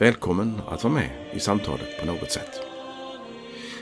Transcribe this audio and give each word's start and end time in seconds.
Välkommen 0.00 0.60
att 0.68 0.84
vara 0.84 0.94
med 0.94 1.10
i 1.32 1.40
samtalet 1.40 2.00
på 2.00 2.06
något 2.06 2.30
sätt. 2.30 2.60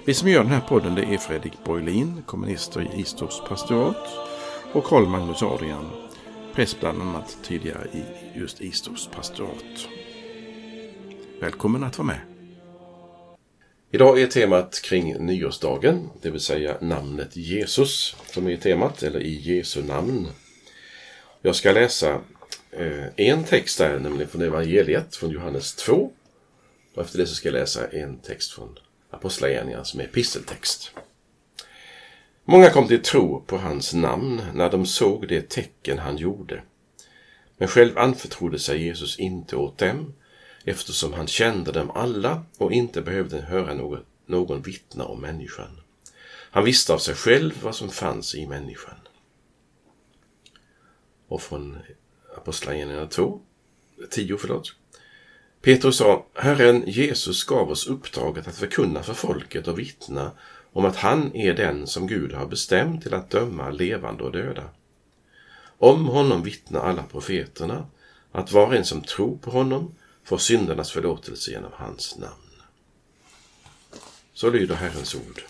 Vi 0.04 0.14
som 0.14 0.28
gör 0.28 0.42
den 0.42 0.52
här 0.52 0.60
podden 0.60 0.94
det 0.94 1.02
är 1.02 1.18
Fredrik 1.18 1.64
Borglin, 1.64 2.22
kommunister 2.26 2.80
i 2.80 3.00
Istorps 3.00 3.40
pastorat 3.48 4.08
och 4.72 4.84
Karl 4.84 5.06
Magnus 5.06 5.42
Adrian, 5.42 5.90
präst 6.54 6.80
bland 6.80 7.02
annat 7.02 7.38
tidigare 7.42 7.86
i 7.92 8.02
just 8.38 8.60
Istorps 8.60 9.06
pastorat. 9.06 9.88
Välkommen 11.40 11.84
att 11.84 11.98
vara 11.98 12.06
med. 12.06 12.20
Idag 13.90 14.20
är 14.20 14.26
temat 14.26 14.82
kring 14.82 15.26
nyårsdagen, 15.26 16.10
det 16.22 16.30
vill 16.30 16.40
säga 16.40 16.76
namnet 16.80 17.36
Jesus 17.36 18.16
som 18.26 18.48
är 18.48 18.56
temat, 18.56 19.02
eller 19.02 19.20
i 19.20 19.56
Jesu 19.56 19.82
namn. 19.82 20.28
Jag 21.42 21.56
ska 21.56 21.72
läsa 21.72 22.20
Eh, 22.70 23.06
en 23.16 23.44
text 23.44 23.78
där, 23.78 23.98
nämligen 23.98 24.30
från 24.30 24.42
evangeliet 24.42 25.16
från 25.16 25.30
Johannes 25.30 25.74
2. 25.74 26.12
Och 26.94 27.02
efter 27.02 27.18
det 27.18 27.26
så 27.26 27.34
ska 27.34 27.48
jag 27.48 27.52
läsa 27.52 27.88
en 27.88 28.18
text 28.18 28.52
från 28.52 28.78
Apostlagärningarna 29.10 29.84
som 29.84 30.00
är 30.00 30.04
episteltext. 30.04 30.92
Många 32.44 32.70
kom 32.70 32.88
till 32.88 33.02
tro 33.02 33.40
på 33.40 33.58
hans 33.58 33.94
namn 33.94 34.42
när 34.54 34.70
de 34.70 34.86
såg 34.86 35.28
det 35.28 35.48
tecken 35.48 35.98
han 35.98 36.16
gjorde. 36.16 36.62
Men 37.56 37.68
själv 37.68 37.98
anförtrodde 37.98 38.58
sig 38.58 38.82
Jesus 38.82 39.18
inte 39.18 39.56
åt 39.56 39.78
dem 39.78 40.14
eftersom 40.64 41.12
han 41.12 41.26
kände 41.26 41.72
dem 41.72 41.90
alla 41.90 42.44
och 42.58 42.72
inte 42.72 43.02
behövde 43.02 43.40
höra 43.40 43.74
någon, 43.74 44.04
någon 44.26 44.62
vittna 44.62 45.04
om 45.04 45.20
människan. 45.20 45.80
Han 46.50 46.64
visste 46.64 46.94
av 46.94 46.98
sig 46.98 47.14
själv 47.14 47.62
vad 47.62 47.74
som 47.74 47.90
fanns 47.90 48.34
i 48.34 48.46
människan. 48.46 48.98
Och 51.28 51.42
från 51.42 51.78
Apostlagärningarna 52.38 53.06
2, 53.06 53.40
10 54.10 54.38
förlåt. 54.38 54.74
Petrus 55.62 55.96
sa, 55.96 56.26
Herren 56.34 56.84
Jesus 56.86 57.44
gav 57.44 57.70
oss 57.70 57.86
uppdraget 57.86 58.48
att 58.48 58.56
förkunna 58.56 59.02
för 59.02 59.14
folket 59.14 59.68
och 59.68 59.78
vittna 59.78 60.30
om 60.72 60.84
att 60.84 60.96
han 60.96 61.36
är 61.36 61.54
den 61.54 61.86
som 61.86 62.06
Gud 62.06 62.32
har 62.32 62.46
bestämt 62.46 63.02
till 63.02 63.14
att 63.14 63.30
döma 63.30 63.70
levande 63.70 64.24
och 64.24 64.32
döda. 64.32 64.64
Om 65.78 66.06
honom 66.06 66.42
vittnar 66.42 66.80
alla 66.80 67.02
profeterna 67.02 67.86
att 68.32 68.52
var 68.52 68.74
en 68.74 68.84
som 68.84 69.02
tror 69.02 69.36
på 69.38 69.50
honom 69.50 69.94
får 70.24 70.38
syndernas 70.38 70.92
förlåtelse 70.92 71.50
genom 71.50 71.72
hans 71.74 72.18
namn. 72.18 72.62
Så 74.32 74.50
lyder 74.50 74.74
Herrens 74.74 75.14
ord. 75.14 75.42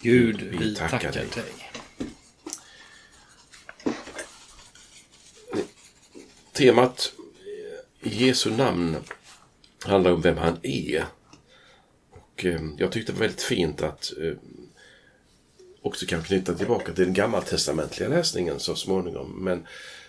Gud, 0.00 0.40
vi 0.40 0.74
tackar, 0.74 0.98
tackar 0.98 1.12
dig. 1.12 1.28
dig. 1.34 1.84
Temat 6.56 7.12
i 8.00 8.26
Jesu 8.26 8.50
namn 8.50 8.96
handlar 9.84 10.12
om 10.12 10.20
vem 10.20 10.36
han 10.36 10.58
är. 10.62 11.04
Och 12.10 12.44
eh, 12.44 12.60
Jag 12.78 12.92
tyckte 12.92 13.12
det 13.12 13.18
var 13.18 13.26
väldigt 13.26 13.42
fint 13.42 13.82
att 13.82 14.12
eh, 14.20 14.32
också 15.82 16.06
kan 16.06 16.22
knyta 16.22 16.54
tillbaka 16.54 16.92
till 16.92 17.04
den 17.04 17.14
gammaltestamentliga 17.14 18.08
läsningen 18.08 18.60
så 18.60 18.74
småningom. 18.74 19.44
Men, 19.44 19.66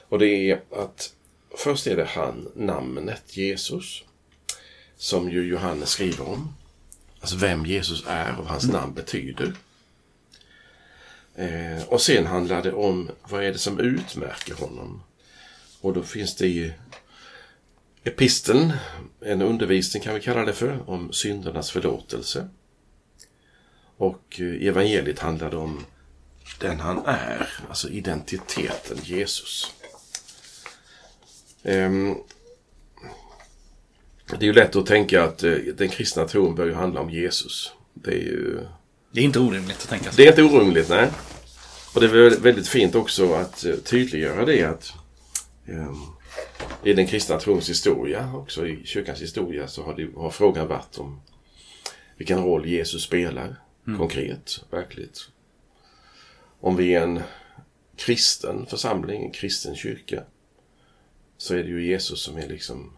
och 0.10 0.20
det 0.20 0.28
är 0.28 0.62
att 0.72 1.14
först 1.58 1.88
är 1.88 1.96
det 1.96 2.06
han, 2.06 2.52
namnet 2.56 3.38
Jesus, 3.38 4.04
som 4.98 5.32
ju 5.32 5.48
Johannes 5.48 5.90
skriver 5.90 6.28
om. 6.30 6.54
Alltså 7.20 7.38
vem 7.38 7.66
Jesus 7.66 8.04
är 8.08 8.32
och 8.32 8.38
vad 8.38 8.48
hans 8.48 8.68
namn 8.68 8.94
betyder. 8.94 9.54
Eh, 11.36 11.84
och 11.88 12.02
sen 12.02 12.26
handlar 12.26 12.64
det 12.64 12.74
om 12.74 13.10
vad 13.30 13.44
är 13.44 13.52
det 13.52 13.60
som 13.60 13.80
utmärker 13.80 14.54
honom. 14.54 15.04
Och 15.82 15.94
då 15.94 16.04
finns 16.04 16.36
det 16.36 16.48
i 16.48 16.74
episteln, 18.04 18.74
en 19.22 19.42
undervisning 19.42 20.04
kan 20.04 20.16
vi 20.16 20.22
kalla 20.22 20.46
det 20.46 20.54
för, 20.54 20.90
om 20.90 21.14
syndernas 21.14 21.72
förlåtelse. 21.72 22.50
Och 23.98 24.40
i 24.40 24.68
evangeliet 24.68 25.20
handlar 25.20 25.56
om 25.56 25.86
den 26.60 26.80
han 26.80 27.06
är, 27.06 27.50
alltså 27.70 27.90
identiteten 27.90 28.98
Jesus. 29.04 29.74
Ehm, 31.64 32.16
det 34.30 34.36
är 34.36 34.48
ju 34.48 34.54
lätt 34.54 34.76
att 34.76 34.86
tänka 34.86 35.24
att 35.24 35.44
eh, 35.44 35.52
den 35.52 35.90
kristna 35.90 36.28
tron 36.28 36.56
bör 36.56 36.66
ju 36.66 36.74
handla 36.74 37.02
om 37.02 37.10
Jesus. 37.10 37.72
Det 37.94 38.12
är 38.12 38.24
ju... 38.24 38.60
Det 39.12 39.20
är 39.20 39.24
inte 39.24 39.40
orimligt 39.40 39.78
att 39.78 39.90
tänka 39.90 40.12
så. 40.12 40.18
Det 40.18 40.24
är 40.24 40.30
inte 40.30 40.44
orimligt, 40.44 40.90
nej. 40.90 41.10
Och 41.94 42.02
det 42.02 42.08
är 42.08 42.40
väldigt 42.40 42.68
fint 42.68 42.96
också 42.96 43.34
att 43.34 43.66
eh, 43.66 43.76
tydliggöra 43.76 44.46
det 44.46 44.64
att 44.64 44.94
i 46.84 46.94
den 46.94 47.08
kristna 47.08 47.40
trons 47.40 47.70
historia, 47.70 48.34
också 48.36 48.68
i 48.68 48.86
kyrkans 48.86 49.22
historia, 49.22 49.68
så 49.68 49.84
har, 49.84 49.96
det, 49.96 50.10
har 50.16 50.30
frågan 50.30 50.68
varit 50.68 50.98
om 50.98 51.22
vilken 52.18 52.44
roll 52.44 52.66
Jesus 52.66 53.04
spelar 53.04 53.56
mm. 53.88 54.00
konkret, 54.00 54.66
verkligt. 54.72 55.30
Om 56.60 56.76
vi 56.76 56.94
är 56.94 57.04
en 57.04 57.22
kristen 57.96 58.66
församling, 58.66 59.26
en 59.26 59.32
kristen 59.32 59.76
kyrka, 59.76 60.24
så 61.38 61.54
är 61.56 61.64
det 61.64 61.70
ju 61.70 61.86
Jesus 61.86 62.22
som 62.22 62.38
är 62.38 62.48
liksom 62.48 62.94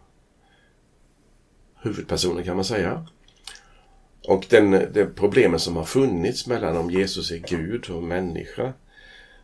huvudpersonen 1.82 2.44
kan 2.44 2.56
man 2.56 2.64
säga. 2.64 3.06
Och 4.28 4.46
den, 4.48 4.70
det 4.70 5.06
problemen 5.16 5.60
som 5.60 5.76
har 5.76 5.84
funnits 5.84 6.46
mellan 6.46 6.76
om 6.76 6.90
Jesus 6.90 7.30
är 7.30 7.38
Gud 7.38 7.90
och 7.90 8.02
människa, 8.02 8.72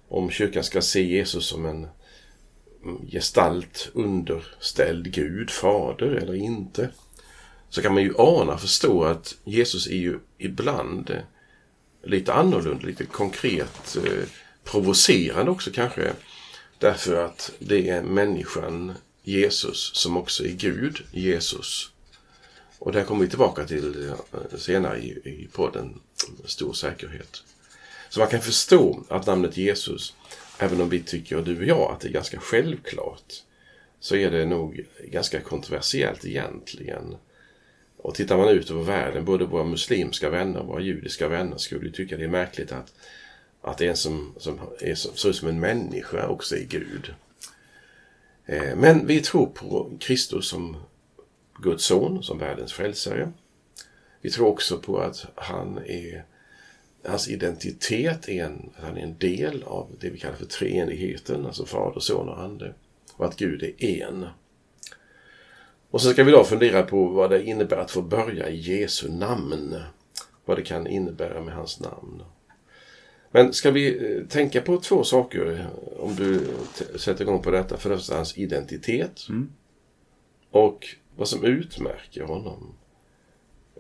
om 0.08 0.30
kyrkan 0.30 0.64
ska 0.64 0.82
se 0.82 1.02
Jesus 1.02 1.46
som 1.46 1.66
en 1.66 1.88
gestalt 3.12 3.90
underställd 3.94 5.12
Gud, 5.12 5.50
fader 5.50 6.06
eller 6.06 6.34
inte, 6.34 6.90
så 7.70 7.82
kan 7.82 7.94
man 7.94 8.02
ju 8.02 8.14
ana 8.18 8.52
och 8.52 8.60
förstå 8.60 9.04
att 9.04 9.34
Jesus 9.44 9.86
är 9.86 9.96
ju 9.96 10.18
ibland 10.38 11.10
eh, 11.10 11.22
lite 12.02 12.32
annorlunda, 12.32 12.86
lite 12.86 13.04
konkret 13.04 13.96
eh, 13.96 14.28
provocerande 14.64 15.50
också 15.50 15.70
kanske. 15.74 16.12
Därför 16.78 17.24
att 17.24 17.52
det 17.58 17.88
är 17.88 18.02
människan 18.02 18.94
Jesus 19.22 19.90
som 19.94 20.16
också 20.16 20.44
är 20.44 20.52
Gud, 20.52 21.02
Jesus. 21.12 21.90
Och 22.78 22.92
det 22.92 22.98
här 22.98 23.06
kommer 23.06 23.24
vi 23.24 23.28
tillbaka 23.28 23.66
till 23.66 24.08
eh, 24.08 24.58
senare 24.58 24.98
i, 24.98 25.08
i 25.24 25.48
podden 25.52 26.00
med 26.40 26.50
stor 26.50 26.72
säkerhet. 26.72 27.42
Så 28.08 28.20
man 28.20 28.28
kan 28.28 28.40
förstå 28.40 29.04
att 29.08 29.26
namnet 29.26 29.56
Jesus 29.56 30.14
även 30.58 30.80
om 30.80 30.88
vi 30.88 31.02
tycker, 31.02 31.42
du 31.42 31.58
och 31.58 31.64
jag, 31.64 31.92
att 31.92 32.00
det 32.00 32.08
är 32.08 32.12
ganska 32.12 32.40
självklart, 32.40 33.34
så 34.00 34.16
är 34.16 34.30
det 34.30 34.46
nog 34.46 34.84
ganska 35.04 35.40
kontroversiellt 35.40 36.24
egentligen. 36.24 37.16
Och 37.96 38.14
tittar 38.14 38.36
man 38.36 38.48
ut 38.48 38.70
över 38.70 38.82
världen, 38.82 39.24
både 39.24 39.44
våra 39.44 39.64
muslimska 39.64 40.30
vänner 40.30 40.60
och 40.60 40.66
våra 40.66 40.80
judiska 40.80 41.28
vänner 41.28 41.56
skulle 41.56 41.90
tycka 41.90 42.16
det 42.16 42.24
är 42.24 42.28
märkligt 42.28 42.72
att, 42.72 42.92
att 43.60 43.80
en 43.80 43.96
som, 43.96 44.34
som 44.36 44.60
är, 44.80 44.94
ser 44.94 45.28
ut 45.28 45.36
som 45.36 45.48
en 45.48 45.60
människa 45.60 46.28
också 46.28 46.56
är 46.56 46.64
Gud. 46.64 47.14
Eh, 48.46 48.76
men 48.76 49.06
vi 49.06 49.20
tror 49.20 49.46
på 49.46 49.90
Kristus 50.00 50.48
som 50.48 50.76
Guds 51.58 51.84
son, 51.84 52.22
som 52.22 52.38
världens 52.38 52.72
frälsare. 52.72 53.32
Vi 54.20 54.30
tror 54.30 54.46
också 54.46 54.78
på 54.78 54.98
att 54.98 55.26
han 55.34 55.78
är 55.78 56.24
hans 57.08 57.28
identitet 57.28 58.28
är 58.28 58.44
en, 58.44 58.70
han 58.74 58.96
är 58.96 59.02
en 59.02 59.18
del 59.18 59.62
av 59.62 59.90
det 60.00 60.10
vi 60.10 60.18
kallar 60.18 60.36
för 60.36 60.46
treenigheten, 60.46 61.46
alltså 61.46 61.66
Fader, 61.66 62.00
Son 62.00 62.28
och 62.28 62.40
Ande. 62.40 62.74
Och 63.12 63.24
att 63.24 63.36
Gud 63.36 63.62
är 63.62 64.06
en. 64.06 64.26
Och 65.90 66.00
så 66.00 66.10
ska 66.10 66.24
vi 66.24 66.32
då 66.32 66.44
fundera 66.44 66.82
på 66.82 67.06
vad 67.06 67.30
det 67.30 67.44
innebär 67.44 67.76
att 67.76 67.90
få 67.90 68.02
börja 68.02 68.48
i 68.48 68.56
Jesu 68.56 69.10
namn. 69.10 69.76
Vad 70.44 70.58
det 70.58 70.62
kan 70.62 70.86
innebära 70.86 71.40
med 71.40 71.54
hans 71.54 71.80
namn. 71.80 72.22
Men 73.30 73.52
ska 73.52 73.70
vi 73.70 74.14
eh, 74.16 74.26
tänka 74.28 74.60
på 74.60 74.80
två 74.80 75.04
saker 75.04 75.66
om 75.98 76.14
du 76.14 76.40
sätter 76.96 77.22
igång 77.22 77.42
på 77.42 77.50
detta. 77.50 77.76
För 77.76 77.90
det 77.90 77.96
första 77.96 78.16
hans 78.16 78.38
identitet. 78.38 79.26
Mm. 79.28 79.52
Och 80.50 80.86
vad 81.16 81.28
som 81.28 81.44
utmärker 81.44 82.22
honom 82.22 82.74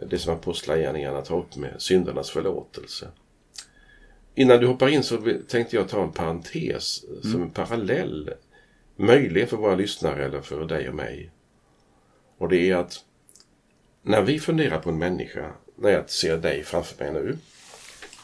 det 0.00 0.18
som 0.18 0.34
Apostlagärningarna 0.34 1.22
tar 1.22 1.38
upp 1.38 1.56
med 1.56 1.82
syndernas 1.82 2.30
förlåtelse. 2.30 3.08
Innan 4.34 4.60
du 4.60 4.66
hoppar 4.66 4.88
in 4.88 5.02
så 5.02 5.38
tänkte 5.48 5.76
jag 5.76 5.88
ta 5.88 6.02
en 6.02 6.12
parentes 6.12 7.04
mm. 7.04 7.22
som 7.22 7.42
en 7.42 7.50
parallell 7.50 8.34
möjlig 8.96 9.48
för 9.48 9.56
våra 9.56 9.74
lyssnare 9.74 10.24
eller 10.24 10.40
för 10.40 10.64
dig 10.64 10.88
och 10.88 10.94
mig. 10.94 11.30
Och 12.38 12.48
det 12.48 12.70
är 12.70 12.76
att 12.76 13.04
när 14.02 14.22
vi 14.22 14.40
funderar 14.40 14.78
på 14.78 14.90
en 14.90 14.98
människa, 14.98 15.52
när 15.76 15.90
jag 15.90 16.10
ser 16.10 16.36
dig 16.36 16.62
framför 16.62 17.04
mig 17.04 17.12
nu, 17.12 17.38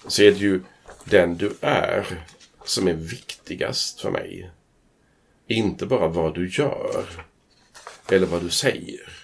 så 0.06 0.22
är 0.22 0.30
det 0.30 0.38
ju 0.38 0.60
den 1.04 1.36
du 1.36 1.52
är 1.60 2.24
som 2.64 2.88
är 2.88 2.94
viktigast 2.94 4.00
för 4.00 4.10
mig. 4.10 4.50
Inte 5.46 5.86
bara 5.86 6.08
vad 6.08 6.34
du 6.34 6.48
gör 6.48 7.04
eller 8.08 8.26
vad 8.26 8.42
du 8.42 8.50
säger. 8.50 9.21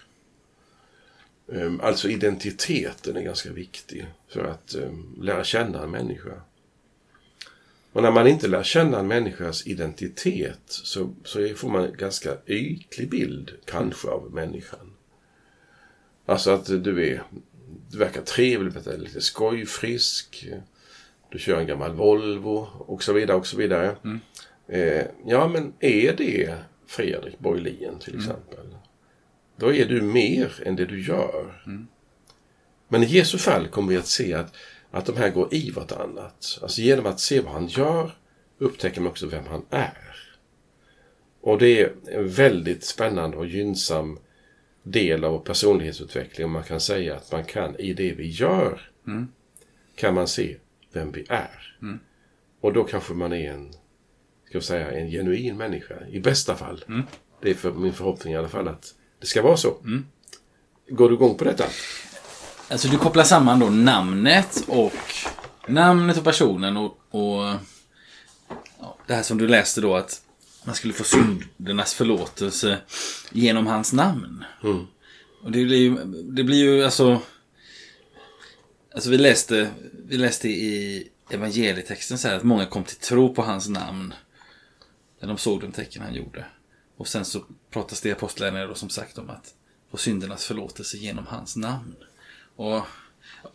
Ehm, 1.52 1.80
alltså 1.80 2.08
identiteten 2.08 3.16
är 3.16 3.22
ganska 3.22 3.52
viktig 3.52 4.06
för 4.28 4.44
att 4.44 4.74
ehm, 4.74 5.18
lära 5.22 5.44
känna 5.44 5.82
en 5.82 5.90
människa. 5.90 6.42
Och 7.92 8.02
när 8.02 8.10
man 8.10 8.26
inte 8.26 8.48
lär 8.48 8.62
känna 8.62 8.98
en 8.98 9.08
människas 9.08 9.66
identitet 9.66 10.60
så, 10.66 11.14
så 11.24 11.48
får 11.56 11.68
man 11.68 11.84
en 11.84 11.96
ganska 11.96 12.36
ytlig 12.46 13.10
bild 13.10 13.52
kanske 13.64 14.08
av 14.08 14.34
människan. 14.34 14.92
Alltså 16.26 16.50
att 16.50 16.66
du 16.66 17.08
är, 17.08 17.22
du 17.90 17.98
verkar 17.98 18.22
trevlig, 18.22 18.72
lite 18.98 19.20
skojfrisk. 19.20 20.48
Du 21.30 21.38
kör 21.38 21.60
en 21.60 21.66
gammal 21.66 21.92
Volvo 21.92 22.68
och 22.78 23.02
så 23.02 23.12
vidare 23.12 23.36
och 23.36 23.46
så 23.46 23.56
vidare. 23.56 23.96
Mm. 24.04 24.20
Eh, 24.68 25.06
ja, 25.26 25.48
men 25.48 25.72
är 25.80 26.12
det 26.16 26.54
Fredrik 26.86 27.38
Borglin 27.38 27.98
till 27.98 28.14
mm. 28.14 28.24
exempel? 28.24 28.66
Mm. 28.66 28.77
Då 29.58 29.74
är 29.74 29.84
du 29.84 30.02
mer 30.02 30.62
än 30.64 30.76
det 30.76 30.86
du 30.86 31.02
gör. 31.02 31.62
Mm. 31.66 31.88
Men 32.88 33.02
i 33.02 33.06
Jesu 33.06 33.38
fall 33.38 33.68
kommer 33.68 33.88
vi 33.88 33.96
att 33.96 34.06
se 34.06 34.34
att, 34.34 34.56
att 34.90 35.06
de 35.06 35.16
här 35.16 35.30
går 35.30 35.54
i 35.54 35.70
vartannat. 35.70 36.58
Alltså 36.62 36.80
genom 36.80 37.06
att 37.06 37.20
se 37.20 37.40
vad 37.40 37.52
han 37.52 37.66
gör 37.66 38.10
upptäcker 38.58 39.00
man 39.00 39.10
också 39.10 39.26
vem 39.26 39.46
han 39.46 39.64
är. 39.70 40.28
Och 41.40 41.58
det 41.58 41.80
är 41.80 41.92
en 42.06 42.28
väldigt 42.28 42.84
spännande 42.84 43.36
och 43.36 43.46
gynnsam 43.46 44.18
del 44.82 45.24
av 45.24 45.38
personlighetsutveckling. 45.38 46.44
Och 46.44 46.50
man 46.50 46.62
kan 46.62 46.80
säga 46.80 47.16
att 47.16 47.32
man 47.32 47.44
kan 47.44 47.76
i 47.76 47.92
det 47.92 48.12
vi 48.12 48.28
gör 48.28 48.90
mm. 49.06 49.28
kan 49.94 50.14
man 50.14 50.28
se 50.28 50.56
vem 50.92 51.12
vi 51.12 51.26
är. 51.28 51.76
Mm. 51.82 51.98
Och 52.60 52.72
då 52.72 52.84
kanske 52.84 53.14
man 53.14 53.32
är 53.32 53.50
en, 53.52 53.72
ska 54.44 54.56
jag 54.56 54.62
säga, 54.62 54.90
en 54.90 55.10
genuin 55.10 55.56
människa. 55.56 55.94
I 56.10 56.20
bästa 56.20 56.54
fall. 56.54 56.84
Mm. 56.88 57.02
Det 57.42 57.50
är 57.50 57.54
för 57.54 57.72
min 57.72 57.92
förhoppning 57.92 58.34
i 58.34 58.36
alla 58.36 58.48
fall 58.48 58.68
att 58.68 58.94
det 59.20 59.26
ska 59.26 59.42
vara 59.42 59.56
så. 59.56 59.78
Mm. 59.84 60.06
Går 60.88 61.08
du 61.08 61.14
igång 61.14 61.34
på 61.34 61.44
detta? 61.44 61.64
Alltså 62.68 62.88
du 62.88 62.98
kopplar 62.98 63.24
samman 63.24 63.58
då 63.58 63.70
namnet 63.70 64.64
och 64.66 64.92
namnet 65.68 66.18
och 66.18 66.24
personen 66.24 66.76
och, 66.76 66.98
och 67.10 67.54
ja, 68.78 68.98
det 69.06 69.14
här 69.14 69.22
som 69.22 69.38
du 69.38 69.48
läste 69.48 69.80
då 69.80 69.96
att 69.96 70.22
man 70.64 70.74
skulle 70.74 70.94
få 70.94 71.04
syndernas 71.04 71.94
förlåtelse 71.94 72.78
genom 73.32 73.66
hans 73.66 73.92
namn. 73.92 74.44
Mm. 74.64 74.86
Och 75.42 75.52
det 75.52 75.64
blir 75.64 75.78
ju, 75.78 75.96
det 76.22 76.44
blir 76.44 76.58
ju 76.58 76.84
alltså... 76.84 77.20
Alltså 78.94 79.10
vi 79.10 79.18
läste, 79.18 79.70
vi 79.92 80.16
läste 80.16 80.48
i 80.48 81.08
evangelietexten 81.30 82.18
så 82.18 82.28
här 82.28 82.36
att 82.36 82.42
många 82.42 82.66
kom 82.66 82.84
till 82.84 82.96
tro 82.96 83.34
på 83.34 83.42
hans 83.42 83.68
namn. 83.68 84.14
När 85.20 85.28
de 85.28 85.38
såg 85.38 85.60
de 85.60 85.72
tecken 85.72 86.02
han 86.02 86.14
gjorde. 86.14 86.44
Och 86.98 87.08
sen 87.08 87.24
så 87.24 87.44
pratas 87.70 88.00
det 88.00 88.08
i 88.08 88.12
apostlagärningarna 88.12 88.74
som 88.74 88.88
sagt 88.88 89.18
om 89.18 89.30
att 89.30 89.54
få 89.90 89.96
syndernas 89.96 90.44
förlåtelse 90.44 90.96
genom 90.96 91.26
hans 91.26 91.56
namn. 91.56 91.96
Och, 92.56 92.86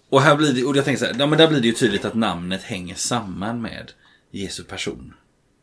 och 0.10 0.22
här 0.22 0.36
blir 0.36 0.54
det, 0.54 0.64
och 0.64 0.78
jag 0.78 0.86
tänker 0.86 1.00
så 1.00 1.06
här, 1.06 1.16
ja, 1.20 1.26
men 1.26 1.38
där 1.38 1.48
blir 1.48 1.62
det 1.62 1.68
ju 1.68 1.74
tydligt 1.74 2.06
att 2.06 2.14
namnet 2.14 2.64
hänger 2.64 2.96
samman 2.96 3.62
med 3.62 3.92
Jesu 4.32 4.64
person. 4.64 5.14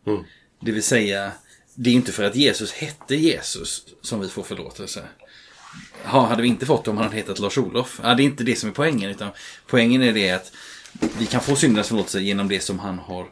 Mm. 0.07 0.25
Det 0.61 0.73
vill 0.73 0.83
säga, 0.83 1.33
det 1.75 1.91
är 1.91 1.95
inte 1.95 2.13
för 2.13 2.25
att 2.25 2.37
Jesus 2.37 2.73
hette 2.73 3.17
Jesus 3.17 3.87
som 4.03 4.21
vi 4.21 4.29
får 4.29 4.43
förlåtelse. 4.43 5.05
Ja, 6.05 6.27
hade 6.27 6.43
vi 6.43 6.49
inte 6.49 6.67
fått 6.67 6.85
det 6.85 6.91
om 6.91 6.97
han 6.97 7.07
hade 7.07 7.17
hetat 7.17 7.39
Lars-Olof? 7.39 8.01
Ja, 8.03 8.15
det 8.15 8.23
är 8.23 8.25
inte 8.25 8.45
det 8.45 8.57
som 8.57 8.69
är 8.69 8.75
poängen. 8.75 9.11
Utan 9.11 9.31
poängen 9.67 10.03
är 10.03 10.13
det 10.13 10.31
att 10.31 10.53
vi 11.19 11.27
kan 11.27 11.41
få 11.41 11.57
syndernas 11.57 11.89
förlåtelse 11.89 12.21
genom 12.21 12.49
det 12.49 12.61
som 12.61 12.79
han 12.79 12.99
har 12.99 13.31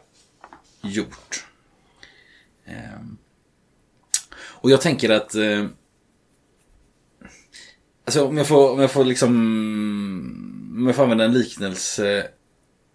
gjort. 0.82 1.46
Ehm. 2.66 3.18
Och 4.60 4.70
jag 4.70 4.80
tänker 4.80 5.10
att... 5.10 5.34
Eh, 5.34 5.64
alltså 8.04 8.26
om 8.26 8.36
jag 8.36 8.46
får, 8.46 8.72
om 8.72 8.80
jag 8.80 8.90
får 8.90 9.04
liksom... 9.04 9.34
Om 10.76 10.86
jag 10.86 10.96
får 10.96 11.02
använda 11.02 11.24
en 11.24 11.32
liknelse 11.32 12.18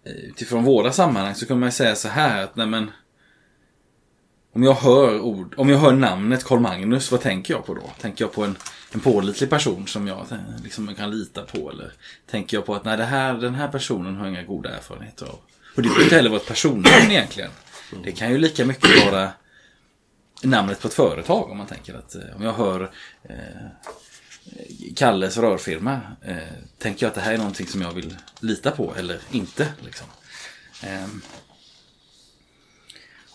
eh, 0.04 0.12
utifrån 0.12 0.64
våra 0.64 0.92
sammanhang 0.92 1.34
så 1.34 1.46
kan 1.46 1.60
man 1.60 1.72
säga 1.72 1.96
så 1.96 2.08
här 2.08 2.44
att 2.44 2.56
nej 2.56 2.66
men... 2.66 2.90
Om 4.52 4.62
jag 4.62 4.74
hör 4.74 5.20
ord, 5.20 5.54
om 5.56 5.68
jag 5.68 5.78
hör 5.78 5.92
namnet 5.92 6.44
Karl 6.44 6.60
Magnus, 6.60 7.10
vad 7.10 7.20
tänker 7.20 7.54
jag 7.54 7.66
på 7.66 7.74
då? 7.74 7.90
Tänker 8.00 8.24
jag 8.24 8.32
på 8.32 8.44
en, 8.44 8.56
en 8.92 9.00
pålitlig 9.00 9.50
person 9.50 9.86
som 9.86 10.06
jag 10.06 10.18
eh, 10.18 10.38
liksom 10.62 10.94
kan 10.94 11.10
lita 11.10 11.42
på? 11.42 11.70
Eller 11.70 11.92
tänker 12.30 12.56
jag 12.56 12.66
på 12.66 12.74
att 12.74 12.84
nej, 12.84 12.96
det 12.96 13.04
här, 13.04 13.34
den 13.34 13.54
här 13.54 13.68
personen 13.68 14.16
har 14.16 14.26
inga 14.26 14.42
goda 14.42 14.70
erfarenheter 14.70 15.26
av? 15.26 15.38
Och 15.76 15.82
det 15.82 15.82
behöver 15.82 16.02
inte 16.02 16.16
heller 16.16 16.30
vara 16.30 16.40
ett 16.40 16.48
personnamn 16.48 17.10
egentligen. 17.10 17.50
Det 18.04 18.12
kan 18.12 18.30
ju 18.30 18.38
lika 18.38 18.64
mycket 18.64 19.04
vara 19.06 19.30
namnet 20.42 20.80
på 20.80 20.88
ett 20.88 20.94
företag 20.94 21.50
om 21.50 21.58
man 21.58 21.66
tänker 21.66 21.94
att 21.94 22.14
eh, 22.14 22.36
om 22.36 22.42
jag 22.42 22.52
hör 22.52 22.90
eh, 23.22 23.68
Kalles 24.96 25.36
rörfirma 25.36 26.00
eh, 26.22 26.36
tänker 26.78 27.06
jag 27.06 27.08
att 27.08 27.14
det 27.14 27.20
här 27.20 27.32
är 27.32 27.38
någonting 27.38 27.66
som 27.66 27.82
jag 27.82 27.92
vill 27.92 28.16
lita 28.40 28.70
på 28.70 28.94
eller 28.96 29.20
inte. 29.30 29.68
Liksom. 29.84 30.06
Eh, 30.82 31.06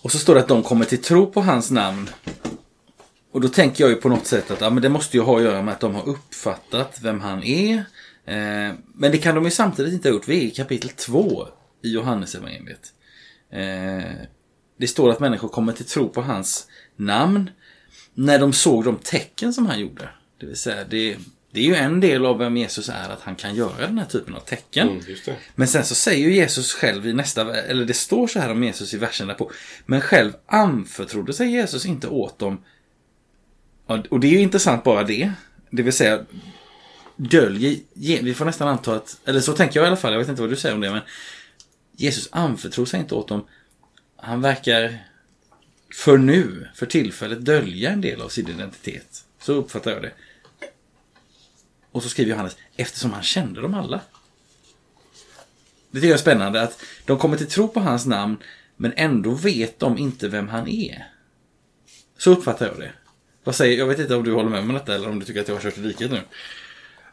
och 0.02 0.12
så 0.12 0.20
står 0.20 0.36
det 0.36 0.42
att 0.42 0.48
de 0.48 0.64
kommer 0.64 0.86
till 0.86 1.02
tro 1.02 1.32
på 1.32 1.42
hans 1.42 1.72
namn. 1.72 2.10
Och 3.32 3.42
då 3.42 3.48
tänker 3.48 3.84
jag 3.84 3.92
ju 3.92 3.96
på 3.96 4.10
något 4.10 4.26
sätt 4.26 4.52
att 4.52 4.62
ja, 4.62 4.70
men 4.70 4.84
det 4.84 4.90
måste 4.90 5.18
ju 5.18 5.24
ha 5.24 5.38
att 5.38 5.44
göra 5.44 5.62
med 5.62 5.74
att 5.74 5.80
de 5.80 5.96
har 5.96 6.08
uppfattat 6.08 7.00
vem 7.02 7.22
han 7.22 7.44
är. 7.44 7.78
Eh, 8.26 8.74
men 8.94 9.12
det 9.12 9.18
kan 9.18 9.36
de 9.36 9.46
ju 9.46 9.52
samtidigt 9.52 9.94
inte 9.94 10.10
ha 10.10 10.14
gjort. 10.14 10.28
Vi 10.28 10.38
är 10.38 10.48
i 10.48 10.52
kapitel 10.52 10.90
2 10.90 11.48
i 11.84 11.92
Johannesevangeliet. 11.92 12.94
Eh, 13.52 14.12
det 14.78 14.88
står 14.88 15.10
att 15.10 15.20
människor 15.20 15.48
kommer 15.48 15.74
till 15.74 15.86
tro 15.86 16.10
på 16.10 16.22
hans 16.22 16.68
namn 17.00 17.50
när 18.14 18.40
de 18.40 18.54
såg 18.54 18.84
de 18.84 18.98
tecken 18.98 19.54
som 19.54 19.66
han 19.66 19.80
gjorde. 19.80 20.10
Det 20.40 20.46
vill 20.46 20.56
säga, 20.56 20.84
det, 20.90 21.18
det 21.52 21.60
är 21.60 21.64
ju 21.64 21.76
en 21.76 22.00
del 22.00 22.26
av 22.26 22.38
vem 22.38 22.58
Jesus 22.58 22.90
är, 22.90 23.10
att 23.10 23.22
han 23.22 23.36
kan 23.36 23.56
göra 23.56 23.88
den 23.88 23.98
här 23.98 24.06
typen 24.06 24.36
av 24.36 24.40
tecken. 24.40 24.90
Mm, 24.90 25.02
men 25.56 25.68
sen 25.68 25.86
så 25.86 25.96
säger 25.96 26.28
ju 26.28 26.36
Jesus 26.36 26.74
själv 26.74 27.08
i 27.08 27.14
nästa, 27.14 27.56
eller 27.56 27.86
det 27.86 27.94
står 27.94 28.28
så 28.28 28.40
här 28.40 28.52
om 28.52 28.64
Jesus 28.64 28.94
i 28.94 28.98
versen 28.98 29.28
därpå. 29.28 29.52
Men 29.86 30.02
själv 30.02 30.32
anförtrodde 30.46 31.34
sig 31.34 31.50
Jesus 31.52 31.86
inte 31.86 32.08
åt 32.08 32.40
dem. 32.40 32.64
Och 34.10 34.20
det 34.20 34.28
är 34.28 34.32
ju 34.32 34.40
intressant 34.40 34.84
bara 34.84 35.04
det. 35.04 35.32
Det 35.70 35.84
vill 35.84 35.94
säga, 35.94 36.26
döljer, 37.16 37.80
vi 38.24 38.34
får 38.34 38.46
nästan 38.46 38.68
anta 38.68 38.96
att, 38.96 39.18
eller 39.26 39.40
så 39.40 39.54
tänker 39.54 39.80
jag 39.80 39.86
i 39.86 39.88
alla 39.88 39.98
fall, 39.98 40.12
jag 40.12 40.20
vet 40.20 40.30
inte 40.30 40.42
vad 40.42 40.52
du 40.52 40.56
säger 40.56 40.76
om 40.76 40.82
det, 40.82 40.92
men 40.92 41.02
Jesus 41.96 42.30
anförtror 42.32 42.86
sig 42.86 43.00
inte 43.00 43.16
åt 43.16 43.28
dem. 43.28 43.46
Han 44.16 44.42
verkar 44.42 45.09
för 45.96 46.18
nu, 46.18 46.68
för 46.76 46.86
tillfället, 46.86 47.46
dölja 47.46 47.90
en 47.90 48.02
del 48.02 48.22
av 48.22 48.30
sin 48.30 48.48
identitet. 48.48 49.26
Så 49.40 49.54
uppfattar 49.54 49.92
jag 49.92 50.02
det. 50.02 50.12
Och 51.92 52.04
så 52.04 52.10
skriver 52.10 52.32
Johannes, 52.32 52.58
eftersom 52.76 53.12
han 53.12 53.24
kände 53.24 53.62
dem 53.62 53.74
alla. 53.74 54.02
Det 55.92 55.98
tycker 55.98 56.08
jag 56.08 56.18
är 56.18 56.22
spännande 56.22 56.62
att 56.62 56.84
de 57.06 57.18
kommer 57.18 57.38
till 57.38 57.48
tro 57.48 57.68
på 57.68 57.80
hans 57.80 58.06
namn, 58.06 58.38
men 58.78 58.94
ändå 58.96 59.32
vet 59.32 59.80
de 59.80 59.98
inte 59.98 60.28
vem 60.28 60.48
han 60.48 60.68
är. 60.68 61.08
Så 62.18 62.32
uppfattar 62.32 62.68
jag 62.68 62.80
det. 62.80 62.92
Vad 63.44 63.56
säger, 63.56 63.78
jag 63.78 63.86
vet 63.86 64.00
inte 64.00 64.16
om 64.16 64.24
du 64.24 64.32
håller 64.32 64.50
med 64.50 64.60
om 64.60 64.74
detta 64.74 64.96
eller 64.96 65.10
om 65.10 65.20
du 65.20 65.26
tycker 65.26 65.42
att 65.42 65.48
jag 65.48 65.56
har 65.56 65.62
kört 65.62 65.78
i 65.78 65.82
diket 65.82 66.12
nu. 66.12 66.22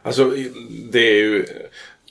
Alltså, 0.01 0.33
det 0.91 0.99
är 0.99 1.23
ju 1.23 1.45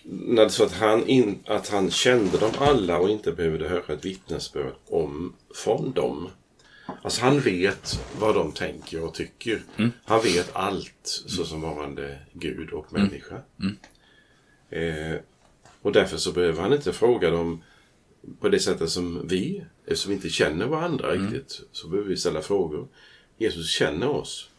när 0.04 0.44
det 0.44 0.50
så 0.50 0.64
att 0.64 0.72
han, 0.72 1.06
in, 1.06 1.38
att 1.46 1.68
han 1.68 1.90
kände 1.90 2.38
dem 2.38 2.50
alla 2.58 2.98
och 2.98 3.10
inte 3.10 3.32
behövde 3.32 3.68
höra 3.68 3.94
ett 3.94 4.04
vittnesbörd 4.04 4.72
om 4.86 5.36
från 5.54 5.92
dem. 5.92 6.30
Alltså 7.02 7.20
han 7.20 7.40
vet 7.40 8.00
vad 8.18 8.34
de 8.34 8.52
tänker 8.52 9.04
och 9.04 9.14
tycker. 9.14 9.62
Mm. 9.76 9.92
Han 10.04 10.22
vet 10.22 10.50
allt 10.52 11.22
såsom 11.26 11.60
varande 11.60 12.18
Gud 12.32 12.70
och 12.70 12.92
mm. 12.92 13.02
människa. 13.02 13.40
Mm. 13.60 13.76
Eh, 14.70 15.20
och 15.82 15.92
därför 15.92 16.16
så 16.16 16.32
behöver 16.32 16.62
han 16.62 16.72
inte 16.72 16.92
fråga 16.92 17.30
dem 17.30 17.62
på 18.40 18.48
det 18.48 18.60
sättet 18.60 18.90
som 18.90 19.28
vi, 19.28 19.64
eftersom 19.84 20.10
vi 20.10 20.16
inte 20.16 20.28
känner 20.28 20.66
varandra 20.66 21.14
mm. 21.14 21.22
riktigt, 21.22 21.60
så 21.72 21.88
behöver 21.88 22.08
vi 22.08 22.16
ställa 22.16 22.42
frågor. 22.42 22.88
Jesus 23.38 23.70
känner 23.70 24.08
oss. 24.08 24.50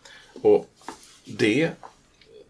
Och 0.42 0.70
det 1.26 1.72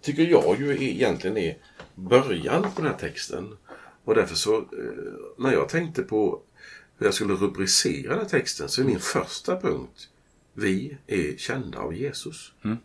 tycker 0.01 0.23
jag 0.23 0.59
ju 0.59 0.89
egentligen 0.89 1.37
är 1.37 1.57
början 1.95 2.61
på 2.61 2.81
den 2.81 2.91
här 2.91 2.97
texten. 2.97 3.57
Och 4.03 4.15
därför 4.15 4.35
så, 4.35 4.57
eh, 4.57 4.63
när 5.37 5.51
jag 5.51 5.69
tänkte 5.69 6.03
på 6.03 6.41
hur 6.97 7.05
jag 7.05 7.13
skulle 7.13 7.33
rubricera 7.33 8.09
den 8.09 8.19
här 8.19 8.29
texten 8.29 8.69
så 8.69 8.81
är 8.81 8.85
min 8.85 8.99
första 8.99 9.59
punkt 9.59 10.09
Vi 10.53 10.97
är 11.07 11.37
kända 11.37 11.79
av 11.79 11.95
Jesus. 11.95 12.51
Mm. 12.63 12.77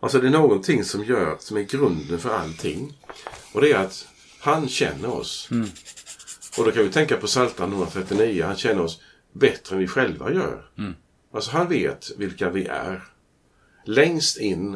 Alltså 0.00 0.20
det 0.20 0.26
är 0.26 0.30
någonting 0.30 0.84
som 0.84 1.04
gör, 1.04 1.36
som 1.40 1.56
är 1.56 1.62
grunden 1.62 2.18
för 2.18 2.30
allting. 2.30 2.98
Och 3.52 3.60
det 3.60 3.72
är 3.72 3.78
att 3.78 4.08
han 4.40 4.68
känner 4.68 5.10
oss. 5.10 5.48
Mm. 5.50 5.68
Och 6.58 6.64
då 6.64 6.70
kan 6.70 6.82
vi 6.82 6.90
tänka 6.90 7.16
på 7.16 7.26
Psaltaren 7.26 7.72
139. 7.72 8.44
Han 8.44 8.56
känner 8.56 8.82
oss 8.82 9.02
bättre 9.32 9.76
än 9.76 9.80
vi 9.80 9.88
själva 9.88 10.32
gör. 10.32 10.70
Mm. 10.78 10.94
Alltså 11.32 11.50
han 11.50 11.68
vet 11.68 12.10
vilka 12.16 12.50
vi 12.50 12.66
är. 12.66 13.02
Längst 13.84 14.38
in. 14.38 14.74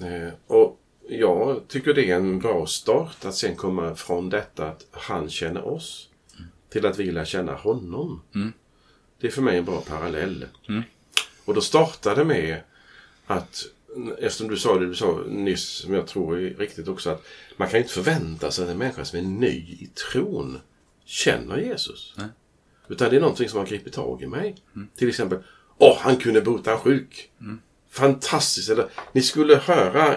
Eh, 0.00 0.32
och 0.46 0.80
jag 1.08 1.68
tycker 1.68 1.94
det 1.94 2.10
är 2.10 2.16
en 2.16 2.38
bra 2.38 2.66
start 2.66 3.24
att 3.24 3.34
sen 3.34 3.56
komma 3.56 3.94
från 3.94 4.30
detta 4.30 4.68
att 4.68 4.86
han 4.90 5.30
känner 5.30 5.64
oss 5.64 6.07
till 6.70 6.86
att 6.86 6.98
vi 6.98 7.10
lär 7.10 7.24
känna 7.24 7.54
honom. 7.54 8.22
Det 9.20 9.26
är 9.26 9.30
för 9.30 9.42
mig 9.42 9.58
en 9.58 9.64
bra 9.64 9.80
parallell. 9.80 10.46
Och 11.44 11.54
då 11.54 11.60
startade 11.60 12.24
med 12.24 12.60
att 13.26 13.66
Eftersom 14.18 14.48
du 14.48 14.56
sa 14.56 14.78
det 14.78 14.86
du 14.86 14.94
sa 14.94 15.24
nyss, 15.28 15.68
som 15.68 15.94
jag 15.94 16.06
tror 16.06 16.38
är 16.38 16.54
riktigt 16.54 16.88
också, 16.88 17.10
att 17.10 17.26
man 17.56 17.68
kan 17.68 17.78
inte 17.78 17.92
förvänta 17.92 18.50
sig 18.50 18.64
att 18.64 18.70
en 18.70 18.78
människa 18.78 19.04
som 19.04 19.18
är 19.18 19.22
ny 19.22 19.56
i 19.56 19.90
tron 20.12 20.60
känner 21.04 21.58
Jesus. 21.58 22.14
Nej. 22.16 22.26
Utan 22.88 23.10
det 23.10 23.16
är 23.16 23.20
någonting 23.20 23.48
som 23.48 23.58
har 23.58 23.66
gripit 23.66 23.92
tag 23.92 24.22
i 24.22 24.26
mig. 24.26 24.56
Till 24.96 25.08
exempel, 25.08 25.38
åh, 25.78 25.98
han 26.00 26.16
kunde 26.16 26.40
bota 26.40 26.72
en 26.72 26.78
sjuk. 26.78 27.30
Fantastiskt! 27.90 28.70
Eller, 28.70 28.88
ni 29.12 29.22
skulle 29.22 29.56
höra 29.56 30.16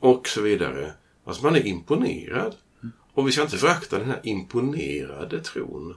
och 0.00 0.28
så 0.28 0.40
vidare. 0.42 0.92
Alltså 1.24 1.44
man 1.44 1.56
är 1.56 1.66
imponerad. 1.66 2.54
Och 3.14 3.28
vi 3.28 3.32
ska 3.32 3.42
inte 3.42 3.56
förakta 3.56 3.98
den 3.98 4.10
här 4.10 4.20
imponerade 4.22 5.40
tron. 5.40 5.96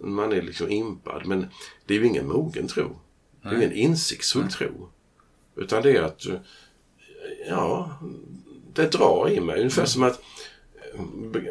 Man 0.00 0.32
är 0.32 0.42
liksom 0.42 0.70
impad. 0.70 1.26
Men 1.26 1.46
det 1.86 1.94
är 1.94 1.98
ju 1.98 2.06
ingen 2.06 2.28
mogen 2.28 2.68
tro. 2.68 2.98
Det 3.42 3.48
är 3.48 3.56
ingen 3.56 3.72
insiktsfull 3.72 4.48
tro. 4.48 4.88
Utan 5.56 5.82
det 5.82 5.96
är 5.96 6.02
att, 6.02 6.26
ja, 7.48 7.98
det 8.72 8.92
drar 8.92 9.30
i 9.30 9.40
mig. 9.40 9.58
Ungefär 9.58 9.84
som 9.84 10.02
att, 10.02 10.22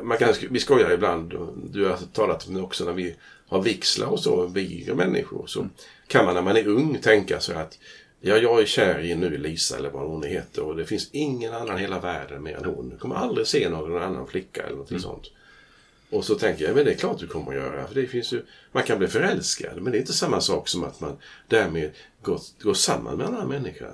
man 0.03 0.17
kan, 0.17 0.34
vi 0.50 0.60
skojar 0.60 0.91
ibland, 0.91 1.34
du 1.72 1.86
har 1.86 1.98
talat 2.13 2.48
om 2.48 2.53
det 2.53 2.62
också 2.62 2.86
när 2.86 2.94
vi 2.94 3.15
har 3.48 3.62
vigslar 3.62 4.08
och 4.08 4.20
så, 4.20 4.46
viger 4.46 4.96
människor. 4.96 5.48
Så 5.48 5.67
kan 6.08 6.25
man 6.25 6.34
när 6.34 6.41
man 6.41 6.58
är 6.58 6.67
ung 6.67 7.00
tänka 7.01 7.39
så 7.39 7.53
att, 7.53 7.79
ja, 8.27 8.38
jag 8.38 8.62
är 8.62 8.65
kär 8.65 9.00
i 9.00 9.15
nu 9.15 9.38
Lisa 9.38 9.77
eller 9.77 9.89
vad 9.89 10.07
hon 10.10 10.24
heter 10.24 10.62
och 10.63 10.75
det 10.75 10.86
finns 10.86 11.10
ingen 11.12 11.53
annan 11.53 11.77
i 11.77 11.81
hela 11.81 12.00
världen 12.00 12.43
mer 12.43 12.57
än 12.57 12.65
hon. 12.65 12.89
Jag 12.91 13.00
kommer 13.00 13.15
aldrig 13.15 13.48
se 13.48 13.69
någon 13.69 14.01
annan 14.03 14.27
flicka 14.27 14.63
eller 14.63 14.77
något 14.77 15.01
sånt. 15.01 15.31
Och 16.10 16.25
så 16.25 16.36
tänker 16.36 16.65
jag, 16.65 16.75
men 16.75 16.86
det 16.86 16.91
är 16.91 16.96
klart 16.96 17.19
du 17.19 17.27
kommer 17.27 17.51
att 17.51 17.57
göra. 17.57 17.88
För 17.88 17.96
det 17.96 18.07
finns 18.07 18.34
ju, 18.34 18.46
man 18.72 18.84
kan 18.84 18.98
bli 19.00 19.07
förälskad, 19.07 19.81
men 19.81 19.91
det 19.91 19.98
är 19.98 20.00
inte 20.00 20.13
samma 20.13 20.41
sak 20.41 20.67
som 20.67 20.84
att 20.84 21.01
man 21.01 21.17
därmed 21.48 21.91
går, 22.22 22.39
går 22.62 22.74
samman 22.74 23.17
med 23.17 23.27
en 23.27 23.34
annan 23.34 23.48
människa. 23.48 23.88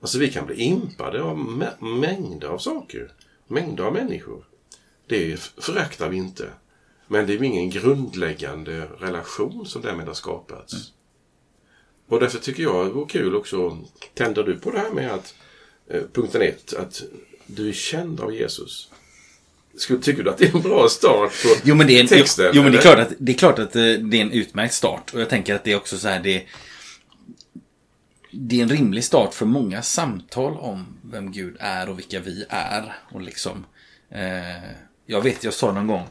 Alltså 0.00 0.18
vi 0.18 0.30
kan 0.30 0.46
bli 0.46 0.56
impade 0.56 1.22
av 1.22 1.36
mä- 1.38 1.98
mängder 2.00 2.48
av 2.48 2.58
saker. 2.58 3.12
Mängder 3.46 3.84
av 3.84 3.92
människor. 3.92 4.44
Det 5.06 5.40
föraktar 5.40 6.08
vi 6.08 6.16
inte. 6.16 6.48
Men 7.06 7.26
det 7.26 7.32
är 7.34 7.38
ju 7.38 7.46
ingen 7.46 7.70
grundläggande 7.70 8.86
relation 8.98 9.66
som 9.66 9.82
därmed 9.82 10.06
har 10.06 10.14
skapats. 10.14 10.74
Och 12.10 12.20
därför 12.20 12.38
tycker 12.38 12.62
jag 12.62 12.86
det 12.86 12.90
vore 12.90 13.08
kul 13.08 13.34
också, 13.34 13.78
tänder 14.14 14.42
du 14.42 14.56
på 14.56 14.70
det 14.70 14.78
här 14.78 14.90
med 14.90 15.10
att 15.10 15.34
eh, 15.90 16.02
punkten 16.12 16.42
ett, 16.42 16.74
att 16.74 17.02
du 17.46 17.68
är 17.68 17.72
känd 17.72 18.20
av 18.20 18.34
Jesus. 18.34 18.90
Skulle, 19.76 20.00
tycker 20.00 20.22
du 20.22 20.30
att 20.30 20.38
det 20.38 20.46
är 20.46 20.56
en 20.56 20.62
bra 20.62 20.88
start 20.88 21.42
på 21.42 21.48
Jo 21.64 21.74
men 21.74 21.86
det 21.86 21.96
är, 21.96 22.00
en, 22.00 22.06
texten? 22.06 22.50
jo, 22.54 22.62
men 22.62 22.72
det 22.72 22.78
är 22.78 22.82
klart 22.82 22.98
att 22.98 23.12
det 23.18 23.32
är 23.32 23.36
klart 23.36 23.58
att 23.58 23.76
eh, 23.76 23.82
det 23.82 24.16
är 24.16 24.20
en 24.20 24.32
utmärkt 24.32 24.74
start. 24.74 25.14
Och 25.14 25.20
jag 25.20 25.28
tänker 25.28 25.54
att 25.54 25.64
det 25.64 25.72
är 25.72 25.76
också 25.76 25.98
så 25.98 26.08
här 26.08 26.20
det 26.20 26.46
det 28.32 28.58
är 28.58 28.62
en 28.62 28.68
rimlig 28.68 29.04
start 29.04 29.34
för 29.34 29.46
många 29.46 29.82
samtal 29.82 30.56
om 30.56 30.86
vem 31.02 31.32
Gud 31.32 31.56
är 31.60 31.88
och 31.88 31.98
vilka 31.98 32.20
vi 32.20 32.44
är. 32.48 32.96
Och 33.12 33.20
liksom, 33.20 33.66
eh, 34.10 34.70
jag 35.06 35.20
vet, 35.20 35.44
jag 35.44 35.54
sa 35.54 35.72
någon 35.72 35.86
gång, 35.86 36.06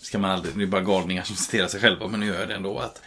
ska 0.00 0.18
man 0.18 0.30
aldrig, 0.30 0.56
det 0.56 0.62
är 0.62 0.66
bara 0.66 0.80
galningar 0.80 1.22
som 1.22 1.36
citerar 1.36 1.68
sig 1.68 1.80
själva, 1.80 2.08
men 2.08 2.20
nu 2.20 2.26
gör 2.26 2.40
jag 2.40 2.48
det 2.48 2.54
ändå. 2.54 2.78
Att, 2.78 3.02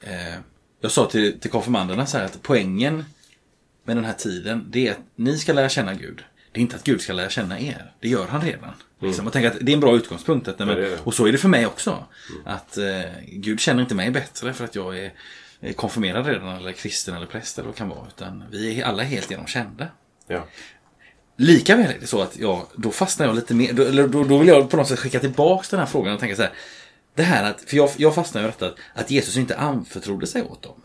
eh, 0.00 0.34
jag 0.80 0.90
sa 0.90 1.06
till, 1.06 1.40
till 1.40 1.50
konfirmanderna 1.50 2.06
så 2.06 2.18
här 2.18 2.24
att 2.24 2.38
poängen 2.42 3.04
med 3.84 3.96
den 3.96 4.04
här 4.04 4.12
tiden, 4.12 4.66
det 4.70 4.88
är 4.88 4.92
att 4.92 5.00
ni 5.16 5.38
ska 5.38 5.52
lära 5.52 5.68
känna 5.68 5.94
Gud. 5.94 6.24
Det 6.52 6.60
är 6.60 6.62
inte 6.62 6.76
att 6.76 6.84
Gud 6.84 7.00
ska 7.00 7.12
lära 7.12 7.30
känna 7.30 7.60
er. 7.60 7.92
Det 8.00 8.08
gör 8.08 8.26
han 8.26 8.40
redan. 8.40 8.70
Liksom. 9.00 9.26
Och 9.26 9.32
tänk 9.32 9.46
att 9.46 9.56
det 9.60 9.72
är 9.72 9.74
en 9.74 9.80
bra 9.80 9.96
utgångspunkt. 9.96 10.48
Att, 10.48 10.58
nej, 10.58 10.66
men, 10.66 10.76
Ja, 10.76 10.82
det 10.82 10.90
det. 10.90 11.00
och 11.04 11.14
så 11.14 11.26
är 11.26 11.32
det 11.32 11.38
för 11.38 11.48
mig 11.48 11.66
också. 11.66 12.04
Att 12.44 12.78
eh, 12.78 13.00
Gud 13.26 13.60
känner 13.60 13.82
inte 13.82 13.94
mig 13.94 14.10
bättre 14.10 14.52
för 14.52 14.64
att 14.64 14.74
jag 14.74 14.98
är 14.98 15.12
konfirmerad 15.76 16.26
redan 16.26 16.56
eller 16.56 16.72
kristen 16.72 17.14
eller 17.14 17.26
präst 17.26 17.58
eller 17.58 17.66
vad 17.66 17.74
det 17.74 17.78
kan 17.78 17.88
vara. 17.88 18.06
Utan 18.08 18.44
vi 18.50 18.80
är 18.80 18.84
alla 18.84 19.02
helt 19.02 19.30
genom 19.30 19.46
kända. 19.46 19.86
Ja. 20.26 20.46
Lika 21.36 21.76
väl 21.76 21.90
är 21.90 21.98
det 22.00 22.06
så 22.06 22.22
att 22.22 22.38
jag, 22.38 22.66
då 22.76 22.90
fastnar 22.90 23.26
jag 23.26 23.36
lite 23.36 23.54
mer, 23.54 23.72
då, 23.72 23.82
eller 23.82 24.08
då, 24.08 24.24
då 24.24 24.38
vill 24.38 24.48
jag 24.48 24.70
på 24.70 24.76
något 24.76 24.88
sätt 24.88 24.98
skicka 24.98 25.20
tillbaka 25.20 25.66
den 25.70 25.80
här 25.80 25.86
frågan 25.86 26.14
och 26.14 26.20
tänka 26.20 26.36
så 26.36 26.42
här. 26.42 26.52
Det 27.18 27.24
här 27.24 27.50
att, 27.50 27.60
för 27.60 27.76
jag, 27.76 27.90
jag 27.96 28.14
fastnar 28.14 28.42
i 28.42 28.44
detta 28.44 28.74
att, 28.94 29.10
Jesus 29.10 29.36
inte 29.36 29.56
anförtrodde 29.56 30.26
sig 30.26 30.42
åt 30.42 30.62
dem. 30.62 30.82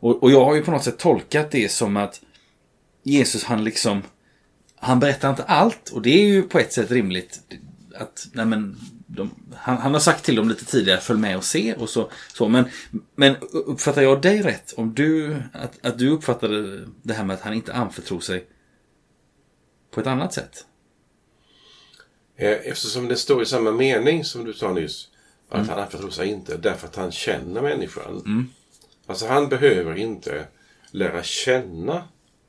Och, 0.00 0.22
och 0.22 0.30
jag 0.30 0.44
har 0.44 0.54
ju 0.54 0.62
på 0.62 0.70
något 0.70 0.84
sätt 0.84 0.98
tolkat 0.98 1.50
det 1.50 1.68
som 1.68 1.96
att 1.96 2.20
Jesus 3.02 3.44
han 3.44 3.64
liksom, 3.64 4.02
han 4.76 5.00
berättar 5.00 5.30
inte 5.30 5.42
allt 5.42 5.88
och 5.88 6.02
det 6.02 6.10
är 6.10 6.26
ju 6.26 6.42
på 6.42 6.58
ett 6.58 6.72
sätt 6.72 6.90
rimligt. 6.90 7.40
Att, 7.94 8.26
nej 8.32 8.46
men, 8.46 8.76
de, 9.06 9.30
han, 9.54 9.76
han 9.76 9.92
har 9.92 10.00
sagt 10.00 10.24
till 10.24 10.36
dem 10.36 10.48
lite 10.48 10.64
tidigare, 10.64 11.00
följ 11.00 11.20
med 11.20 11.36
och 11.36 11.44
se 11.44 11.74
och 11.74 11.88
så. 11.88 12.10
så 12.32 12.48
men, 12.48 12.64
men 13.16 13.36
uppfattar 13.52 14.02
jag 14.02 14.22
dig 14.22 14.42
rätt? 14.42 14.72
Om 14.76 14.94
du, 14.94 15.36
att, 15.52 15.86
att 15.86 15.98
du 15.98 16.08
uppfattade 16.08 16.84
det 17.02 17.14
här 17.14 17.24
med 17.24 17.34
att 17.34 17.42
han 17.42 17.54
inte 17.54 17.72
anförtror 17.72 18.20
sig 18.20 18.46
på 19.90 20.00
ett 20.00 20.06
annat 20.06 20.34
sätt? 20.34 20.66
Eh, 22.36 22.50
eftersom 22.50 23.08
det 23.08 23.16
står 23.16 23.42
i 23.42 23.46
samma 23.46 23.72
mening 23.72 24.24
som 24.24 24.44
du 24.44 24.52
sa 24.52 24.72
nyss. 24.72 25.08
Att 25.52 25.58
Mm. 25.58 25.68
han 25.68 25.78
anförtror 25.78 26.10
sig 26.10 26.28
inte 26.28 26.56
därför 26.56 26.86
att 26.86 26.96
han 26.96 27.12
känner 27.12 27.62
människan. 27.62 28.48
Alltså 29.06 29.26
han 29.26 29.48
behöver 29.48 29.96
inte 29.98 30.46
lära 30.90 31.22
känna 31.22 32.04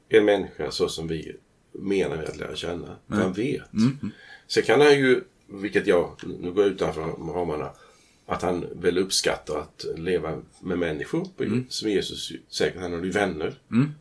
en 0.09 0.25
människa 0.25 0.71
så 0.71 0.89
som 0.89 1.07
vi 1.07 1.35
menar 1.71 2.15
med 2.15 2.25
att 2.25 2.37
lära 2.37 2.55
känna. 2.55 2.95
För 3.07 3.15
han 3.15 3.33
vet. 3.33 3.73
Mm. 3.73 4.11
Sen 4.47 4.63
kan 4.63 4.81
han 4.81 4.93
ju, 4.99 5.23
vilket 5.47 5.87
jag, 5.87 6.15
nu 6.39 6.51
går 6.51 6.63
jag 6.63 6.73
utanför 6.73 7.01
ramarna, 7.33 7.69
att 8.25 8.41
han 8.41 8.65
väl 8.75 8.97
uppskattar 8.97 9.57
att 9.59 9.85
leva 9.97 10.41
med 10.59 10.79
människor. 10.79 11.27
Mm. 11.39 11.65
Som 11.69 11.89
Jesus 11.89 12.31
säkert, 12.49 12.81
han 12.81 12.93
har 12.93 13.03
ju 13.03 13.11
vänner. 13.11 13.53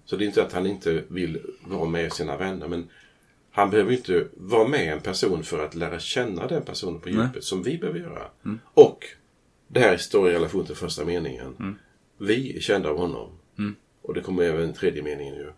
Så 0.04 0.16
det 0.16 0.24
är 0.24 0.26
inte 0.26 0.42
att 0.42 0.52
han 0.52 0.66
inte 0.66 1.02
vill 1.08 1.40
vara 1.66 1.88
med 1.88 2.12
sina 2.12 2.36
vänner. 2.36 2.68
Men 2.68 2.88
han 3.52 3.70
behöver 3.70 3.92
inte 3.92 4.26
vara 4.34 4.68
med 4.68 4.92
en 4.92 5.00
person 5.00 5.44
för 5.44 5.64
att 5.64 5.74
lära 5.74 6.00
känna 6.00 6.46
den 6.46 6.62
personen 6.62 7.00
på 7.00 7.08
djupet 7.08 7.44
som 7.44 7.62
vi 7.62 7.78
behöver 7.78 7.98
göra. 7.98 8.30
Och 8.74 9.06
det 9.68 9.80
här 9.80 9.96
står 9.96 10.30
i 10.30 10.32
relation 10.32 10.66
till 10.66 10.74
första 10.74 11.04
meningen. 11.04 11.78
Vi 12.18 12.56
är 12.56 12.60
kända 12.60 12.90
av 12.90 12.98
honom. 12.98 13.30
Och 14.02 14.14
det 14.14 14.20
kommer 14.20 14.42
även 14.42 14.72
tredje 14.72 15.02
meningen 15.02 15.34
ju. 15.34 15.52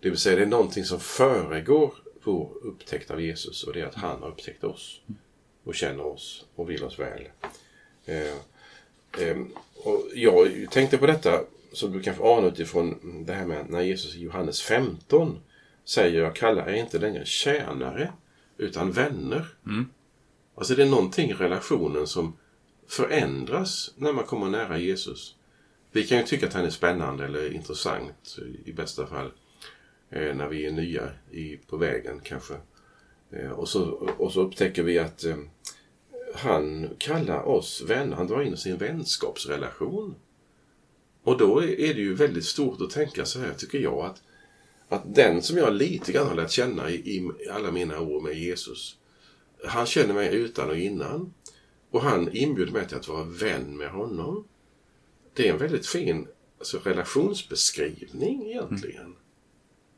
Det 0.00 0.10
vill 0.10 0.18
säga 0.18 0.36
det 0.36 0.42
är 0.42 0.46
någonting 0.46 0.84
som 0.84 1.00
föregår 1.00 1.94
vår 2.22 2.50
upptäckt 2.62 3.10
av 3.10 3.20
Jesus 3.20 3.64
och 3.64 3.72
det 3.72 3.80
är 3.80 3.86
att 3.86 3.94
han 3.94 4.22
har 4.22 4.28
upptäckt 4.28 4.64
oss. 4.64 5.00
Och 5.64 5.74
känner 5.74 6.06
oss 6.06 6.46
och 6.54 6.70
vill 6.70 6.84
oss 6.84 6.98
väl. 6.98 7.28
Eh, 8.04 9.26
eh, 9.26 9.36
och 9.84 10.04
jag 10.14 10.70
tänkte 10.70 10.98
på 10.98 11.06
detta 11.06 11.40
som 11.72 11.92
du 11.92 12.02
kanske 12.02 12.24
anar 12.24 12.48
utifrån 12.48 12.98
det 13.26 13.32
här 13.32 13.46
med 13.46 13.70
när 13.70 13.80
Jesus 13.80 14.16
i 14.16 14.22
Johannes 14.22 14.62
15 14.62 15.38
säger 15.84 16.20
jag 16.20 16.36
kallar 16.36 16.68
er 16.68 16.74
inte 16.74 16.98
längre 16.98 17.24
tjänare 17.24 18.12
utan 18.56 18.92
vänner. 18.92 19.46
Alltså 20.54 20.74
det 20.74 20.82
är 20.82 20.86
någonting 20.86 21.30
i 21.30 21.34
relationen 21.34 22.06
som 22.06 22.36
förändras 22.88 23.94
när 23.96 24.12
man 24.12 24.24
kommer 24.24 24.50
nära 24.50 24.78
Jesus. 24.78 25.36
Vi 25.92 26.06
kan 26.06 26.18
ju 26.18 26.24
tycka 26.24 26.46
att 26.46 26.54
han 26.54 26.64
är 26.64 26.70
spännande 26.70 27.24
eller 27.24 27.54
intressant 27.54 28.38
i 28.64 28.72
bästa 28.72 29.06
fall. 29.06 29.30
Eh, 30.10 30.34
när 30.34 30.48
vi 30.48 30.66
är 30.66 30.72
nya 30.72 31.10
i, 31.30 31.56
på 31.56 31.76
vägen 31.76 32.20
kanske. 32.22 32.54
Eh, 33.30 33.50
och, 33.50 33.68
så, 33.68 33.82
och 34.18 34.32
så 34.32 34.40
upptäcker 34.40 34.82
vi 34.82 34.98
att 34.98 35.24
eh, 35.24 35.36
han 36.34 36.88
kallar 36.98 37.42
oss 37.42 37.82
vänner. 37.88 38.16
Han 38.16 38.26
drar 38.26 38.42
in 38.42 38.52
oss 38.52 38.66
i 38.66 38.70
en 38.70 38.78
vänskapsrelation. 38.78 40.14
Och 41.22 41.38
då 41.38 41.62
är 41.62 41.94
det 41.94 42.00
ju 42.00 42.14
väldigt 42.14 42.44
stort 42.44 42.80
att 42.80 42.90
tänka 42.90 43.24
så 43.24 43.40
här, 43.40 43.54
tycker 43.54 43.78
jag, 43.78 44.04
att, 44.04 44.22
att 44.92 45.14
den 45.14 45.42
som 45.42 45.56
jag 45.56 45.74
lite 45.74 46.12
grann 46.12 46.26
har 46.26 46.34
lärt 46.34 46.50
känna 46.50 46.90
i, 46.90 46.94
i 47.16 47.48
alla 47.50 47.70
mina 47.70 48.00
år 48.00 48.20
med 48.20 48.34
Jesus, 48.34 48.96
han 49.64 49.86
känner 49.86 50.14
mig 50.14 50.34
utan 50.34 50.70
och 50.70 50.76
innan. 50.76 51.34
Och 51.90 52.02
han 52.02 52.28
inbjuder 52.32 52.72
mig 52.72 52.88
till 52.88 52.96
att 52.96 53.08
vara 53.08 53.24
vän 53.24 53.76
med 53.76 53.90
honom. 53.90 54.44
Det 55.34 55.48
är 55.48 55.52
en 55.52 55.58
väldigt 55.58 55.86
fin 55.86 56.26
alltså, 56.58 56.78
relationsbeskrivning 56.78 58.46
egentligen. 58.46 59.14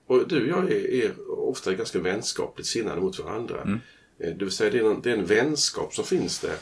Och 0.07 0.29
du 0.29 0.43
och 0.43 0.49
jag 0.49 0.73
är, 0.73 0.87
är 0.95 1.31
ofta 1.31 1.75
ganska 1.75 1.99
vänskapligt 1.99 2.69
sinnade 2.69 3.01
mot 3.01 3.19
varandra. 3.19 3.81
Eh, 4.19 4.35
Det 4.37 4.45
vill 4.45 4.51
säga 4.51 4.71
det 4.71 4.79
är, 4.79 4.83
någon, 4.83 5.01
det 5.03 5.11
är 5.11 5.17
en 5.17 5.27
vänskap 5.27 5.95
som 5.95 6.05
finns 6.05 6.39
där. 6.39 6.57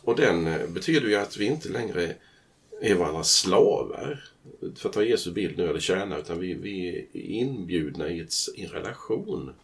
Och 0.00 0.16
den 0.16 0.46
eh, 0.46 0.66
betyder 0.68 1.08
ju 1.08 1.14
att 1.14 1.36
vi 1.36 1.44
inte 1.44 1.68
längre 1.68 2.14
är 2.90 2.94
varandras 2.94 3.30
slavar. 3.30 4.24
För 4.76 4.88
att 4.88 4.94
ta 4.94 5.02
Jesu 5.02 5.32
bild 5.32 5.58
nu, 5.58 5.68
eller 5.68 5.80
tjäna, 5.80 6.18
utan 6.18 6.38
vi, 6.38 6.54
vi 6.54 6.88
är 7.12 7.20
inbjudna 7.20 8.08
i, 8.08 8.20
ett, 8.20 8.34
i 8.54 8.64
en 8.64 8.70
relation. 8.70 9.54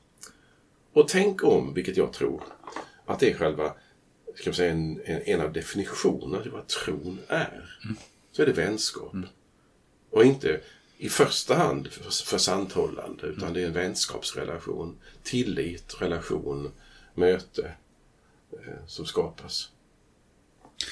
Och 0.93 1.09
tänk 1.09 1.45
om, 1.45 1.75
vilket 1.75 1.97
jag 1.97 2.13
tror, 2.13 2.43
att 3.07 3.21
det 3.21 3.31
är 3.31 3.35
själva 3.35 3.75
ska 4.35 4.51
man 4.51 4.55
säga, 4.55 4.73
en, 4.73 5.01
en, 5.05 5.23
en 5.23 5.41
av 5.41 5.53
definitionerna 5.53 6.43
till 6.43 6.51
vad 6.51 6.67
tron 6.67 7.19
är. 7.29 7.79
Så 8.33 8.43
är 8.43 8.47
det 8.47 8.53
vänskap. 8.53 9.15
Och 10.11 10.25
inte 10.25 10.61
i 10.99 11.09
första 11.09 11.55
hand 11.55 11.89
för, 11.89 12.25
för 12.25 12.39
samthållande 12.39 13.27
utan 13.27 13.53
det 13.53 13.63
är 13.63 13.67
en 13.67 13.73
vänskapsrelation, 13.73 14.99
tillit, 15.23 15.97
relation, 16.01 16.71
möte 17.15 17.73
eh, 18.53 18.87
som 18.87 19.07
skapas. 19.07 19.71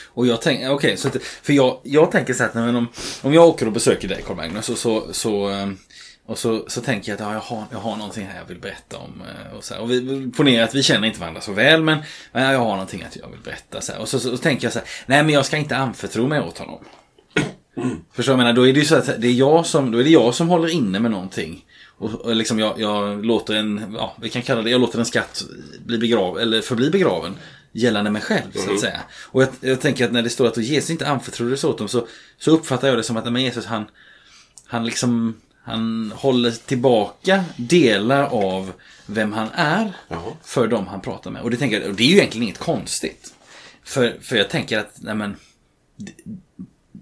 Och 0.05 0.27
jag 0.27 0.43
tänker, 0.43 0.71
okej, 0.71 0.97
okay, 1.07 1.21
för 1.43 1.53
jag, 1.53 1.81
jag 1.83 2.13
tänker 2.13 2.35
så 2.35 2.43
här 2.43 2.51
men 2.55 2.77
om, 2.77 2.89
om 3.23 3.35
jag 3.35 3.49
åker 3.49 3.67
och 3.67 3.73
besöker 3.73 4.09
dig 4.09 4.23
Carl 4.27 4.37
Magnus 4.37 4.69
och 4.69 4.79
så, 4.79 5.13
så, 5.13 5.49
ehm, 5.49 5.79
och 6.27 6.39
så, 6.39 6.65
så 6.69 6.81
tänker 6.81 7.13
jag 7.13 7.17
att 7.17 7.27
ja, 7.29 7.33
jag, 7.33 7.41
har, 7.41 7.65
jag 7.71 7.79
har 7.79 7.97
någonting 7.97 8.27
här 8.27 8.39
jag 8.39 8.47
vill 8.49 8.59
berätta 8.59 8.97
om. 8.97 9.23
eh, 9.23 9.57
Och, 9.57 9.65
så 9.65 9.75
här, 9.75 9.81
och 9.81 9.91
vi 9.91 10.31
ponera 10.37 10.65
att 10.65 10.75
vi 10.75 10.83
känner 10.83 11.09
inte 11.09 11.21
varandra 11.21 11.41
så 11.41 11.53
väl 11.53 11.83
men, 11.83 11.99
men 12.33 12.53
jag 12.53 12.59
har 12.59 12.71
någonting 12.71 13.03
att 13.03 13.17
jag 13.17 13.29
vill 13.29 13.41
berätta. 13.41 13.81
Så 13.81 13.93
här. 13.93 14.01
Och 14.01 14.09
så, 14.09 14.21
så, 14.21 14.31
så 14.31 14.37
tänker 14.37 14.67
jag 14.67 14.73
så 14.73 14.79
här, 14.79 14.89
nej 15.07 15.23
men 15.23 15.35
jag 15.35 15.47
ska 15.47 15.57
inte 15.57 15.77
anförtro 15.77 16.27
mig 16.27 16.41
åt 16.41 16.59
honom. 16.59 16.79
Mm. 17.77 17.97
Förstår? 18.13 18.33
Jag 18.33 18.39
menar, 18.39 18.53
då 18.53 18.69
är 18.69 18.73
det 18.73 18.79
ju 18.79 18.85
så 18.85 18.97
att 18.97 19.07
det 19.19 19.29
är 19.29 19.33
jag 19.33 19.67
som, 19.67 19.91
då 19.91 19.99
är 19.99 20.05
det 20.05 20.11
jag 20.11 20.35
som 20.35 20.49
håller 20.49 20.69
inne 20.69 21.01
med 21.01 21.11
någonting. 21.11 21.65
Och, 21.99 22.15
och 22.15 22.37
liksom 22.37 22.59
jag, 22.59 22.81
jag, 22.81 23.25
låter 23.25 23.55
en, 23.55 23.97
ja, 23.99 24.17
vi 24.21 24.29
kan 24.29 24.43
kalla 24.43 24.63
det, 24.63 24.71
jag 24.71 24.81
låter 24.81 24.99
en 24.99 25.05
skatt 25.07 25.45
bli 25.87 25.99
begraven, 25.99 26.43
eller 26.43 26.61
förbli 26.61 26.91
begraven 26.91 27.35
gällande 27.73 28.11
mig 28.11 28.23
själv, 28.23 28.53
så 28.53 28.59
att 28.59 28.67
mm. 28.67 28.79
säga. 28.79 29.01
Och 29.25 29.43
jag, 29.43 29.49
jag, 29.61 29.81
tänker 29.81 30.05
att 30.05 30.13
när 30.13 30.23
det 30.23 30.31
står 30.31 30.47
att 30.47 30.57
Jesus 30.57 30.91
inte 30.91 31.09
anförtroddes 31.09 31.65
åt 31.65 31.79
dem 31.79 31.89
så, 31.89 32.07
så 32.39 32.51
uppfattar 32.51 32.89
jag 32.89 32.97
det 32.97 33.03
som 33.03 33.17
att 33.17 33.33
men 33.33 33.43
Jesus 33.43 33.67
han, 33.67 33.85
han 34.67 34.87
liksom, 34.87 35.41
han 35.63 36.13
håller 36.17 36.51
tillbaka 36.51 37.45
delar 37.57 38.23
av 38.23 38.73
vem 39.07 39.33
han 39.33 39.49
är 39.55 39.93
Jaha. 40.09 40.33
för 40.45 40.69
dem 40.69 40.87
han 40.87 41.01
pratar 41.01 41.31
med. 41.31 41.43
Och 41.43 41.51
det, 41.51 41.57
tänker 41.57 41.81
jag, 41.81 41.91
och 41.91 41.97
det 41.97 42.03
är 42.03 42.09
ju 42.09 42.17
egentligen 42.17 42.43
inget 42.43 42.59
konstigt. 42.59 43.35
För, 43.85 44.17
för 44.21 44.37
jag 44.37 44.51
tänker 44.51 44.79
att, 44.79 44.93
nej 44.97 45.15
men, 45.15 45.37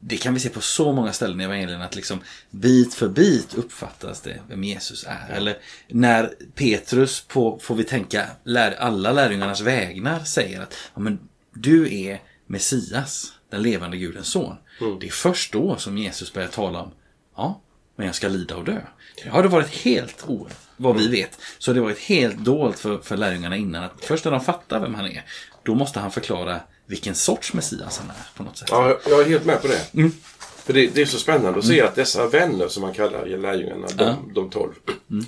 det 0.09 0.17
kan 0.17 0.35
vi 0.35 0.41
se 0.41 0.49
på 0.49 0.61
så 0.61 0.93
många 0.93 1.13
ställen 1.13 1.41
i 1.41 1.45
evangelierna 1.45 1.85
att 1.85 1.97
liksom 1.97 2.21
bit 2.51 2.95
för 2.95 3.09
bit 3.09 3.55
uppfattas 3.55 4.21
det 4.21 4.41
vem 4.49 4.65
Jesus 4.65 5.05
är. 5.09 5.35
Eller 5.37 5.59
när 5.89 6.35
Petrus 6.55 7.21
på, 7.21 7.59
får 7.59 7.75
vi 7.75 7.85
tänka, 7.85 8.27
lär, 8.45 8.73
alla 8.73 9.13
lärjungarnas 9.13 9.61
vägnar 9.61 10.25
säger 10.25 10.61
att 10.61 10.75
ja, 10.95 11.01
men, 11.01 11.19
du 11.55 11.95
är 11.95 12.21
Messias, 12.47 13.33
den 13.51 13.63
levande 13.63 13.97
Gudens 13.97 14.29
son. 14.29 14.57
Mm. 14.81 14.99
Det 14.99 15.07
är 15.07 15.11
först 15.11 15.53
då 15.53 15.77
som 15.77 15.99
Jesus 15.99 16.33
börjar 16.33 16.49
tala 16.49 16.83
om, 16.83 16.91
ja, 17.37 17.61
men 17.97 18.07
jag 18.07 18.15
ska 18.15 18.29
lida 18.29 18.57
och 18.57 18.65
dö. 18.65 18.81
Det 19.23 19.29
har 19.29 19.43
det 19.43 19.49
varit 19.49 19.75
helt 19.75 20.25
o, 20.27 20.49
vad 20.77 20.97
vi 20.97 21.09
vet, 21.09 21.39
så 21.59 21.71
har 21.71 21.75
det 21.75 21.81
varit 21.81 21.99
helt 21.99 22.39
dolt 22.39 22.79
för, 22.79 22.99
för 22.99 23.17
lärjungarna 23.17 23.57
innan. 23.57 23.85
att 23.85 24.05
Först 24.05 24.25
när 24.25 24.33
de 24.33 24.41
fattar 24.41 24.81
vem 24.81 24.95
han 24.95 25.07
är, 25.07 25.25
då 25.67 25.75
måste 25.75 26.01
han 26.01 26.11
förklara 26.11 26.61
vilken 26.87 27.15
sorts 27.15 27.55
Messias 27.55 27.99
han 27.99 28.11
är 28.11 28.37
på 28.37 28.43
något 28.43 28.57
sätt. 28.57 28.69
Ja, 28.71 28.99
jag 29.09 29.21
är 29.21 29.25
helt 29.25 29.45
med 29.45 29.63
på 29.63 29.69
det. 29.69 29.95
Mm. 29.95 30.13
För 30.39 30.73
det, 30.73 30.87
det, 30.87 31.03
är 31.03 31.07
så 31.07 31.19
spännande 31.19 31.59
att 31.59 31.65
se 31.65 31.79
mm. 31.79 31.89
att 31.89 31.95
dessa 31.95 32.29
vänner 32.29 32.69
som 32.69 32.81
man 32.81 32.95
kallar 32.95 33.27
lärjungarna, 33.27 33.87
de, 33.97 34.05
ja. 34.05 34.17
de 34.35 34.51
tolv, 34.51 34.73
mm. 35.11 35.25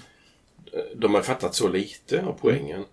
de 0.96 1.14
har 1.14 1.22
fattat 1.22 1.54
så 1.54 1.68
lite 1.68 2.24
av 2.24 2.38
poängen. 2.40 2.84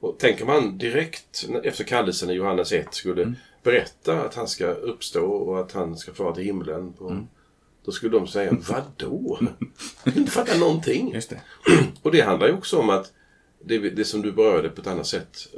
Och 0.00 0.18
tänker 0.18 0.44
man 0.44 0.78
direkt 0.78 1.46
efter 1.62 1.84
kallelsen 1.84 2.30
i 2.30 2.32
Johannes 2.32 2.72
1 2.72 2.94
skulle 2.94 3.22
mm. 3.22 3.36
berätta 3.62 4.20
att 4.20 4.34
han 4.34 4.48
ska 4.48 4.66
uppstå 4.66 5.26
och 5.26 5.60
att 5.60 5.72
han 5.72 5.96
ska 5.96 6.14
fara 6.14 6.34
till 6.34 6.44
himlen. 6.44 6.92
På, 6.92 7.08
mm. 7.08 7.26
Då 7.84 7.92
skulle 7.92 8.18
de 8.18 8.26
säga, 8.26 8.56
vadå? 8.68 9.38
inte 10.16 10.30
fatta 10.30 10.58
någonting. 10.58 11.20
Det. 11.28 11.40
Och 12.02 12.12
det 12.12 12.20
handlar 12.20 12.46
ju 12.46 12.54
också 12.54 12.78
om 12.78 12.90
att 12.90 13.12
det, 13.66 13.78
det 13.78 14.04
som 14.04 14.22
du 14.22 14.32
berörde 14.32 14.68
på 14.68 14.80
ett 14.80 14.86
annat 14.86 15.06
sätt 15.06 15.48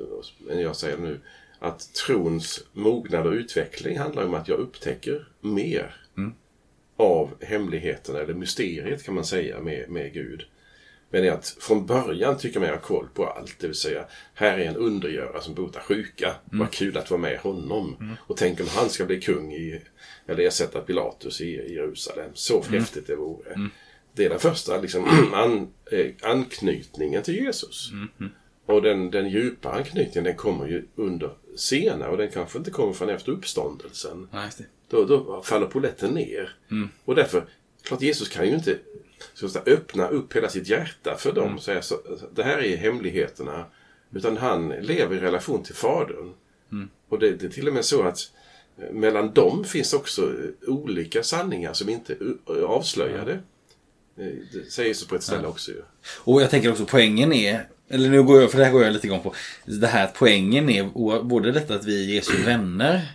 än 0.50 0.60
jag 0.60 0.76
säger 0.76 0.96
nu 0.98 1.20
att 1.58 1.94
trons 1.94 2.64
mognad 2.72 3.26
och 3.26 3.32
utveckling 3.32 3.98
handlar 3.98 4.24
om 4.24 4.34
att 4.34 4.48
jag 4.48 4.58
upptäcker 4.58 5.28
mer 5.40 5.96
mm. 6.16 6.34
av 6.96 7.30
hemligheten 7.44 8.16
eller 8.16 8.34
mysteriet 8.34 9.02
kan 9.02 9.14
man 9.14 9.24
säga 9.24 9.60
med, 9.60 9.90
med 9.90 10.12
Gud. 10.12 10.46
Men 11.10 11.32
att 11.32 11.56
från 11.60 11.86
början 11.86 12.38
tycker 12.38 12.60
man 12.60 12.68
jag 12.68 12.76
har 12.76 12.82
koll 12.82 13.08
på 13.14 13.26
allt. 13.26 13.58
Det 13.58 13.66
vill 13.66 13.76
säga, 13.76 14.04
här 14.34 14.58
är 14.58 14.64
en 14.64 14.76
undergörare 14.76 15.42
som 15.42 15.54
botar 15.54 15.80
sjuka. 15.80 16.26
Mm. 16.26 16.58
Vad 16.58 16.70
kul 16.70 16.96
att 16.96 17.10
vara 17.10 17.20
med 17.20 17.38
honom. 17.38 17.96
Mm. 18.00 18.16
Och 18.20 18.36
tänk 18.36 18.60
om 18.60 18.66
han 18.68 18.90
ska 18.90 19.04
bli 19.04 19.20
kung 19.20 19.52
i, 19.52 19.82
eller 20.26 20.46
ersätta 20.46 20.80
Pilatus 20.80 21.40
i 21.40 21.74
Jerusalem. 21.74 22.30
Så 22.34 22.62
mm. 22.62 22.80
häftigt 22.80 23.06
det 23.06 23.16
vore. 23.16 23.52
Mm. 23.52 23.70
Det 24.16 24.24
är 24.24 24.30
den 24.30 24.38
första 24.38 24.80
liksom, 24.80 25.04
an, 25.34 25.68
eh, 25.92 26.10
anknytningen 26.22 27.22
till 27.22 27.34
Jesus. 27.34 27.90
Mm. 27.92 28.30
Och 28.66 28.82
den, 28.82 29.10
den 29.10 29.28
djupa 29.28 29.72
anknytningen 29.72 30.24
den 30.24 30.36
kommer 30.36 30.66
ju 30.66 30.84
under 30.94 31.30
senare 31.56 32.10
och 32.10 32.16
den 32.16 32.30
kanske 32.30 32.58
inte 32.58 32.70
kommer 32.70 32.92
förrän 32.92 33.16
efter 33.16 33.32
uppståndelsen. 33.32 34.28
Ja, 34.32 34.48
då, 34.88 35.04
då 35.04 35.42
faller 35.42 35.66
poletten 35.66 36.14
ner. 36.14 36.56
Mm. 36.70 36.88
Och 37.04 37.14
därför, 37.14 37.46
klart 37.82 38.02
Jesus 38.02 38.28
kan 38.28 38.46
ju 38.46 38.54
inte 38.54 38.78
så 39.34 39.48
säga, 39.48 39.64
öppna 39.66 40.08
upp 40.08 40.36
hela 40.36 40.48
sitt 40.48 40.68
hjärta 40.68 41.16
för 41.16 41.32
dem. 41.32 41.46
Mm. 41.46 41.58
Säga, 41.58 41.82
så, 41.82 41.96
det 42.34 42.42
här 42.42 42.58
är 42.58 42.76
hemligheterna. 42.76 43.64
Utan 44.12 44.36
han 44.36 44.68
lever 44.68 45.16
i 45.16 45.20
relation 45.20 45.62
till 45.62 45.74
Fadern. 45.74 46.34
Mm. 46.72 46.88
Och 47.08 47.18
det, 47.18 47.30
det, 47.30 47.46
är 47.46 47.50
till 47.50 47.68
och 47.68 47.74
med 47.74 47.84
så 47.84 48.02
att 48.02 48.32
eh, 48.78 48.92
mellan 48.92 49.32
dem 49.32 49.64
finns 49.64 49.92
också 49.92 50.32
olika 50.66 51.22
sanningar 51.22 51.72
som 51.72 51.88
inte 51.88 52.16
är 52.46 52.62
avslöjade. 52.62 53.32
Eh, 53.32 53.38
det 54.16 54.78
Jesus 54.78 55.08
på 55.08 55.14
ett 55.14 55.22
ställe 55.22 55.42
ja. 55.42 55.48
också 55.48 55.70
ju. 55.70 55.82
Och 56.18 56.42
jag 56.42 56.50
tänker 56.50 56.70
också 56.70 56.86
poängen 56.86 57.32
är 57.32 57.66
eller 57.88 58.08
nu 58.08 58.22
går 58.22 58.40
jag, 58.40 58.50
för 58.50 58.58
det 58.58 58.64
här 58.64 58.72
går 58.72 58.84
jag 58.84 58.92
lite 58.92 59.06
igång 59.06 59.20
på. 59.20 59.34
Det 59.64 59.86
här 59.86 60.04
att 60.04 60.14
poängen 60.14 60.70
är 60.70 60.84
både 61.22 61.52
detta 61.52 61.74
att 61.74 61.84
vi 61.84 62.04
är 62.04 62.14
Jesu 62.14 62.42
vänner. 62.42 63.12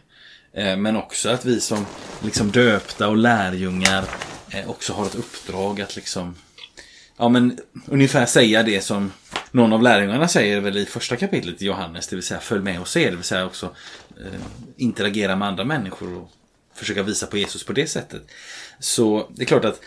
Eh, 0.53 0.77
men 0.77 0.95
också 0.95 1.29
att 1.29 1.45
vi 1.45 1.59
som 1.59 1.85
liksom 2.23 2.51
döpta 2.51 3.07
och 3.07 3.17
lärjungar 3.17 4.05
eh, 4.51 4.69
också 4.69 4.93
har 4.93 5.05
ett 5.05 5.15
uppdrag 5.15 5.81
att 5.81 5.95
liksom 5.95 6.35
Ja 7.17 7.29
men 7.29 7.57
ungefär 7.85 8.25
säga 8.25 8.63
det 8.63 8.81
som 8.81 9.11
någon 9.51 9.73
av 9.73 9.81
lärjungarna 9.81 10.27
säger 10.27 10.59
väl 10.59 10.77
i 10.77 10.85
första 10.85 11.15
kapitlet 11.15 11.61
i 11.61 11.65
Johannes. 11.65 12.07
Det 12.07 12.15
vill 12.15 12.25
säga 12.25 12.39
följ 12.39 12.61
med 12.61 12.81
oss 12.81 12.97
er. 12.97 13.09
Det 13.09 13.15
vill 13.15 13.23
säga 13.23 13.45
också 13.45 13.75
eh, 14.19 14.41
interagera 14.77 15.35
med 15.35 15.47
andra 15.47 15.63
människor 15.63 16.17
och 16.17 16.31
försöka 16.75 17.03
visa 17.03 17.27
på 17.27 17.37
Jesus 17.37 17.63
på 17.63 17.73
det 17.73 17.87
sättet. 17.87 18.21
Så 18.79 19.29
det 19.35 19.43
är 19.43 19.45
klart 19.45 19.65
att 19.65 19.81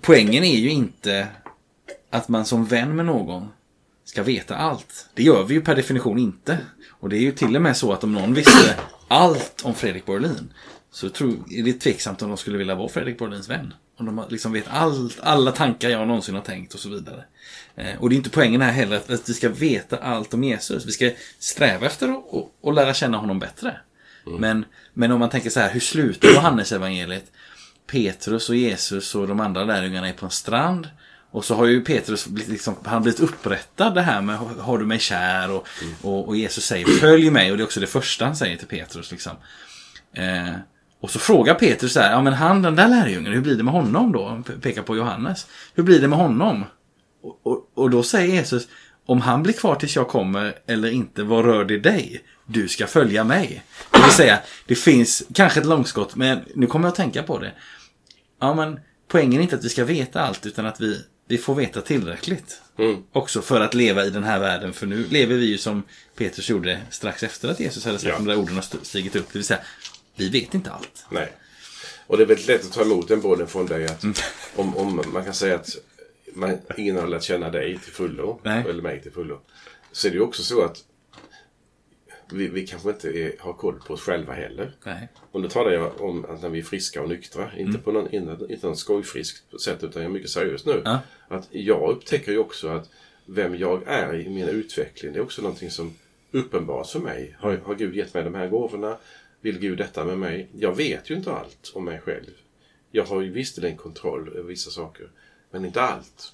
poängen 0.00 0.44
är 0.44 0.58
ju 0.58 0.70
inte 0.70 1.28
att 2.10 2.28
man 2.28 2.44
som 2.44 2.64
vän 2.64 2.96
med 2.96 3.06
någon 3.06 3.48
ska 4.04 4.22
veta 4.22 4.56
allt. 4.56 5.08
Det 5.14 5.22
gör 5.22 5.44
vi 5.44 5.54
ju 5.54 5.60
per 5.60 5.76
definition 5.76 6.18
inte. 6.18 6.58
Och 6.88 7.08
det 7.08 7.16
är 7.16 7.20
ju 7.20 7.32
till 7.32 7.56
och 7.56 7.62
med 7.62 7.76
så 7.76 7.92
att 7.92 8.04
om 8.04 8.12
någon 8.12 8.34
visste 8.34 8.76
allt 9.08 9.62
om 9.64 9.74
Fredrik 9.74 10.06
Borlin 10.06 10.52
så 10.90 11.08
tror, 11.08 11.36
är 11.50 11.62
det 11.62 11.72
tveksamt 11.72 12.22
om 12.22 12.28
de 12.28 12.36
skulle 12.36 12.58
vilja 12.58 12.74
vara 12.74 12.88
Fredrik 12.88 13.18
Borlins 13.18 13.48
vän. 13.48 13.74
Om 13.96 14.06
de 14.06 14.24
liksom 14.28 14.52
vet 14.52 14.68
allt, 14.68 15.18
alla 15.22 15.52
tankar 15.52 15.88
jag 15.88 16.08
någonsin 16.08 16.34
har 16.34 16.42
tänkt 16.42 16.74
och 16.74 16.80
så 16.80 16.88
vidare. 16.88 17.24
Eh, 17.74 17.98
och 17.98 18.08
det 18.08 18.14
är 18.14 18.16
inte 18.16 18.30
poängen 18.30 18.60
här 18.60 18.72
heller 18.72 18.96
att, 18.96 19.10
att 19.10 19.28
vi 19.28 19.34
ska 19.34 19.48
veta 19.48 19.96
allt 19.96 20.34
om 20.34 20.44
Jesus. 20.44 20.86
Vi 20.86 20.92
ska 20.92 21.10
sträva 21.38 21.86
efter 21.86 22.14
att 22.62 22.74
lära 22.74 22.94
känna 22.94 23.16
honom 23.16 23.38
bättre. 23.38 23.76
Mm. 24.26 24.40
Men, 24.40 24.64
men 24.94 25.12
om 25.12 25.20
man 25.20 25.30
tänker 25.30 25.50
så 25.50 25.60
här, 25.60 25.70
hur 25.70 25.80
slutar 25.80 26.28
Johannes 26.28 26.72
evangeliet? 26.72 27.32
Petrus 27.90 28.48
och 28.48 28.56
Jesus 28.56 29.14
och 29.14 29.28
de 29.28 29.40
andra 29.40 29.64
lärjungarna 29.64 30.08
är 30.08 30.12
på 30.12 30.26
en 30.26 30.30
strand. 30.30 30.88
Och 31.30 31.44
så 31.44 31.54
har 31.54 31.66
ju 31.66 31.80
Petrus 31.80 32.26
blivit, 32.26 32.50
liksom, 32.50 32.74
han 32.84 33.02
blivit 33.02 33.20
upprättad 33.20 33.94
det 33.94 34.02
här 34.02 34.20
med 34.20 34.38
har 34.38 34.78
du 34.78 34.86
mig 34.86 34.98
kär 34.98 35.50
och, 35.50 35.66
mm. 35.82 35.94
och, 36.02 36.28
och, 36.28 36.36
Jesus 36.36 36.64
säger 36.64 36.86
följ 36.86 37.30
mig 37.30 37.50
och 37.50 37.56
det 37.56 37.62
är 37.62 37.64
också 37.64 37.80
det 37.80 37.86
första 37.86 38.24
han 38.24 38.36
säger 38.36 38.56
till 38.56 38.66
Petrus. 38.66 39.10
Liksom. 39.10 39.32
Eh, 40.12 40.54
och 41.00 41.10
så 41.10 41.18
frågar 41.18 41.54
Petrus 41.54 41.92
så 41.92 42.00
här, 42.00 42.12
ja 42.12 42.22
men 42.22 42.32
han 42.32 42.62
den 42.62 42.76
där 42.76 42.88
lärjungen, 42.88 43.32
hur 43.32 43.40
blir 43.40 43.56
det 43.56 43.62
med 43.62 43.74
honom 43.74 44.12
då? 44.12 44.28
Han 44.28 44.42
pekar 44.42 44.82
på 44.82 44.96
Johannes. 44.96 45.46
Hur 45.74 45.82
blir 45.82 46.00
det 46.00 46.08
med 46.08 46.18
honom? 46.18 46.64
Och, 47.22 47.40
och, 47.42 47.70
och, 47.74 47.90
då 47.90 48.02
säger 48.02 48.34
Jesus, 48.34 48.68
om 49.06 49.20
han 49.20 49.42
blir 49.42 49.52
kvar 49.52 49.74
tills 49.74 49.96
jag 49.96 50.08
kommer 50.08 50.54
eller 50.66 50.90
inte, 50.90 51.22
vad 51.22 51.44
rör 51.44 51.64
det 51.64 51.78
dig? 51.78 52.24
Du 52.46 52.68
ska 52.68 52.86
följa 52.86 53.24
mig. 53.24 53.62
Det 53.90 54.02
vill 54.02 54.10
säga, 54.10 54.38
det 54.66 54.74
finns 54.74 55.22
kanske 55.34 55.60
ett 55.60 55.66
långskott, 55.66 56.16
men 56.16 56.40
nu 56.54 56.66
kommer 56.66 56.86
jag 56.86 56.90
att 56.90 56.96
tänka 56.96 57.22
på 57.22 57.38
det. 57.38 57.52
Ja 58.40 58.54
men 58.54 58.80
poängen 59.08 59.38
är 59.38 59.42
inte 59.42 59.56
att 59.56 59.64
vi 59.64 59.68
ska 59.68 59.84
veta 59.84 60.20
allt 60.20 60.46
utan 60.46 60.66
att 60.66 60.80
vi 60.80 61.04
vi 61.30 61.38
får 61.38 61.54
veta 61.54 61.80
tillräckligt. 61.80 62.62
Mm. 62.78 63.02
Också 63.12 63.42
för 63.42 63.60
att 63.60 63.74
leva 63.74 64.04
i 64.04 64.10
den 64.10 64.24
här 64.24 64.40
världen. 64.40 64.72
För 64.72 64.86
nu 64.86 65.06
lever 65.10 65.34
vi 65.34 65.46
ju 65.46 65.58
som 65.58 65.82
Petrus 66.16 66.48
gjorde 66.48 66.80
strax 66.90 67.22
efter 67.22 67.48
att 67.48 67.60
Jesus 67.60 67.84
hade 67.84 67.98
sagt 67.98 68.08
ja. 68.08 68.16
de 68.16 68.24
där 68.24 68.36
orden 68.36 68.54
har 68.54 68.84
stigit 68.84 69.16
upp. 69.16 69.26
Det 69.32 69.38
vill 69.38 69.44
säga, 69.44 69.60
vi 70.16 70.28
vet 70.28 70.54
inte 70.54 70.70
allt. 70.70 71.06
Nej. 71.10 71.32
Och 72.06 72.16
det 72.16 72.22
är 72.22 72.26
väldigt 72.26 72.46
lätt 72.46 72.64
att 72.64 72.72
ta 72.72 72.82
emot 72.82 73.08
den 73.08 73.20
bollen 73.20 73.46
från 73.46 73.66
dig. 73.66 73.84
Att 73.84 74.02
mm. 74.02 74.14
om, 74.56 74.76
om 74.76 75.02
man 75.12 75.24
kan 75.24 75.34
säga 75.34 75.54
att 75.54 75.76
man, 76.34 76.58
ingen 76.76 76.96
har 76.96 77.06
lärt 77.06 77.22
känna 77.22 77.50
dig 77.50 77.78
till 77.78 77.92
fullo. 77.92 78.40
Nej. 78.42 78.64
Eller 78.68 78.82
mig 78.82 79.02
till 79.02 79.12
fullo. 79.12 79.40
Så 79.92 80.06
är 80.06 80.10
det 80.10 80.16
ju 80.16 80.22
också 80.22 80.42
så 80.42 80.62
att 80.64 80.76
vi, 82.32 82.48
vi 82.48 82.66
kanske 82.66 82.90
inte 82.90 83.08
är, 83.08 83.32
har 83.38 83.52
koll 83.52 83.80
på 83.86 83.94
oss 83.94 84.00
själva 84.00 84.32
heller. 84.32 84.72
Nej. 84.84 85.08
Och 85.30 85.42
då 85.42 85.48
talar 85.48 85.70
jag 85.70 86.00
om 86.00 86.24
att 86.24 86.42
när 86.42 86.48
vi 86.48 86.58
är 86.58 86.62
friska 86.62 87.02
och 87.02 87.08
nyktra. 87.08 87.50
Inte 87.56 87.70
mm. 87.70 87.82
på 87.82 87.92
någon, 87.92 88.14
inte, 88.14 88.46
inte 88.48 88.66
någon 88.66 88.76
skojfrisk 88.76 89.60
sätt 89.60 89.84
utan 89.84 90.02
jag 90.02 90.10
är 90.10 90.12
mycket 90.12 90.30
seriös 90.30 90.66
nu. 90.66 90.82
Ja. 90.84 91.00
Att 91.28 91.48
jag 91.50 91.90
upptäcker 91.90 92.32
ju 92.32 92.38
också 92.38 92.68
att 92.68 92.90
vem 93.26 93.56
jag 93.56 93.82
är 93.86 94.14
i 94.14 94.28
min 94.28 94.48
utveckling 94.48 95.12
det 95.12 95.18
är 95.18 95.22
också 95.22 95.42
någonting 95.42 95.70
som 95.70 95.94
uppenbaras 96.30 96.92
för 96.92 97.00
mig. 97.00 97.36
Har, 97.38 97.56
har 97.56 97.74
Gud 97.74 97.96
gett 97.96 98.14
mig 98.14 98.24
de 98.24 98.34
här 98.34 98.48
gåvorna? 98.48 98.96
Vill 99.40 99.58
Gud 99.58 99.78
detta 99.78 100.04
med 100.04 100.18
mig? 100.18 100.48
Jag 100.58 100.76
vet 100.76 101.10
ju 101.10 101.14
inte 101.14 101.32
allt 101.32 101.72
om 101.74 101.84
mig 101.84 102.00
själv. 102.00 102.30
Jag 102.90 103.04
har 103.04 103.20
ju 103.20 103.30
visserligen 103.30 103.76
kontroll 103.76 104.28
över 104.28 104.48
vissa 104.48 104.70
saker, 104.70 105.08
men 105.50 105.64
inte 105.64 105.82
allt. 105.82 106.32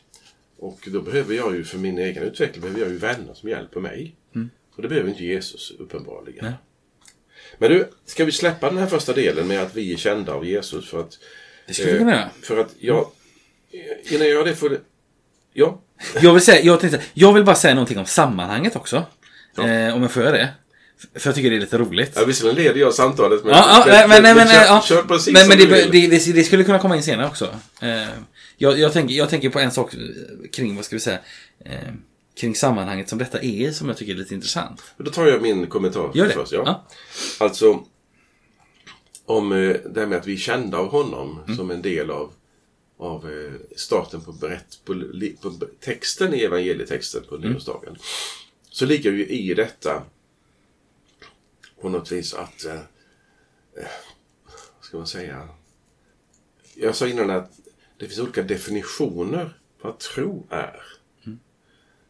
Och 0.59 0.89
då 0.93 1.03
behöver 1.03 1.35
jag 1.35 1.57
ju 1.57 1.65
för 1.65 1.79
min 1.79 1.99
egen 1.99 2.23
utveckling 2.23 2.63
behöver 2.63 2.81
jag 2.81 2.91
ju 2.91 2.99
vänner 2.99 3.35
som 3.35 3.49
hjälper 3.49 3.81
mig. 3.81 4.15
Och 4.77 4.83
det 4.83 4.89
behöver 4.89 5.09
inte 5.09 5.25
Jesus 5.25 5.73
uppenbarligen. 5.79 6.45
Nej. 6.45 6.55
Men 7.59 7.71
du, 7.71 7.89
ska 8.07 8.25
vi 8.25 8.33
släppa 8.33 8.69
den 8.69 8.79
här 8.79 8.87
första 8.87 9.13
delen 9.13 9.49
med 9.49 9.63
att 9.63 9.75
vi 9.75 9.93
är 9.93 9.97
kända 9.97 10.33
av 10.33 10.47
Jesus? 10.47 10.89
För 10.91 11.01
att, 11.01 11.19
Det 11.67 11.75
skulle 11.75 11.93
vi 11.93 11.99
kunna 11.99 12.13
göra. 12.13 12.31
för 12.43 12.57
att 12.59 12.75
jag... 12.79 13.11
Innan 14.11 14.27
jag 14.27 14.31
gör 14.31 14.45
det 14.45 14.55
får... 14.55 14.79
Ja, 15.53 15.83
Jag 16.23 16.33
vill, 16.33 16.43
säga, 16.43 16.63
jag, 16.63 16.81
tänkte, 16.81 17.03
jag 17.15 17.33
vill 17.33 17.45
bara 17.45 17.57
säga 17.57 17.75
någonting 17.75 17.99
om 17.99 18.07
sammanhanget 18.07 18.77
också. 18.77 18.97
Eh, 19.59 19.95
om 19.95 20.03
jag 20.03 20.11
får 20.11 20.23
göra 20.23 20.37
det. 20.37 20.49
För 21.15 21.29
jag 21.29 21.35
tycker 21.35 21.51
det 21.51 21.57
är 21.57 21.61
lite 21.61 21.79
roligt. 21.79 22.13
Ja, 22.15 22.25
visserligen 22.25 22.57
leder 22.57 22.81
jag 22.81 22.95
samtalet 22.95 23.45
men... 23.45 23.53
Ja, 23.53 23.85
ja, 23.89 24.07
men, 24.09 24.23
men, 24.23 24.37
men, 24.37 24.49
kör, 24.49 24.65
ja. 24.65 24.83
kör 24.85 25.03
precis 25.03 25.33
men, 25.33 25.49
men 25.49 25.59
det, 25.59 25.67
det, 25.67 26.07
det, 26.09 26.33
det 26.33 26.45
skulle 26.45 26.65
kunna 26.65 26.79
komma 26.79 26.97
in 26.97 27.03
senare 27.03 27.27
också. 27.27 27.55
Eh, 27.81 28.09
jag, 28.57 28.79
jag, 28.79 28.93
tänker, 28.93 29.15
jag 29.15 29.31
tänker 29.31 29.49
på 29.51 29.59
en 29.61 29.71
sak 29.71 29.95
kring, 30.53 30.77
vad 30.77 30.85
ska 30.85 30.97
vi 30.97 31.01
säga, 31.01 31.19
eh, 31.65 31.73
kring 32.41 32.55
sammanhanget 32.55 33.09
som 33.09 33.19
detta 33.19 33.41
är 33.43 33.73
som 33.73 33.89
jag 33.89 33.97
tycker 33.97 34.13
är 34.13 34.17
lite 34.19 34.35
intressant. 34.35 34.83
Då 34.97 35.11
tar 35.11 35.27
jag 35.27 35.43
min 35.43 35.67
kommentar 35.67 36.11
Gör 36.15 36.27
det. 36.29 36.33
först. 36.35 36.53
Ja. 36.53 36.63
Ja. 36.67 36.87
Alltså, 37.45 37.85
om 39.25 39.53
eh, 39.53 39.77
det 39.91 40.01
här 40.01 40.07
med 40.07 40.19
att 40.19 40.27
vi 40.27 40.33
är 40.33 40.37
kända 40.37 40.79
av 40.79 40.89
honom 40.91 41.41
Mm. 41.45 41.57
som 41.57 41.71
en 41.71 41.83
del 41.83 42.11
av, 42.11 42.33
av 42.99 43.31
eh, 43.31 43.53
starten 43.77 44.21
på, 44.21 44.33
berätt, 44.33 44.81
på, 44.85 44.95
på 45.43 45.51
texten 45.81 46.35
i 46.35 46.39
evangelietexten 46.41 47.23
på 47.29 47.37
Mm. 47.37 47.51
nyårsdagen. 47.51 47.97
Så 48.71 48.87
ligger 48.87 49.13
ju 49.13 49.27
i 49.27 49.55
detta 49.55 50.03
på 51.81 51.89
något 51.89 52.13
vis 52.13 52.35
att, 52.35 52.65
eh, 52.65 52.75
eh, 52.75 52.81
vad 54.77 54.85
ska 54.85 54.97
man 54.99 55.07
säga? 55.07 55.49
Jag 56.75 56.97
sa 56.97 57.07
innan 57.09 57.31
att 57.31 57.51
det 57.99 58.07
finns 58.07 58.19
olika 58.21 58.43
definitioner 58.43 59.59
på 59.81 59.89
vad 59.89 59.99
tro 59.99 60.47
är. 60.51 60.83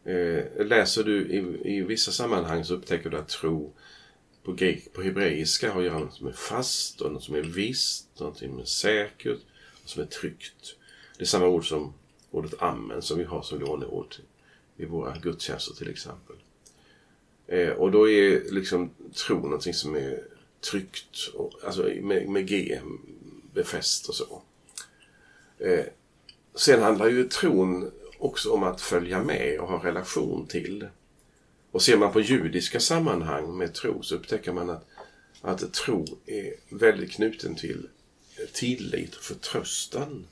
Eh, 0.07 0.65
läser 0.65 1.03
du 1.03 1.27
i, 1.27 1.37
i 1.75 1.81
vissa 1.81 2.11
sammanhang 2.11 2.63
så 2.63 2.73
upptäcker 2.73 3.09
du 3.09 3.17
att 3.17 3.27
tro 3.27 3.73
på, 4.43 4.57
på 4.93 5.01
hebreiska 5.01 5.71
har 5.71 5.79
att 5.79 5.85
göra 5.85 5.95
med 5.95 6.03
något 6.03 6.15
som 6.15 6.27
är 6.27 6.31
fast 6.31 7.01
och 7.01 7.11
något 7.11 7.23
som 7.23 7.35
är 7.35 7.41
visst, 7.41 8.19
något 8.19 8.37
som 8.37 8.59
är 8.59 8.65
säkert 8.65 9.39
och 9.83 9.89
som 9.89 10.01
är 10.01 10.05
tryggt. 10.05 10.75
Det 11.17 11.23
är 11.23 11.25
samma 11.25 11.47
ord 11.47 11.69
som 11.69 11.93
ordet 12.31 12.53
amen 12.61 13.01
som 13.01 13.17
vi 13.17 13.23
har 13.23 13.41
som 13.41 13.59
låneord 13.59 14.15
i 14.77 14.85
våra 14.85 15.17
gudstjänster 15.17 15.75
till 15.75 15.89
exempel. 15.89 16.35
Eh, 17.47 17.69
och 17.69 17.91
då 17.91 18.09
är 18.09 18.51
liksom 18.51 18.89
tro 19.13 19.35
någonting 19.35 19.73
som 19.73 19.95
är 19.95 20.23
tryggt, 20.71 21.27
och, 21.33 21.53
alltså 21.63 21.83
med, 22.01 22.29
med 22.29 22.47
G, 22.47 22.79
befäst 23.53 24.09
och 24.09 24.15
så. 24.15 24.41
Eh, 25.59 25.85
sen 26.55 26.81
handlar 26.83 27.09
ju 27.09 27.27
tron 27.27 27.91
också 28.17 28.51
om 28.51 28.63
att 28.63 28.81
följa 28.81 29.23
med 29.23 29.59
och 29.59 29.67
ha 29.67 29.85
relation 29.85 30.47
till. 30.47 30.87
Och 31.71 31.81
ser 31.81 31.97
man 31.97 32.13
på 32.13 32.21
judiska 32.21 32.79
sammanhang 32.79 33.57
med 33.57 33.73
tro 33.73 34.03
så 34.03 34.15
upptäcker 34.15 34.53
man 34.53 34.69
att, 34.69 34.87
att 35.41 35.73
tro 35.73 36.05
är 36.25 36.53
väldigt 36.69 37.11
knuten 37.11 37.55
till 37.55 37.87
tillit 38.53 39.15
och 39.15 39.21
förtröstan. 39.21 40.27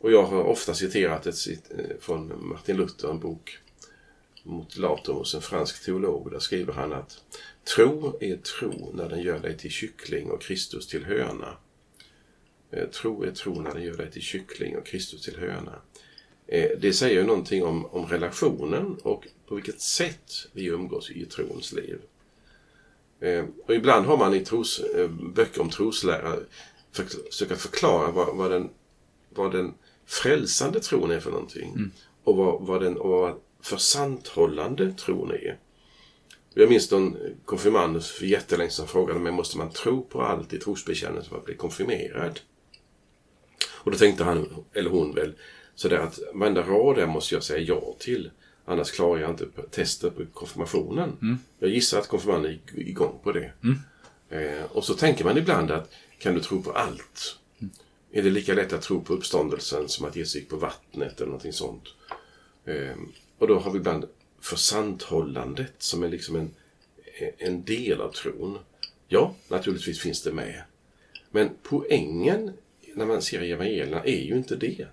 Och 0.00 0.12
jag 0.12 0.22
har 0.22 0.42
ofta 0.42 0.74
citerat 0.74 1.26
ett 1.26 1.34
cit- 1.34 1.70
eh, 1.78 1.96
från 2.00 2.48
Martin 2.48 2.76
Luther, 2.76 3.10
en 3.10 3.20
bok 3.20 3.58
mot 4.42 4.76
Latomos, 4.76 5.34
en 5.34 5.42
fransk 5.42 5.84
teolog. 5.84 6.30
Där 6.30 6.38
skriver 6.38 6.72
han 6.72 6.92
att 6.92 7.24
tro 7.76 8.18
är 8.20 8.36
tro 8.36 8.92
när 8.94 9.08
den 9.08 9.22
gör 9.22 9.38
dig 9.38 9.58
till 9.58 9.70
kyckling 9.70 10.30
och 10.30 10.42
Kristus 10.42 10.86
till 10.86 11.04
höna. 11.04 11.56
Eh, 12.70 12.88
tro 12.88 13.22
är 13.22 13.30
tro 13.30 13.60
när 13.60 13.74
den 13.74 13.82
gör 13.82 13.96
dig 13.96 14.10
till 14.10 14.22
kyckling 14.22 14.76
och 14.76 14.86
Kristus 14.86 15.22
till 15.22 15.36
höna. 15.36 15.80
Eh, 16.48 16.70
Det 16.80 16.92
säger 16.92 17.20
ju 17.20 17.26
någonting 17.26 17.64
om, 17.64 17.86
om 17.86 18.06
relationen 18.06 18.96
och 19.02 19.26
på 19.46 19.54
vilket 19.54 19.80
sätt 19.80 20.32
vi 20.52 20.64
umgås 20.64 21.10
i 21.10 21.24
trons 21.24 21.72
liv. 21.72 21.98
Eh, 23.20 23.44
Och 23.66 23.74
ibland 23.74 24.06
har 24.06 24.16
man 24.16 24.34
i 24.34 24.44
tros, 24.44 24.80
eh, 24.80 25.08
böcker 25.10 25.60
om 25.60 25.70
troslära 25.70 26.36
för- 26.92 27.28
försöka 27.30 27.56
förklara 27.56 28.10
vad, 28.10 28.36
vad, 28.36 28.50
den, 28.50 28.70
vad 29.30 29.52
den 29.52 29.74
frälsande 30.06 30.80
tron 30.80 31.10
är 31.10 31.20
för 31.20 31.30
någonting. 31.30 31.90
Och 32.24 32.36
vad, 32.36 32.62
vad 32.62 32.82
den 32.82 32.96
och 32.96 33.10
vad 33.10 33.34
försanthållande 33.62 34.92
tron 34.92 35.30
är. 35.30 35.58
Jag 36.54 36.68
minns 36.68 36.90
någon 36.90 37.16
konfirmand 37.44 38.04
för 38.04 38.26
jättelänge 38.26 38.70
sedan 38.70 38.86
frågade 38.88 39.20
mig 39.20 39.32
måste 39.32 39.58
man 39.58 39.70
tro 39.70 40.02
på 40.02 40.22
allt 40.22 40.52
i 40.52 40.58
trosbekännelsen 40.58 41.30
för 41.30 41.36
att 41.38 41.44
bli 41.44 41.54
konfirmerad? 41.54 42.40
Och 43.70 43.90
då 43.90 43.98
tänkte 43.98 44.24
han, 44.24 44.64
eller 44.72 44.90
hon 44.90 45.14
väl, 45.14 45.32
sådär 45.78 45.98
att 45.98 46.18
varenda 46.34 46.62
rad 46.62 46.96
där 46.96 47.06
måste 47.06 47.34
jag 47.34 47.42
säga 47.42 47.58
ja 47.58 47.94
till. 47.98 48.30
Annars 48.64 48.90
klarar 48.90 49.20
jag 49.20 49.30
inte 49.30 49.46
testet 49.70 50.16
på 50.16 50.26
konfirmationen. 50.26 51.16
Jag 51.58 51.70
gissar 51.70 51.98
att 51.98 52.08
konfirmanden 52.08 52.52
gick 52.52 52.88
igång 52.88 53.18
på 53.22 53.32
det. 53.32 53.52
Eh, 54.30 54.62
och 54.72 54.84
så 54.84 54.94
tänker 54.94 55.24
man 55.24 55.38
ibland 55.38 55.70
att 55.70 55.92
kan 56.18 56.34
du 56.34 56.40
tro 56.40 56.62
på 56.62 56.72
allt? 56.72 57.38
Är 58.12 58.22
det 58.22 58.30
lika 58.30 58.54
lätt 58.54 58.72
att 58.72 58.82
tro 58.82 59.00
på 59.00 59.12
uppståndelsen 59.14 59.88
som 59.88 60.06
att 60.06 60.16
Jesus 60.16 60.34
gick 60.34 60.48
på 60.48 60.56
vattnet 60.56 61.16
eller 61.16 61.26
någonting 61.26 61.52
sånt? 61.52 61.84
Eh, 62.64 62.96
och 63.38 63.48
då 63.48 63.58
har 63.58 63.70
vi 63.70 63.78
ibland 63.78 64.04
försanthållandet 64.40 65.74
som 65.78 66.02
är 66.02 66.08
liksom 66.08 66.36
en, 66.36 66.54
en 67.38 67.64
del 67.64 68.00
av 68.00 68.12
tron. 68.12 68.58
Ja, 69.08 69.34
naturligtvis 69.48 70.00
finns 70.00 70.22
det 70.22 70.32
med. 70.32 70.62
Men 71.30 71.50
poängen 71.62 72.52
när 72.94 73.06
man 73.06 73.22
ser 73.22 73.42
evangelierna 73.42 74.04
är 74.04 74.24
ju 74.24 74.36
inte 74.36 74.56
det. 74.56 74.86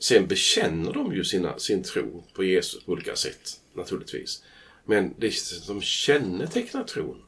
Sen 0.00 0.26
bekänner 0.26 0.92
de 0.92 1.14
ju 1.14 1.24
sina, 1.24 1.58
sin 1.58 1.82
tro 1.82 2.24
på 2.32 2.44
Jesus 2.44 2.84
på 2.84 2.92
olika 2.92 3.16
sätt, 3.16 3.60
naturligtvis. 3.74 4.42
Men 4.84 5.14
det 5.18 5.34
som 5.34 5.82
kännetecknar 5.82 6.84
tron, 6.84 7.22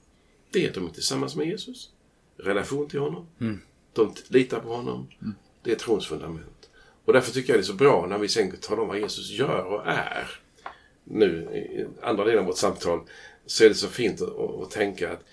det 0.51 0.65
är 0.65 0.69
att 0.69 0.75
de 0.75 0.87
är 0.87 0.91
tillsammans 0.91 1.37
med 1.37 1.47
Jesus. 1.47 1.91
Relation 2.37 2.89
till 2.89 3.01
honom. 3.01 3.27
De 3.93 4.15
litar 4.29 4.61
på 4.61 4.69
honom. 4.69 5.09
Det 5.63 5.73
är 5.73 5.77
trons 5.77 6.07
fundament. 6.07 6.71
Och 7.05 7.13
därför 7.13 7.33
tycker 7.33 7.53
jag 7.53 7.59
det 7.59 7.63
är 7.63 7.67
så 7.67 7.75
bra 7.75 8.07
när 8.07 8.19
vi 8.19 8.29
sen 8.29 8.57
talar 8.57 8.83
om 8.83 8.89
vad 8.89 8.99
Jesus 8.99 9.31
gör 9.31 9.65
och 9.65 9.87
är. 9.87 10.41
Nu, 11.05 11.27
i 11.55 11.87
andra 12.03 12.25
delen 12.25 12.41
av 12.41 12.47
vårt 12.47 12.59
samtal, 12.59 13.01
så 13.47 13.65
är 13.65 13.69
det 13.69 13.75
så 13.75 13.89
fint 13.89 14.23
att, 14.23 14.39
att, 14.39 14.63
att 14.63 14.71
tänka 14.71 15.13
att 15.13 15.25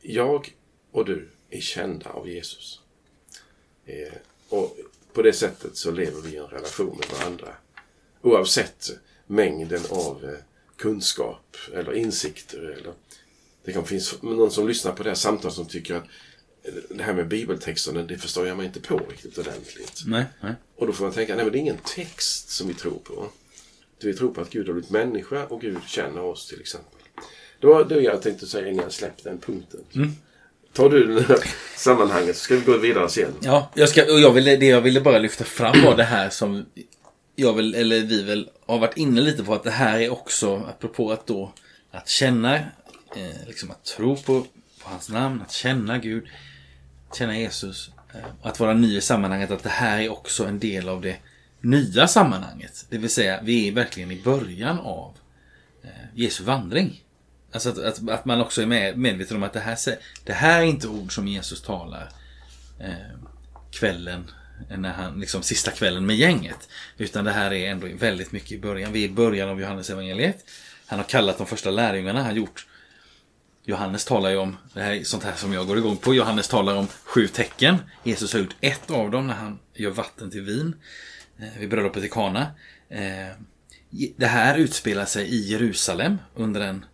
jag 0.00 0.54
och 0.90 1.04
du 1.04 1.28
är 1.50 1.60
kända 1.60 2.10
av 2.10 2.28
Jesus. 2.28 2.80
Eh, 3.84 4.12
och 4.48 4.76
på 5.12 5.22
det 5.22 5.32
sättet 5.32 5.76
så 5.76 5.90
lever 5.90 6.20
vi 6.20 6.30
i 6.30 6.36
en 6.36 6.46
relation 6.46 6.98
med 6.98 7.18
varandra. 7.18 7.48
Oavsett 8.22 8.90
mängden 9.26 9.82
av 9.90 10.24
eh, 10.24 10.38
kunskap 10.76 11.56
eller 11.74 11.92
insikter. 11.92 12.58
Eller, 12.58 12.92
det 13.64 13.72
kan 13.72 13.86
finnas 13.86 14.22
någon 14.22 14.50
som 14.50 14.68
lyssnar 14.68 14.92
på 14.92 15.02
det 15.02 15.10
här 15.10 15.14
samtalet 15.14 15.54
som 15.54 15.66
tycker 15.66 15.94
att 15.94 16.04
eh, 16.62 16.72
det 16.90 17.02
här 17.02 17.14
med 17.14 17.28
bibeltexterna, 17.28 18.02
det 18.02 18.18
förstår 18.18 18.46
jag 18.46 18.56
mig 18.56 18.66
inte 18.66 18.80
på 18.80 18.98
riktigt 18.98 19.38
ordentligt. 19.38 20.02
Nej, 20.06 20.24
nej. 20.40 20.54
Och 20.76 20.86
då 20.86 20.92
får 20.92 21.04
man 21.04 21.12
tänka, 21.12 21.34
nej 21.34 21.44
men 21.44 21.52
det 21.52 21.58
är 21.58 21.60
ingen 21.60 21.78
text 21.84 22.50
som 22.50 22.68
vi 22.68 22.74
tror 22.74 22.98
på. 22.98 23.28
Vi 24.02 24.14
tror 24.14 24.34
på 24.34 24.40
att 24.40 24.50
Gud 24.50 24.66
har 24.66 24.74
blivit 24.74 24.90
människa 24.90 25.46
och 25.46 25.60
Gud 25.60 25.78
känner 25.86 26.22
oss 26.22 26.48
till 26.48 26.60
exempel. 26.60 27.00
Det 27.60 27.66
var 27.66 27.84
det 27.84 28.00
jag 28.00 28.22
tänkte 28.22 28.46
säga 28.46 28.68
innan 28.68 28.82
jag 28.82 28.92
släppte 28.92 29.28
den 29.28 29.38
punkten. 29.38 29.80
Tar 30.72 30.90
du 30.90 31.14
det 31.14 31.22
här 31.28 31.38
sammanhanget 31.76 32.36
så 32.36 32.44
ska 32.44 32.54
vi 32.54 32.60
gå 32.60 32.76
vidare 32.76 33.08
sen. 33.08 33.34
Ja, 33.40 33.70
jag 33.74 33.88
ska, 33.88 34.12
och 34.12 34.20
jag 34.20 34.32
ville, 34.32 34.56
det 34.56 34.66
jag 34.66 34.80
ville 34.80 35.00
bara 35.00 35.18
lyfta 35.18 35.44
fram 35.44 35.82
var 35.84 35.96
det 35.96 36.04
här 36.04 36.30
som 36.30 36.66
jag 37.36 37.52
vill, 37.52 37.74
eller 37.74 38.00
vi 38.00 38.22
väl 38.22 38.50
har 38.66 38.78
varit 38.78 38.96
inne 38.96 39.20
lite 39.20 39.44
på 39.44 39.54
att 39.54 39.64
det 39.64 39.70
här 39.70 39.98
är 39.98 40.12
också, 40.12 40.56
apropå 40.56 41.12
att 41.12 41.26
då, 41.26 41.52
att 41.90 42.08
känna, 42.08 42.56
eh, 42.56 43.46
liksom 43.46 43.70
att 43.70 43.84
tro 43.84 44.16
på, 44.16 44.40
på 44.82 44.88
hans 44.88 45.08
namn, 45.08 45.42
att 45.42 45.52
känna 45.52 45.98
Gud, 45.98 46.26
känna 47.18 47.38
Jesus, 47.38 47.90
eh, 48.14 48.20
och 48.40 48.48
att 48.48 48.60
vara 48.60 48.74
ny 48.74 48.96
i 48.96 49.00
sammanhanget, 49.00 49.50
att 49.50 49.62
det 49.62 49.68
här 49.68 50.00
är 50.00 50.08
också 50.12 50.44
en 50.44 50.58
del 50.58 50.88
av 50.88 51.00
det 51.00 51.16
nya 51.60 52.08
sammanhanget. 52.08 52.86
Det 52.90 52.98
vill 52.98 53.10
säga, 53.10 53.40
vi 53.42 53.68
är 53.68 53.72
verkligen 53.72 54.10
i 54.10 54.22
början 54.22 54.78
av 54.78 55.14
eh, 55.82 55.88
Jesu 56.14 56.44
vandring. 56.44 57.04
Alltså 57.52 57.68
att, 57.68 57.78
att, 57.78 58.08
att 58.08 58.24
man 58.24 58.40
också 58.40 58.62
är 58.62 58.66
med, 58.66 58.98
medveten 58.98 59.36
om 59.36 59.42
att 59.42 59.52
det 59.52 59.60
här, 59.60 59.78
det 60.24 60.32
här 60.32 60.60
är 60.60 60.64
inte 60.64 60.88
ord 60.88 61.14
som 61.14 61.28
Jesus 61.28 61.62
talar 61.62 62.08
eh, 62.80 63.18
kvällen, 63.70 64.30
eh, 64.70 64.78
när 64.78 64.92
han, 64.92 65.20
liksom 65.20 65.42
sista 65.42 65.70
kvällen 65.70 66.06
med 66.06 66.16
gänget. 66.16 66.68
Utan 66.98 67.24
det 67.24 67.30
här 67.30 67.52
är 67.52 67.70
ändå 67.70 67.86
väldigt 67.94 68.32
mycket 68.32 68.52
i 68.52 68.58
början. 68.58 68.92
Vi 68.92 69.04
är 69.04 69.08
i 69.08 69.12
början 69.12 69.48
av 69.48 69.60
Johannes 69.60 69.90
evangeliet. 69.90 70.44
Han 70.86 70.98
har 70.98 71.06
kallat 71.06 71.38
de 71.38 71.46
första 71.46 71.70
lärjungarna, 71.70 72.22
han 72.22 72.36
gjort 72.36 72.66
Johannes 73.64 74.04
talar 74.04 74.30
ju 74.30 74.36
om, 74.36 74.56
det 74.74 74.80
här 74.80 74.92
är 74.92 75.04
sånt 75.04 75.22
här 75.22 75.34
som 75.34 75.52
jag 75.52 75.66
går 75.66 75.78
igång 75.78 75.96
på, 75.96 76.14
Johannes 76.14 76.48
talar 76.48 76.76
om 76.76 76.86
sju 77.04 77.28
tecken. 77.28 77.76
Jesus 78.04 78.32
har 78.32 78.40
gjort 78.40 78.56
ett 78.60 78.90
av 78.90 79.10
dem 79.10 79.26
när 79.26 79.34
han 79.34 79.58
gör 79.74 79.90
vatten 79.90 80.30
till 80.30 80.42
vin 80.42 80.74
eh, 81.38 81.58
vid 81.58 81.68
bröllopet 81.68 82.04
i 82.04 82.08
Kana. 82.08 82.46
Eh, 82.88 83.36
det 84.16 84.26
här 84.26 84.58
utspelar 84.58 85.04
sig 85.04 85.26
i 85.26 85.50
Jerusalem 85.50 86.18
under 86.34 86.60
en, 86.60 86.84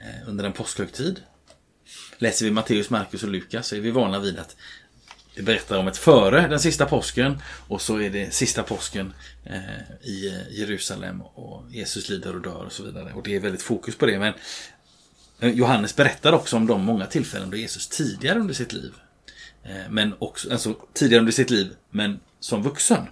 Eh, 0.00 0.28
under 0.28 0.44
en 0.44 0.52
påskhögtid. 0.52 1.20
Läser 2.18 2.44
vi 2.44 2.50
Matteus, 2.50 2.90
Markus 2.90 3.22
och 3.22 3.28
Lukas 3.28 3.66
så 3.66 3.76
är 3.76 3.80
vi 3.80 3.90
vana 3.90 4.18
vid 4.18 4.38
att 4.38 4.56
det 5.34 5.42
berättar 5.42 5.78
om 5.78 5.88
ett 5.88 5.96
före 5.96 6.48
den 6.48 6.60
sista 6.60 6.86
påsken 6.86 7.42
och 7.68 7.82
så 7.82 8.00
är 8.00 8.10
det 8.10 8.34
sista 8.34 8.62
påsken 8.62 9.14
eh, 9.44 10.08
i 10.08 10.28
eh, 10.28 10.58
Jerusalem 10.58 11.20
och 11.20 11.64
Jesus 11.70 12.08
lider 12.08 12.34
och 12.34 12.42
dör 12.42 12.64
och 12.64 12.72
så 12.72 12.82
vidare. 12.82 13.12
Och 13.12 13.22
det 13.22 13.36
är 13.36 13.40
väldigt 13.40 13.62
fokus 13.62 13.96
på 13.96 14.06
det. 14.06 14.18
Men 14.18 14.34
Johannes 15.56 15.96
berättar 15.96 16.32
också 16.32 16.56
om 16.56 16.66
de 16.66 16.84
många 16.84 17.06
tillfällen 17.06 17.50
då 17.50 17.56
Jesus 17.56 17.88
tidigare 17.88 18.38
under 18.38 18.54
sitt 18.54 18.72
liv, 18.72 18.92
men 19.90 20.14
också, 20.18 20.52
alltså 20.52 20.76
tidigare 20.92 21.20
under 21.20 21.32
sitt 21.32 21.50
liv, 21.50 21.74
men 21.90 22.20
som 22.40 22.62
vuxen, 22.62 23.06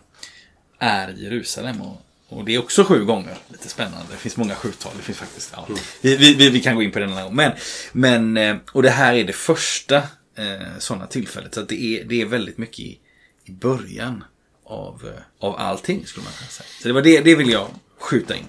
är 0.79 1.11
i 1.11 1.25
Jerusalem. 1.25 1.83
Och, 1.83 2.06
och 2.29 2.45
det 2.45 2.55
är 2.55 2.59
också 2.59 2.85
sju 2.85 3.05
gånger. 3.05 3.39
Lite 3.49 3.69
spännande. 3.69 4.07
Det 4.11 4.17
finns 4.17 4.37
många 4.37 4.55
sjutal. 4.55 4.93
Det 4.97 5.03
finns 5.03 5.19
faktiskt. 5.19 5.53
Ja. 5.57 5.69
Vi, 6.01 6.17
vi, 6.17 6.51
vi, 6.51 6.61
kan 6.61 6.77
gå 6.77 6.83
in 6.83 6.93
på 6.93 6.99
det 6.99 7.05
en 7.05 7.13
annan 7.13 7.25
gång. 7.25 7.35
Men, 7.35 7.53
men, 7.93 8.37
eh, 8.37 8.57
och 8.73 8.83
det 8.83 8.91
här 8.91 9.15
är 9.15 9.25
det 9.25 9.33
första 9.33 9.97
eh, 9.97 10.79
sådana 10.79 11.07
tillfället. 11.07 11.55
Så 11.55 11.63
det, 11.63 11.83
är, 11.83 12.05
det 12.05 12.21
är 12.21 12.27
väldigt 12.27 12.59
mycket 12.59 12.79
i, 12.79 12.99
i 13.45 13.51
början 13.51 14.25
av, 14.65 15.03
eh, 15.07 15.47
av 15.47 15.57
allting 15.57 16.07
skulle 16.07 16.25
man 16.25 16.33
kunna 16.33 16.49
säga. 16.49 16.67
Så 16.83 16.89
det 16.89 16.95
var 16.95 17.03
det, 17.03 17.21
det 17.21 17.35
vill 17.35 17.51
jag 17.51 17.69
skjuta 17.99 18.37
in. 18.37 18.47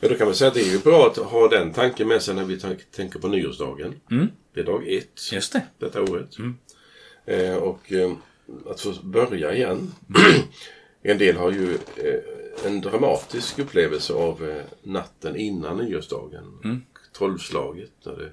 Ja, 0.00 0.08
då 0.08 0.14
kan 0.14 0.26
man 0.26 0.34
säga 0.34 0.48
att 0.48 0.54
det 0.54 0.60
är 0.60 0.72
ju 0.72 0.78
bra 0.78 1.06
att 1.06 1.16
ha 1.16 1.48
den 1.48 1.72
tanken 1.72 2.08
med 2.08 2.22
sig 2.22 2.34
när 2.34 2.44
vi 2.44 2.60
tänker 2.96 3.18
på 3.18 3.28
nyårsdagen. 3.28 3.94
Mm. 4.10 4.28
Det 4.54 4.60
är 4.60 4.64
dag 4.64 4.88
ett 4.88 5.32
Just 5.32 5.52
det. 5.52 5.62
detta 5.78 6.02
året. 6.02 6.38
Mm. 6.38 6.56
Eh, 7.26 7.56
och 7.56 7.92
eh, 7.92 8.12
att 8.70 8.80
få 8.80 8.92
börja 9.02 9.54
igen. 9.54 9.94
En 11.10 11.18
del 11.18 11.36
har 11.36 11.52
ju 11.52 11.74
eh, 11.74 12.20
en 12.66 12.80
dramatisk 12.80 13.58
upplevelse 13.58 14.12
av 14.12 14.48
eh, 14.50 14.64
natten 14.82 15.36
innan 15.36 15.76
nyårsdagen. 15.76 16.58
Mm. 16.64 16.82
Tolvslaget. 17.12 17.92
När 18.02 18.16
det, 18.16 18.32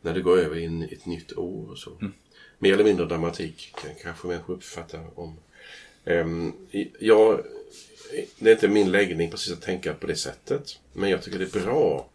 när 0.00 0.14
det 0.14 0.20
går 0.20 0.38
över 0.38 0.58
in 0.58 0.82
i 0.82 0.94
ett 0.94 1.06
nytt 1.06 1.32
år 1.38 1.70
och 1.70 1.78
så. 1.78 1.90
Mm. 1.90 2.12
Mer 2.58 2.72
eller 2.74 2.84
mindre 2.84 3.06
dramatik 3.06 3.74
kan 3.82 3.90
kanske 4.02 4.26
människor 4.26 4.54
uppfatta 4.54 4.98
om. 5.14 5.36
Um, 6.04 6.52
jag, 6.98 7.44
det 8.38 8.50
är 8.50 8.54
inte 8.54 8.68
min 8.68 8.90
läggning 8.92 9.30
precis 9.30 9.52
att 9.52 9.62
tänka 9.62 9.94
på 9.94 10.06
det 10.06 10.16
sättet. 10.16 10.78
Men 10.92 11.10
jag 11.10 11.22
tycker 11.22 11.38
det 11.38 11.56
är 11.56 11.60
bra 11.64 12.08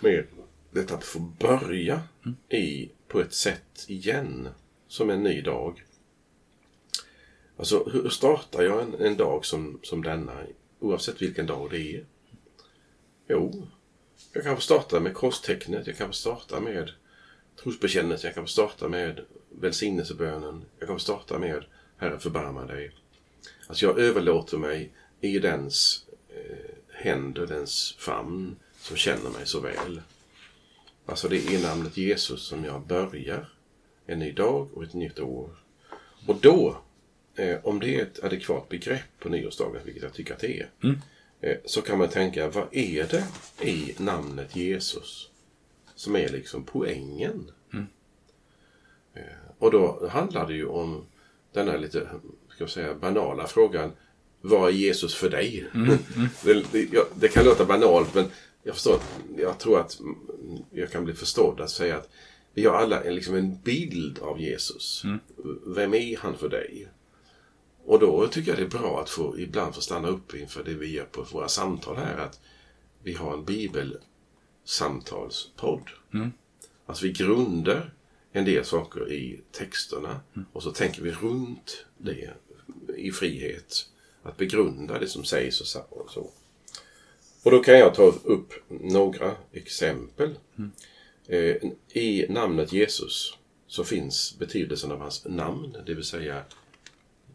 med 0.00 0.24
detta 0.70 0.94
att 0.94 1.04
få 1.04 1.18
börja 1.18 2.02
Mm. 2.26 2.36
i, 2.62 2.90
på 3.08 3.20
ett 3.20 3.32
sätt 3.34 3.84
igen. 3.88 4.48
Som 4.88 5.10
en 5.10 5.22
ny 5.22 5.40
dag. 5.40 5.82
Alltså 7.56 7.84
hur 7.84 8.08
startar 8.08 8.62
jag 8.62 8.82
en, 8.82 8.94
en 8.94 9.16
dag 9.16 9.44
som, 9.44 9.80
som 9.82 10.02
denna? 10.02 10.40
Oavsett 10.80 11.22
vilken 11.22 11.46
dag 11.46 11.70
det 11.70 11.96
är. 11.96 12.04
Jo, 13.28 13.66
jag 14.32 14.44
kan 14.44 14.56
få 14.56 14.62
starta 14.62 15.00
med 15.00 15.14
korstecknet. 15.14 15.86
Jag 15.86 15.96
kan 15.96 16.06
få 16.06 16.12
starta 16.12 16.60
med 16.60 16.90
trosbekännelsen. 17.62 18.28
Jag 18.28 18.34
kan 18.34 18.44
få 18.44 18.48
starta 18.48 18.88
med 18.88 19.20
välsignelsebönen. 19.50 20.64
Jag 20.78 20.88
kan 20.88 20.96
få 20.96 21.02
starta 21.02 21.38
med 21.38 21.64
Herre 21.96 22.18
förbarma 22.18 22.64
dig. 22.64 22.92
Alltså 23.66 23.86
jag 23.86 23.98
överlåter 23.98 24.58
mig 24.58 24.92
i 25.20 25.38
dens 25.38 26.06
eh, 26.28 26.74
händer, 26.88 27.46
dens 27.46 27.96
famn 27.98 28.56
som 28.76 28.96
känner 28.96 29.30
mig 29.30 29.46
så 29.46 29.60
väl. 29.60 30.00
Alltså 31.06 31.28
det 31.28 31.36
är 31.36 31.52
i 31.52 31.62
namnet 31.62 31.96
Jesus 31.96 32.42
som 32.42 32.64
jag 32.64 32.86
börjar 32.86 33.52
en 34.06 34.18
ny 34.18 34.32
dag 34.32 34.68
och 34.74 34.82
ett 34.82 34.94
nytt 34.94 35.20
år. 35.20 35.50
Och 36.26 36.36
då, 36.40 36.80
eh, 37.36 37.56
om 37.62 37.80
det 37.80 37.96
är 37.96 38.02
ett 38.02 38.24
adekvat 38.24 38.68
begrepp 38.68 39.18
på 39.18 39.28
nyårsdagen, 39.28 39.80
vilket 39.84 40.02
jag 40.02 40.12
tycker 40.12 40.34
att 40.34 40.40
det 40.40 40.60
är, 40.60 40.70
Mm. 40.82 40.96
eh, 41.40 41.56
så 41.64 41.82
kan 41.82 41.98
man 41.98 42.08
tänka, 42.08 42.48
vad 42.48 42.66
är 42.70 43.04
det 43.04 43.24
i 43.70 43.94
namnet 43.98 44.56
Jesus 44.56 45.28
som 45.94 46.16
är 46.16 46.28
liksom 46.28 46.64
poängen? 46.64 47.50
Mm. 47.72 47.86
Eh, 49.14 49.22
och 49.58 49.70
då 49.70 50.08
handlar 50.08 50.46
det 50.46 50.54
ju 50.54 50.66
om 50.66 51.06
denna 51.52 51.76
lite, 51.76 52.08
ska 52.48 52.62
jag 52.64 52.70
säga, 52.70 52.94
banala 52.94 53.46
frågan, 53.46 53.92
vad 54.40 54.68
är 54.68 54.74
Jesus 54.74 55.14
för 55.14 55.30
dig? 55.30 55.66
Mm, 55.74 55.98
det, 56.44 56.72
det, 56.72 56.88
ja, 56.92 57.04
det 57.14 57.28
kan 57.28 57.44
låta 57.44 57.64
banalt, 57.64 58.14
men 58.14 58.24
jag 58.62 58.74
förstår, 58.74 59.00
jag 59.36 59.58
tror 59.58 59.80
att 59.80 60.00
jag 60.70 60.90
kan 60.90 61.04
bli 61.04 61.14
förstådd 61.14 61.60
att 61.60 61.70
säga 61.70 61.96
att 61.96 62.08
vi 62.54 62.64
har 62.64 62.74
alla 62.74 63.02
en, 63.04 63.14
liksom 63.14 63.34
en 63.34 63.58
bild 63.64 64.18
av 64.18 64.40
Jesus. 64.40 65.02
Mm. 65.04 65.18
Vem 65.66 65.94
är 65.94 66.16
han 66.16 66.36
för 66.36 66.48
dig? 66.48 66.88
Och 67.86 67.98
då 67.98 68.26
tycker 68.28 68.50
jag 68.50 68.58
det 68.58 68.64
är 68.76 68.80
bra 68.80 69.00
att 69.00 69.10
få, 69.10 69.38
ibland 69.38 69.74
få 69.74 69.80
stanna 69.80 70.08
upp 70.08 70.34
inför 70.34 70.64
det 70.64 70.74
vi 70.74 70.92
gör 70.92 71.04
på 71.04 71.22
våra 71.22 71.48
samtal 71.48 71.96
här. 71.96 72.18
Att 72.18 72.40
vi 73.02 73.12
har 73.14 73.34
en 73.34 73.44
bibelsamtalspodd. 73.44 75.90
Mm. 76.14 76.32
Alltså 76.86 77.04
vi 77.04 77.12
grundar 77.12 77.94
en 78.32 78.44
del 78.44 78.64
saker 78.64 79.12
i 79.12 79.40
texterna 79.52 80.20
och 80.52 80.62
så 80.62 80.70
tänker 80.72 81.02
vi 81.02 81.10
runt 81.10 81.86
det 81.98 82.30
i 82.96 83.10
frihet. 83.12 83.88
Att 84.22 84.36
begrunda 84.36 84.98
det 84.98 85.08
som 85.08 85.24
sägs 85.24 85.60
och 85.60 85.66
så- 85.66 85.84
och 85.90 86.10
så. 86.10 86.30
Och 87.42 87.50
då 87.50 87.62
kan 87.62 87.78
jag 87.78 87.94
ta 87.94 88.02
upp 88.02 88.52
några 88.68 89.32
exempel. 89.52 90.34
Eh, 91.26 91.56
I 91.92 92.26
namnet 92.28 92.72
Jesus 92.72 93.38
så 93.66 93.84
finns 93.84 94.36
betydelsen 94.38 94.92
av 94.92 94.98
hans 94.98 95.24
namn, 95.24 95.76
det 95.86 95.94
vill 95.94 96.04
säga 96.04 96.42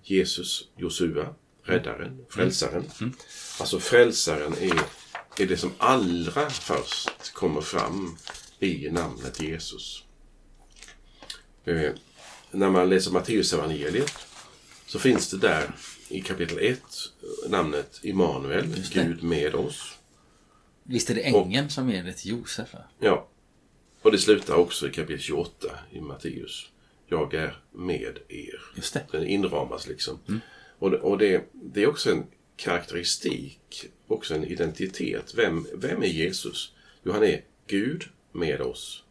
Jesus, 0.10 0.70
Josua, 0.78 1.36
räddaren, 1.64 2.26
frälsaren. 2.30 2.84
Alltså 3.60 3.80
frälsaren 3.80 4.54
är, 4.54 4.82
är 5.44 5.48
det 5.48 5.58
som 5.58 5.72
allra 5.78 6.50
först 6.50 7.34
kommer 7.34 7.62
fram 7.62 8.18
i 8.60 8.90
namnet 8.90 9.42
Jesus. 9.42 10.04
Eh, 11.66 11.92
när 12.52 12.70
man 12.70 12.90
läser 12.90 13.12
Matteusevangeliet 13.12 14.14
så 14.86 15.00
finns 15.00 15.32
det 15.32 15.38
där 15.38 15.72
i 16.10 16.22
kapitel 16.22 16.60
1 16.60 16.82
namnet 17.48 18.00
Immanuel. 18.04 18.76
Gud 18.94 19.24
med 19.24 19.56
oss. 19.56 19.98
Visst 20.84 21.10
är 21.10 21.16
det 21.16 21.22
ängeln 21.22 21.70
som 21.70 21.90
ger 21.90 22.04
det 22.04 22.14
till 22.14 22.32
Josef? 22.32 22.74
Va? 22.74 22.80
Ja. 23.00 23.28
Och 24.02 24.12
det 24.12 24.18
slutar 24.18 24.56
också 24.56 24.88
i 24.88 24.92
kapitel 24.92 25.20
28 25.20 25.68
i 25.92 26.02
Matteus. 26.02 26.70
Jag 27.10 27.34
är 27.34 27.62
med 27.72 28.18
er. 28.30 28.62
Just 28.76 28.94
det. 28.94 29.06
Den 29.12 29.26
inramas 29.28 29.88
liksom. 29.88 30.20
Och, 30.80 30.92
det, 30.92 30.98
och 30.98 31.18
det, 31.18 31.44
det 31.54 31.84
är 31.84 31.90
också 31.90 32.12
en 32.12 32.26
karaktäristik, 32.56 33.86
också 34.08 34.36
en 34.36 34.44
identitet. 34.46 35.34
Vem, 35.36 35.68
vem 35.76 36.04
är 36.04 36.08
Jesus? 36.08 36.74
Jo, 37.04 37.12
han 37.12 37.24
är 37.24 37.42
Gud 37.68 38.04
med 38.32 38.62
oss. 38.62 39.04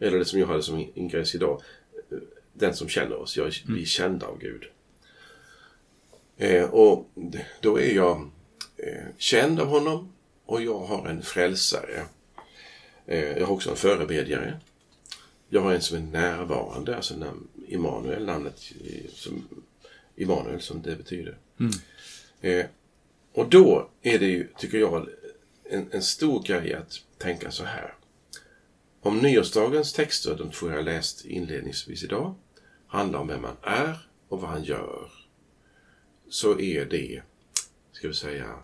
Eller 0.00 0.18
det 0.18 0.24
som 0.24 0.38
jag 0.40 0.46
hade 0.46 0.62
som 0.62 0.90
ingress 0.94 1.34
idag. 1.34 1.62
Den 2.52 2.74
som 2.74 2.88
känner 2.88 3.16
oss. 3.16 3.36
Jag, 3.36 3.46
är- 3.46 3.64
Vi 3.74 3.82
är 3.82 3.86
kända 3.86 4.26
av 4.26 4.38
Gud. 4.38 4.64
Eh, 6.36 6.64
och 6.64 7.10
då 7.60 7.80
är 7.80 7.94
jag 7.94 8.30
eh, 8.76 9.04
känd 9.18 9.60
av 9.60 9.66
honom 9.66 10.12
och 10.46 10.62
jag 10.62 10.78
har 10.78 11.08
en 11.08 11.22
frälsare. 11.22 12.02
Eh, 13.06 13.38
jag 13.38 13.46
har 13.46 13.54
också 13.54 13.70
en 13.70 13.76
förebedjare. 13.76 14.60
Jag 15.52 15.60
har 15.60 15.72
en 15.74 15.82
som 15.82 15.96
är 15.96 16.00
närvarande, 16.00 16.96
alltså 16.96 17.14
nam- 17.14 17.46
Immanuel, 17.66 18.24
namnet 18.26 18.72
eh, 18.84 19.10
som, 19.12 19.48
Immanuel 20.16 20.60
som 20.60 20.82
det 20.82 20.96
betyder. 20.96 21.38
Eh, 22.40 22.66
och 23.32 23.48
då 23.48 23.90
är 24.02 24.18
det 24.18 24.26
ju, 24.26 24.48
tycker 24.58 24.78
jag, 24.78 25.08
en, 25.70 25.88
en 25.92 26.02
stor 26.02 26.42
grej 26.42 26.74
att 26.74 27.00
tänka 27.18 27.50
så 27.50 27.64
här. 27.64 27.94
Om 29.00 29.18
nyårsdagens 29.18 29.92
texter, 29.92 30.36
de 30.36 30.50
två 30.50 30.70
jag 30.70 30.84
läst 30.84 31.24
inledningsvis 31.24 32.04
idag, 32.04 32.34
handlar 32.86 33.18
om 33.18 33.28
vem 33.28 33.42
man 33.42 33.56
är 33.62 34.08
och 34.28 34.40
vad 34.40 34.50
han 34.50 34.64
gör, 34.64 35.10
så 36.28 36.60
är 36.60 36.84
det, 36.84 37.22
ska 37.92 38.08
vi 38.08 38.14
säga, 38.14 38.58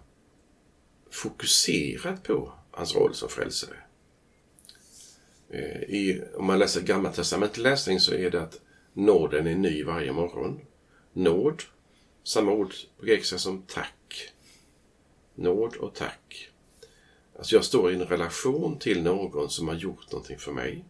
fokuserat 1.11 2.23
på 2.23 2.53
hans 2.71 2.95
roll 2.95 3.15
som 3.15 3.29
frälsare. 3.29 3.77
Eh, 5.51 5.83
I, 5.83 6.23
om 6.35 6.47
man 6.47 6.59
läser 6.59 6.81
Gamla 6.81 7.13
testamentet 7.13 7.59
läsning 7.59 8.01
så 8.01 8.15
är 8.15 8.31
det 8.31 8.43
att 8.43 8.61
nåden 8.93 9.47
är 9.47 9.55
ny 9.55 9.85
varje 9.85 10.13
morgon. 10.13 10.61
Nåd, 11.13 11.63
samma 12.25 12.53
ord 12.53 12.75
på 12.99 13.07
grekiska 13.07 13.39
som 13.39 13.63
tack. 13.63 14.33
Nåd 15.35 15.77
och 15.77 15.95
tack. 15.95 16.51
Alltså 17.39 17.55
jag 17.55 17.65
står 17.65 17.93
i 17.93 17.95
en 17.95 18.05
relation 18.05 18.79
till 18.79 19.03
någon 19.03 19.51
som 19.51 19.69
har 19.69 19.75
gjort 19.75 20.13
någonting 20.13 20.39
för 20.39 20.53
mig. 20.53 20.85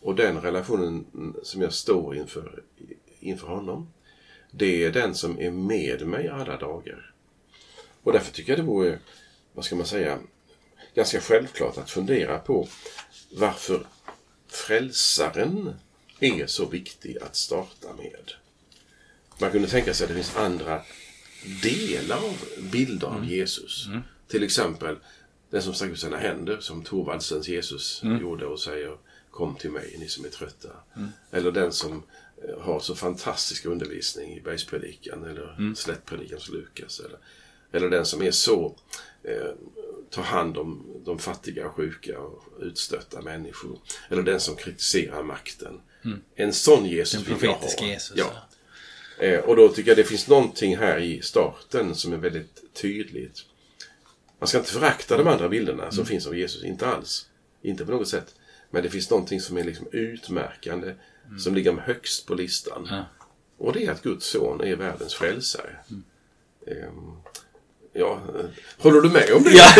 Och 0.00 0.14
den 0.14 0.40
relationen 0.40 1.06
som 1.42 1.62
jag 1.62 1.72
står 1.72 2.16
inför, 2.16 2.62
inför 3.20 3.46
honom, 3.46 3.92
det 4.50 4.84
är 4.84 4.92
den 4.92 5.14
som 5.14 5.40
är 5.40 5.50
med 5.50 6.06
mig 6.06 6.28
alla 6.28 6.56
dagar. 6.56 7.14
Och 8.02 8.12
därför 8.12 8.32
tycker 8.32 8.52
jag 8.52 8.58
det 8.58 8.66
vore, 8.66 8.98
vad 9.52 9.64
ska 9.64 9.76
man 9.76 9.86
säga, 9.86 10.18
ganska 10.94 11.20
självklart 11.20 11.78
att 11.78 11.90
fundera 11.90 12.38
på 12.38 12.68
varför 13.34 13.86
frälsaren 14.48 15.74
är 16.20 16.46
så 16.46 16.66
viktig 16.66 17.18
att 17.18 17.36
starta 17.36 17.88
med. 17.96 18.32
Man 19.38 19.50
kunde 19.50 19.68
tänka 19.68 19.94
sig 19.94 20.04
att 20.04 20.08
det 20.08 20.14
finns 20.14 20.36
andra 20.36 20.82
delar 21.62 22.16
av 22.16 22.38
bilder 22.72 23.06
av 23.06 23.24
Jesus. 23.24 23.86
Till 24.28 24.42
exempel 24.42 24.96
den 25.50 25.62
som 25.62 25.74
sträcker 25.74 25.92
ut 25.92 26.00
sina 26.00 26.16
händer 26.16 26.60
som 26.60 26.84
Thorvaldsens 26.84 27.48
Jesus 27.48 28.00
gjorde 28.20 28.46
och 28.46 28.60
säger 28.60 28.96
Kom 29.34 29.54
till 29.54 29.70
mig, 29.70 29.96
ni 29.98 30.08
som 30.08 30.24
är 30.24 30.28
trötta. 30.28 30.68
Eller 31.30 31.52
den 31.52 31.72
som 31.72 32.02
eh, 32.48 32.60
har 32.60 32.80
så 32.80 32.94
fantastisk 32.94 33.66
undervisning 33.66 34.36
i 34.36 34.40
Bergspredikan 34.40 35.24
eller 35.24 35.54
mm. 35.58 35.74
Hos 36.34 36.48
Lukas. 36.48 37.00
Eller, 37.00 37.18
eller 37.72 37.90
den 37.90 38.06
som 38.06 38.22
är 38.22 38.30
så 38.30 38.76
eh, 39.22 39.50
tar 40.10 40.22
hand 40.22 40.58
om 40.58 40.86
de 41.04 41.18
fattiga 41.18 41.66
och 41.66 41.74
sjuka 41.74 42.20
och 42.20 42.42
utstötta 42.60 43.22
människor. 43.22 43.78
Eller 44.08 44.22
den 44.22 44.40
som 44.40 44.56
kritiserar 44.56 45.22
makten. 45.22 45.80
Mm. 46.04 46.22
En 46.34 46.52
sån 46.52 46.86
Jesus 46.86 47.24
Den 47.24 47.38
profetiska 47.38 47.84
Jesus. 47.84 48.16
Ja. 48.16 48.32
Eh, 49.18 49.40
och 49.40 49.56
då 49.56 49.68
tycker 49.68 49.90
jag 49.90 49.98
det 49.98 50.04
finns 50.04 50.28
någonting 50.28 50.76
här 50.76 50.98
i 50.98 51.22
starten 51.22 51.94
som 51.94 52.12
är 52.12 52.16
väldigt 52.16 52.74
tydligt. 52.74 53.44
Man 54.38 54.48
ska 54.48 54.58
inte 54.58 54.72
förakta 54.72 55.16
de 55.16 55.26
andra 55.26 55.48
bilderna 55.48 55.82
mm. 55.82 55.92
som 55.92 56.06
finns 56.06 56.26
av 56.26 56.36
Jesus, 56.36 56.64
inte 56.64 56.86
alls. 56.86 57.28
Inte 57.62 57.84
på 57.84 57.92
något 57.92 58.08
sätt. 58.08 58.34
Men 58.70 58.82
det 58.82 58.90
finns 58.90 59.10
någonting 59.10 59.40
som 59.40 59.56
är 59.56 59.64
liksom 59.64 59.86
utmärkande, 59.92 60.94
mm. 61.26 61.38
som 61.38 61.54
ligger 61.54 61.72
högst 61.72 62.26
på 62.26 62.34
listan. 62.34 62.88
Ja. 62.90 63.04
Och 63.56 63.72
det 63.72 63.84
är 63.84 63.90
att 63.90 64.02
Guds 64.02 64.26
son 64.26 64.60
är 64.60 64.76
världens 64.76 65.14
frälsare. 65.14 65.76
Mm. 65.90 66.04
Ja, 67.96 68.20
håller 68.78 69.00
du 69.00 69.08
med 69.08 69.32
om 69.32 69.42
det? 69.42 69.50
Ja, 69.50 69.72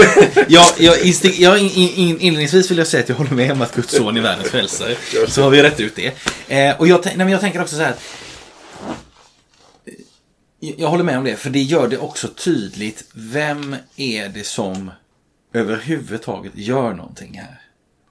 ja, 0.48 0.74
ja, 0.78 0.94
ja 1.38 1.58
in, 1.58 1.70
in, 1.70 2.20
inledningsvis 2.20 2.70
vill 2.70 2.78
jag 2.78 2.86
säga 2.86 3.02
att 3.02 3.08
jag 3.08 3.16
håller 3.16 3.30
med 3.34 3.52
om 3.52 3.62
att 3.62 3.74
Guds 3.74 3.96
son 3.96 4.16
är 4.16 4.20
världens 4.20 4.50
frälsare. 4.50 4.96
Så 5.28 5.42
har 5.42 5.50
vi 5.50 5.62
rätt 5.62 5.80
ut 5.80 5.96
det. 5.96 6.12
Eh, 6.48 6.80
och 6.80 6.88
jag, 6.88 7.00
nej, 7.04 7.16
men 7.16 7.28
jag 7.28 7.40
tänker 7.40 7.62
också 7.62 7.76
så 7.76 7.82
här. 7.82 7.94
Jag 10.60 10.88
håller 10.88 11.04
med 11.04 11.18
om 11.18 11.24
det, 11.24 11.36
för 11.36 11.50
det 11.50 11.62
gör 11.62 11.88
det 11.88 11.98
också 11.98 12.28
tydligt. 12.28 13.04
Vem 13.12 13.76
är 13.96 14.28
det 14.28 14.46
som 14.46 14.90
överhuvudtaget 15.52 16.52
gör 16.54 16.94
någonting 16.94 17.38
här? 17.38 17.60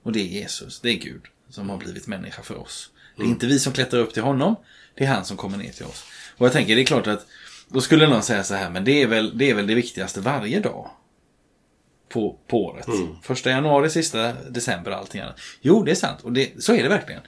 Och 0.04 0.12
det 0.12 0.20
är 0.20 0.42
Jesus, 0.42 0.80
det 0.80 0.89
är 0.89 0.98
Gud 0.98 1.22
som 1.50 1.70
har 1.70 1.78
blivit 1.78 2.08
människa 2.08 2.42
för 2.42 2.62
oss. 2.62 2.89
Det 3.16 3.22
är 3.22 3.24
mm. 3.24 3.34
inte 3.34 3.48
vi 3.48 3.60
som 3.60 3.74
klättrar 3.74 4.00
upp 4.00 4.13
till 4.13 4.24
honom, 4.24 4.56
det 4.96 5.04
är 5.04 5.08
han 5.08 5.26
som 5.26 5.38
kommer 5.38 5.58
ner 5.58 5.72
till 5.72 5.86
oss. 5.86 6.04
Och 6.38 6.46
jag 6.46 6.54
tänker, 6.54 6.76
det 6.76 6.82
är 6.82 6.86
klart 6.86 7.08
att 7.08 7.26
då 7.73 7.81
skulle 7.81 8.07
någon 8.07 8.23
säga 8.23 8.43
så 8.43 8.53
här, 8.53 8.69
men 8.69 8.83
det 8.83 9.01
är 9.01 9.07
väl 9.07 9.38
det, 9.38 9.49
är 9.49 9.53
väl 9.53 9.67
det 9.67 9.75
viktigaste 9.75 10.21
varje 10.21 10.59
dag. 10.59 10.89
På, 12.09 12.38
på 12.47 12.65
året. 12.65 12.88
Mm. 12.88 13.15
Första 13.21 13.49
januari, 13.49 13.89
sista 13.89 14.33
december 14.33 14.91
och 14.91 14.97
allting 14.97 15.21
annat. 15.21 15.39
Jo, 15.62 15.83
det 15.83 15.91
är 15.91 15.95
sant. 15.95 16.21
Och 16.21 16.33
det, 16.33 16.63
så 16.63 16.73
är 16.73 16.83
det 16.83 16.89
verkligen. 16.89 17.21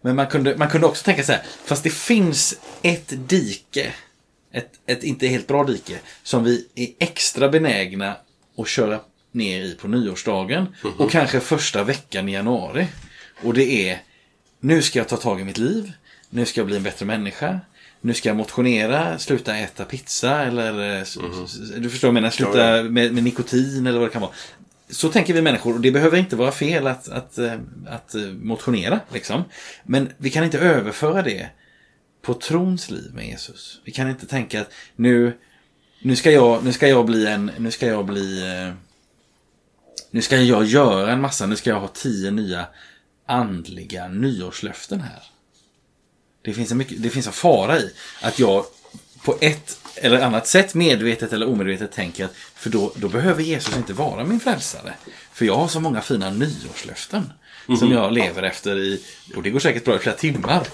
Men 0.00 0.16
man 0.16 0.26
kunde, 0.26 0.56
man 0.56 0.68
kunde 0.68 0.86
också 0.86 1.04
tänka 1.04 1.22
så 1.22 1.32
här, 1.32 1.42
fast 1.64 1.84
det 1.84 1.90
finns 1.90 2.60
ett 2.82 3.28
dike. 3.28 3.92
Ett, 4.52 4.70
ett 4.86 5.02
inte 5.02 5.26
helt 5.26 5.46
bra 5.46 5.64
dike. 5.64 5.98
Som 6.22 6.44
vi 6.44 6.68
är 6.74 6.88
extra 6.98 7.48
benägna 7.48 8.16
att 8.58 8.68
köra 8.68 9.00
ner 9.32 9.60
i 9.60 9.74
på 9.74 9.88
nyårsdagen. 9.88 10.58
Mm 10.58 10.72
-hmm. 10.82 10.96
Och 10.96 11.10
kanske 11.10 11.40
första 11.40 11.84
veckan 11.84 12.28
i 12.28 12.32
januari. 12.32 12.86
Och 13.42 13.54
det 13.54 13.90
är, 13.90 14.02
nu 14.60 14.82
ska 14.82 14.98
jag 14.98 15.08
ta 15.08 15.16
tag 15.16 15.40
i 15.40 15.44
mitt 15.44 15.58
liv. 15.58 15.92
Nu 16.30 16.46
ska 16.46 16.60
jag 16.60 16.66
bli 16.66 16.76
en 16.76 16.82
bättre 16.82 17.06
människa 17.06 17.60
nu 18.00 18.14
ska 18.14 18.28
jag 18.28 18.36
motionera, 18.36 19.18
sluta 19.18 19.56
äta 19.56 19.84
pizza 19.84 20.42
eller 20.42 20.72
mm 20.72 21.04
-hmm. 21.04 21.78
du 21.78 21.90
förstår 21.90 22.08
vad 22.08 22.10
jag 22.10 22.22
menar, 22.22 22.30
sluta 22.30 22.58
ja, 22.58 22.76
ja. 22.76 22.82
Med, 22.82 23.14
med, 23.14 23.24
nikotin 23.24 23.86
eller 23.86 23.98
vad 23.98 24.08
det 24.08 24.12
kan 24.12 24.22
vara. 24.22 24.32
Så 24.90 25.08
tänker 25.08 25.34
vi 25.34 25.42
människor 25.42 25.74
och 25.74 25.80
det 25.80 25.90
behöver 25.90 26.18
inte 26.18 26.36
vara 26.36 26.52
fel 26.52 26.86
att, 26.86 27.08
att, 27.08 27.38
eh, 27.38 27.52
att 27.88 28.14
eh, 28.14 28.22
motionera. 28.22 29.00
Liksom. 29.12 29.44
Men 29.84 30.12
vi 30.16 30.30
kan 30.30 30.44
inte 30.44 30.58
överföra 30.58 31.22
det 31.22 31.48
på 32.22 32.34
trons 32.34 32.90
liv 32.90 33.10
med 33.14 33.26
Jesus. 33.26 33.80
Vi 33.84 33.92
kan 33.92 34.10
inte 34.10 34.26
tänka 34.26 34.60
att 34.60 34.72
nu, 34.96 35.32
nu, 36.02 36.16
ska, 36.16 36.30
jag, 36.30 36.64
nu 36.64 36.72
ska 36.72 36.88
jag 36.88 37.06
bli 37.06 37.26
en, 37.26 37.50
nu 37.58 37.70
ska 37.70 37.86
jag 37.86 38.06
bli, 38.06 38.42
eh, 38.42 38.74
nu 40.10 40.22
ska 40.22 40.36
jag 40.36 40.64
göra 40.64 41.12
en 41.12 41.20
massa, 41.20 41.46
nu 41.46 41.56
ska 41.56 41.70
jag 41.70 41.80
ha 41.80 41.88
tio 41.88 42.30
nya 42.30 42.66
andliga 43.26 44.08
nyårslöften 44.08 45.00
här. 45.00 45.22
Det 46.48 46.54
finns, 46.54 46.72
en 46.72 46.78
mycket, 46.78 47.02
det 47.02 47.10
finns 47.10 47.26
en 47.26 47.32
fara 47.32 47.78
i 47.78 47.92
att 48.20 48.38
jag 48.38 48.64
på 49.24 49.36
ett 49.40 49.78
eller 49.94 50.20
annat 50.20 50.46
sätt, 50.46 50.74
medvetet 50.74 51.32
eller 51.32 51.48
omedvetet, 51.48 51.92
tänker 51.92 52.24
att 52.24 52.34
för 52.54 52.70
då, 52.70 52.92
då 52.96 53.08
behöver 53.08 53.42
Jesus 53.42 53.76
inte 53.76 53.92
vara 53.92 54.24
min 54.24 54.40
frälsare. 54.40 54.94
För 55.32 55.44
jag 55.44 55.56
har 55.56 55.68
så 55.68 55.80
många 55.80 56.00
fina 56.00 56.30
nyårslöften 56.30 57.32
mm. 57.68 57.78
som 57.78 57.92
jag 57.92 58.12
lever 58.12 58.42
efter 58.42 58.78
i, 58.78 59.04
och 59.36 59.42
det 59.42 59.50
går 59.50 59.60
säkert 59.60 59.84
bra 59.84 59.96
i 59.96 59.98
flera 59.98 60.16
timmar. 60.16 60.66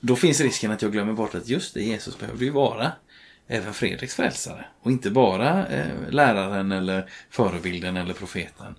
Då 0.00 0.16
finns 0.16 0.40
risken 0.40 0.70
att 0.70 0.82
jag 0.82 0.92
glömmer 0.92 1.12
bort 1.12 1.34
att 1.34 1.48
just 1.48 1.74
det, 1.74 1.82
Jesus 1.82 2.18
behöver 2.18 2.44
ju 2.44 2.50
vara 2.50 2.92
även 3.48 3.74
Fredriks 3.74 4.14
frälsare. 4.14 4.64
Och 4.82 4.90
inte 4.90 5.10
bara 5.10 5.66
eh, 5.66 6.10
läraren 6.10 6.72
eller 6.72 7.10
förebilden 7.30 7.96
eller 7.96 8.14
profeten 8.14 8.74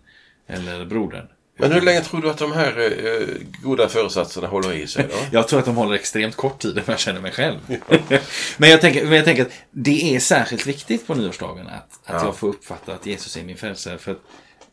eller 0.47 0.85
brodern. 0.85 1.27
Men 1.57 1.71
hur 1.71 1.81
länge 1.81 2.01
tror 2.01 2.21
du 2.21 2.29
att 2.29 2.37
de 2.37 2.51
här 2.51 2.79
eh, 2.79 3.27
goda 3.63 3.89
föresatserna 3.89 4.47
håller 4.47 4.73
i 4.73 4.87
sig 4.87 5.05
då? 5.09 5.15
jag 5.31 5.47
tror 5.47 5.59
att 5.59 5.65
de 5.65 5.75
håller 5.75 5.95
extremt 5.95 6.35
kort 6.35 6.61
tid 6.61 6.77
om 6.77 6.83
jag 6.87 6.99
känner 6.99 7.21
mig 7.21 7.31
själv. 7.31 7.59
men, 8.57 8.69
jag 8.69 8.81
tänker, 8.81 9.05
men 9.05 9.13
jag 9.15 9.25
tänker 9.25 9.41
att 9.41 9.51
det 9.71 10.15
är 10.15 10.19
särskilt 10.19 10.67
viktigt 10.67 11.07
på 11.07 11.15
nyårsdagen 11.15 11.67
att, 11.67 11.73
att 11.73 12.21
ja. 12.21 12.25
jag 12.25 12.35
får 12.35 12.47
uppfatta 12.47 12.93
att 12.93 13.05
Jesus 13.05 13.37
är 13.37 13.43
min 13.43 13.57
frälsare. 13.57 13.97
För 13.97 14.11
att, 14.11 14.21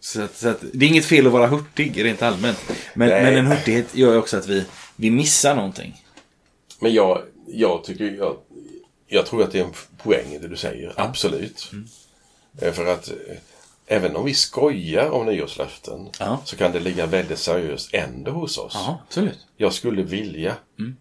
så 0.01 0.23
att, 0.23 0.37
så 0.37 0.49
att, 0.49 0.65
det 0.73 0.87
är 0.87 0.89
inget 0.89 1.05
fel 1.05 1.27
att 1.27 1.33
vara 1.33 1.47
hurtig 1.47 2.05
rent 2.05 2.23
allmänt. 2.23 2.59
Men, 2.95 3.09
men 3.09 3.35
en 3.35 3.47
hurtighet 3.47 3.95
gör 3.95 4.19
också 4.19 4.37
att 4.37 4.47
vi, 4.47 4.65
vi 4.97 5.11
missar 5.11 5.55
någonting. 5.55 6.03
Men 6.81 6.95
jag, 6.95 7.23
jag 7.47 7.85
tycker, 7.85 8.05
jag, 8.05 8.37
jag 9.07 9.27
tror 9.27 9.43
att 9.43 9.53
det 9.53 9.59
är 9.59 9.65
en 9.65 9.73
poäng 10.03 10.33
i 10.33 10.39
det 10.39 10.49
du 10.49 10.57
säger. 10.57 10.93
Absolut. 10.97 11.71
Mm. 11.73 11.89
Eh, 12.61 12.73
för 12.73 12.87
att 12.87 13.09
eh, 13.09 13.15
även 13.93 14.17
om 14.17 14.25
vi 14.25 14.35
skojar 14.35 15.11
om 15.11 15.27
nyårslöften 15.27 16.09
ja. 16.19 16.41
så 16.45 16.57
kan 16.57 16.73
det 16.73 16.81
ligga 16.81 17.07
väldigt 17.07 17.39
seriöst 17.39 17.95
ändå 17.95 18.31
hos 18.31 18.59
oss. 18.59 18.73
Ja, 18.75 19.03
absolut. 19.07 19.39
Jag 19.57 19.73
skulle 19.73 20.03
vilja 20.03 20.57
mm. 20.79 20.97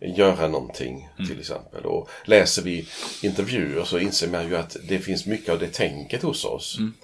göra 0.00 0.48
någonting 0.48 1.08
mm. 1.18 1.28
till 1.28 1.40
exempel. 1.40 1.84
Och 1.84 2.08
läser 2.24 2.62
vi 2.62 2.88
intervjuer 3.22 3.84
så 3.84 3.98
inser 3.98 4.28
man 4.28 4.48
ju 4.48 4.56
att 4.56 4.76
det 4.88 4.98
finns 4.98 5.26
mycket 5.26 5.48
av 5.48 5.58
det 5.58 5.68
tänket 5.68 6.22
hos 6.22 6.44
oss. 6.44 6.78
Mm. 6.78 6.94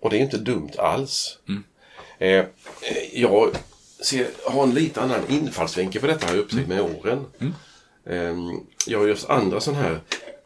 Och 0.00 0.10
det 0.10 0.16
är 0.16 0.20
inte 0.20 0.38
dumt 0.38 0.72
alls. 0.78 1.38
Mm. 1.48 1.64
Eh, 2.18 2.46
jag 3.12 3.56
ser, 4.04 4.26
har 4.46 4.62
en 4.62 4.74
lite 4.74 5.00
annan 5.00 5.20
infallsvinkel 5.28 6.00
på 6.00 6.06
detta 6.06 6.26
har 6.26 6.34
jag 6.34 6.42
upptäckt 6.42 6.68
med 6.68 6.80
åren. 6.80 7.26
Eh, 8.06 8.36
jag 8.86 8.98
har 8.98 9.06
just 9.06 9.30
andra 9.30 9.60
sådana 9.60 9.82
här 9.82 10.00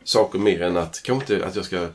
saker 0.05 0.39
mer 0.39 0.63
än 0.63 0.77
att, 0.77 1.03
kanske 1.03 1.35
inte 1.35 1.47
att 1.47 1.57
jag 1.57 1.65
ska 1.65 1.89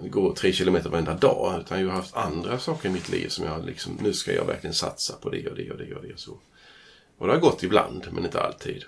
gå 0.00 0.34
tre 0.34 0.52
kilometer 0.52 0.90
varenda 0.90 1.14
dag. 1.14 1.60
Utan 1.60 1.80
jag 1.80 1.88
har 1.88 1.96
haft 1.96 2.16
andra 2.16 2.58
saker 2.58 2.88
i 2.88 2.92
mitt 2.92 3.08
liv 3.08 3.28
som 3.28 3.44
jag 3.44 3.66
liksom, 3.66 3.98
nu 4.02 4.12
ska 4.12 4.32
jag 4.32 4.44
verkligen 4.44 4.74
satsa 4.74 5.16
på 5.16 5.30
det 5.30 5.48
och 5.48 5.56
det 5.56 5.70
och 5.70 5.78
det 5.78 5.94
och 5.94 6.02
det. 6.02 6.12
Och, 6.12 6.20
så. 6.20 6.38
och 7.18 7.26
det 7.26 7.32
har 7.32 7.40
gått 7.40 7.62
ibland, 7.62 8.06
men 8.10 8.24
inte 8.24 8.40
alltid. 8.40 8.84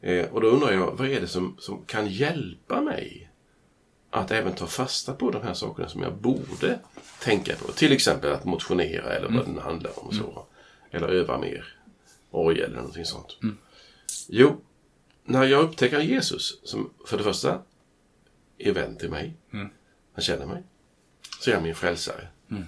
Eh, 0.00 0.26
och 0.26 0.40
då 0.40 0.46
undrar 0.46 0.72
jag, 0.72 0.92
vad 0.96 1.08
är 1.08 1.20
det 1.20 1.28
som, 1.28 1.56
som 1.58 1.82
kan 1.84 2.06
hjälpa 2.06 2.80
mig 2.80 3.30
att 4.10 4.30
även 4.30 4.54
ta 4.54 4.66
fasta 4.66 5.14
på 5.14 5.30
de 5.30 5.42
här 5.42 5.54
sakerna 5.54 5.88
som 5.88 6.02
jag 6.02 6.14
borde 6.14 6.78
tänka 7.22 7.56
på? 7.56 7.72
Till 7.72 7.92
exempel 7.92 8.32
att 8.32 8.44
motionera 8.44 9.12
eller 9.12 9.28
vad 9.28 9.44
mm. 9.44 9.54
det 9.54 9.62
handlar 9.62 9.98
om. 9.98 10.06
Och 10.06 10.14
så. 10.14 10.30
Mm. 10.30 10.42
Eller 10.90 11.08
öva 11.08 11.38
mer 11.38 11.76
orgel 12.30 12.64
eller 12.64 12.76
någonting 12.76 13.04
sånt. 13.04 13.38
Mm. 13.42 13.56
Jo, 14.28 14.60
när 15.24 15.44
jag 15.44 15.64
upptäcker 15.64 16.00
Jesus, 16.00 16.60
som 16.64 16.90
för 17.06 17.18
det 17.18 17.24
första 17.24 17.62
är 18.68 18.72
vän 18.72 18.96
till 18.96 19.10
mig. 19.10 19.36
Mm. 19.52 19.68
Han 20.12 20.22
känner 20.22 20.46
mig. 20.46 20.62
Så 21.40 21.50
är 21.50 21.54
han 21.54 21.62
min 21.62 21.74
frälsare. 21.74 22.28
Mm. 22.50 22.64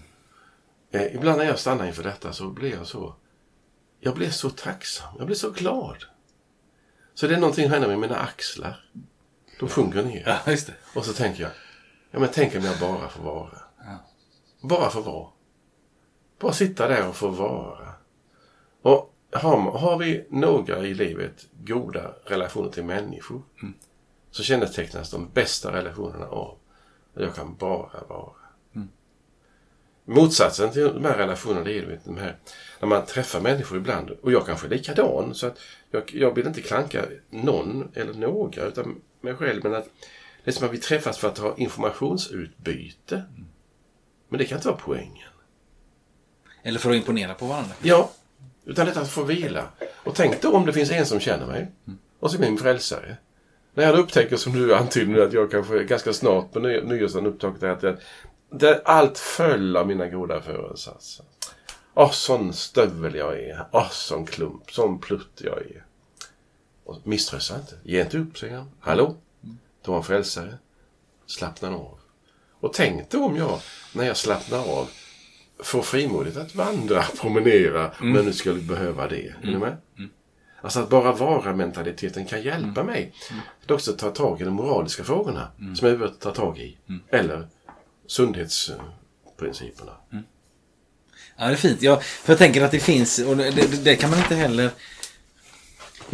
Eh, 0.90 1.14
ibland 1.14 1.38
när 1.38 1.44
jag 1.44 1.58
stannar 1.58 1.86
inför 1.86 2.02
detta 2.02 2.32
så 2.32 2.48
blir 2.48 2.70
jag 2.70 2.86
så 2.86 3.14
jag 4.04 4.14
blir 4.14 4.30
så 4.30 4.50
tacksam. 4.50 5.14
Jag 5.18 5.26
blir 5.26 5.36
så 5.36 5.50
glad. 5.50 6.04
Så 7.14 7.26
det 7.26 7.34
är 7.34 7.40
någonting 7.40 7.64
som 7.64 7.72
händer 7.72 7.88
med 7.88 7.98
mina 7.98 8.16
axlar. 8.16 8.84
De 9.60 9.68
sjunker 9.68 10.02
ner. 10.02 10.42
Ja, 10.46 10.56
Och 10.94 11.04
så 11.04 11.12
tänker 11.12 11.42
jag, 11.42 11.52
ja 12.10 12.18
men 12.18 12.28
tänk 12.32 12.56
om 12.56 12.64
jag 12.64 12.78
bara 12.78 13.08
får 13.08 13.22
vara. 13.22 13.58
Ja. 13.78 13.98
Bara 14.60 14.90
får 14.90 15.02
vara. 15.02 15.28
Bara 16.38 16.52
sitta 16.52 16.88
där 16.88 17.08
och 17.08 17.16
få 17.16 17.28
vara. 17.28 17.88
Och 18.82 19.14
har, 19.32 19.78
har 19.78 19.98
vi 19.98 20.26
några 20.30 20.86
i 20.86 20.94
livet 20.94 21.46
goda 21.52 22.14
relationer 22.24 22.70
till 22.70 22.84
människor 22.84 23.42
mm 23.62 23.74
så 24.32 24.42
kännetecknas 24.42 25.10
de 25.10 25.28
bästa 25.34 25.72
relationerna 25.72 26.26
av 26.26 26.58
att 27.14 27.22
jag 27.22 27.34
kan 27.34 27.56
bara 27.56 28.04
vara. 28.08 28.32
Mm. 28.74 28.88
Motsatsen 30.04 30.72
till 30.72 30.82
de 30.82 31.04
här 31.04 31.16
relationerna 31.16 31.64
det 31.64 31.78
är 31.78 32.00
de 32.04 32.18
här, 32.18 32.36
när 32.80 32.88
man 32.88 33.06
träffar 33.06 33.40
människor 33.40 33.78
ibland 33.78 34.10
och 34.10 34.32
jag 34.32 34.46
kanske 34.46 34.66
är 34.66 34.70
likadan 34.70 35.34
så 35.34 35.46
att 35.46 35.58
jag, 35.90 36.14
jag 36.14 36.34
vill 36.34 36.46
inte 36.46 36.62
klanka 36.62 37.04
någon 37.30 37.92
eller 37.94 38.14
några 38.14 38.64
utan 38.64 39.00
mig 39.20 39.34
själv 39.34 39.64
men 39.64 39.74
att 39.74 39.88
det 40.44 40.50
är 40.50 40.52
som 40.52 40.66
att 40.66 40.74
vi 40.74 40.78
träffas 40.78 41.18
för 41.18 41.28
att 41.28 41.38
ha 41.38 41.56
informationsutbyte. 41.56 43.16
Mm. 43.16 43.46
Men 44.28 44.38
det 44.38 44.44
kan 44.44 44.58
inte 44.58 44.68
vara 44.68 44.78
poängen. 44.78 45.28
Eller 46.62 46.78
för 46.78 46.90
att 46.90 46.96
imponera 46.96 47.34
på 47.34 47.46
varandra. 47.46 47.74
Ja, 47.82 48.10
utan 48.64 48.86
detta 48.86 49.00
att 49.00 49.10
få 49.10 49.24
vila. 49.24 49.68
Och 49.94 50.14
tänk 50.14 50.42
då 50.42 50.52
om 50.52 50.66
det 50.66 50.72
finns 50.72 50.90
en 50.90 51.06
som 51.06 51.20
känner 51.20 51.46
mig 51.46 51.72
mm. 51.86 51.98
och 52.18 52.30
som 52.30 52.42
är 52.42 52.48
min 52.48 52.58
frälsare. 52.58 53.16
När 53.74 53.84
jag 53.84 53.98
upptäcker 53.98 54.36
som 54.36 54.52
du 54.52 54.74
antyder 54.74 55.12
nu 55.12 55.22
att 55.22 55.32
jag 55.32 55.50
kanske 55.50 55.84
ganska 55.84 56.12
snart 56.12 56.52
på 56.52 56.58
ny 56.60 56.80
nyårsdagen 56.80 57.26
upptäcker 57.26 57.66
att 57.66 57.82
jag, 57.82 57.96
det, 58.50 58.82
allt 58.84 59.18
föll 59.18 59.76
av 59.76 59.86
mina 59.86 60.08
goda 60.08 60.42
föresatser. 60.42 61.26
Åh, 61.94 62.10
sån 62.10 62.52
stövel 62.52 63.14
jag 63.14 63.40
är. 63.40 63.66
Åh, 63.72 63.90
sån 63.90 64.26
klump, 64.26 64.70
sån 64.70 64.98
plutt 64.98 65.40
jag 65.44 65.58
är. 65.58 65.84
Och 66.84 67.00
misströsta 67.04 67.56
inte. 67.56 67.74
Ge 67.82 68.00
inte 68.00 68.18
upp, 68.18 68.38
säger 68.38 68.56
han. 68.56 68.70
Hallå? 68.80 69.16
Du 69.84 69.90
har 69.90 69.98
en 69.98 70.04
frälsare. 70.04 70.58
Slappna 71.26 71.68
av. 71.68 71.98
Och 72.60 72.72
tänk 72.72 73.10
då 73.10 73.24
om 73.24 73.36
jag, 73.36 73.60
när 73.94 74.04
jag 74.04 74.16
slappnar 74.16 74.58
av, 74.58 74.88
får 75.58 75.82
frimodigt 75.82 76.36
att 76.36 76.54
vandra, 76.54 77.02
promenera, 77.02 77.90
om 78.00 78.14
jag 78.14 78.24
nu 78.24 78.32
skulle 78.32 78.60
behöva 78.60 79.08
det. 79.08 79.26
Är 79.26 79.46
ni 79.46 79.58
med? 79.58 79.68
Mm. 79.68 79.78
Mm. 79.98 80.10
Alltså 80.62 80.80
att 80.80 80.90
bara 80.90 81.12
vara-mentaliteten 81.12 82.26
kan 82.26 82.42
hjälpa 82.42 82.82
mig 82.82 83.12
att 83.64 83.70
också 83.70 83.92
ta 83.92 84.10
tag 84.10 84.40
i 84.40 84.44
de 84.44 84.54
moraliska 84.54 85.04
frågorna 85.04 85.48
som 85.76 85.88
jag 85.88 85.98
behöver 85.98 86.08
ta 86.18 86.30
tag 86.30 86.58
i. 86.58 86.76
Eller 87.10 87.48
sundhetsprinciperna. 88.06 89.92
Ja, 91.36 91.46
det 91.46 91.52
är 91.52 91.56
fint. 91.56 91.82
Jag, 91.82 92.04
för 92.04 92.32
jag 92.32 92.38
tänker 92.38 92.62
att 92.62 92.70
det 92.70 92.80
finns, 92.80 93.18
och 93.18 93.36
det, 93.36 93.50
det, 93.50 93.84
det 93.84 93.96
kan 93.96 94.10
man 94.10 94.18
inte 94.18 94.34
heller... 94.34 94.70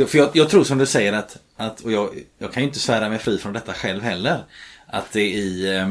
För 0.07 0.19
jag, 0.19 0.31
jag 0.37 0.51
tror 0.51 0.65
som 0.65 0.79
du 0.79 0.87
säger 0.87 1.13
att, 1.13 1.37
att 1.57 1.81
och 1.81 1.93
jag, 1.93 2.11
jag 2.39 2.53
kan 2.53 2.63
ju 2.63 2.67
inte 2.67 2.79
svära 2.79 3.09
mig 3.09 3.19
fri 3.19 3.39
från 3.39 3.53
detta 3.53 3.75
själv 3.75 4.03
heller. 4.03 4.45
Att 4.87 5.13
det 5.13 5.23
i... 5.31 5.77
eh, 5.77 5.91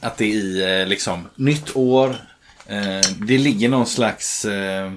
Att 0.00 0.16
det 0.16 0.26
i 0.26 0.80
eh, 0.80 0.86
liksom 0.86 1.28
nytt 1.34 1.76
år. 1.76 2.08
eh, 2.66 3.00
Det 3.20 3.38
ligger 3.38 3.68
någon 3.68 3.86
slags... 3.86 4.44
eh, 4.44 4.92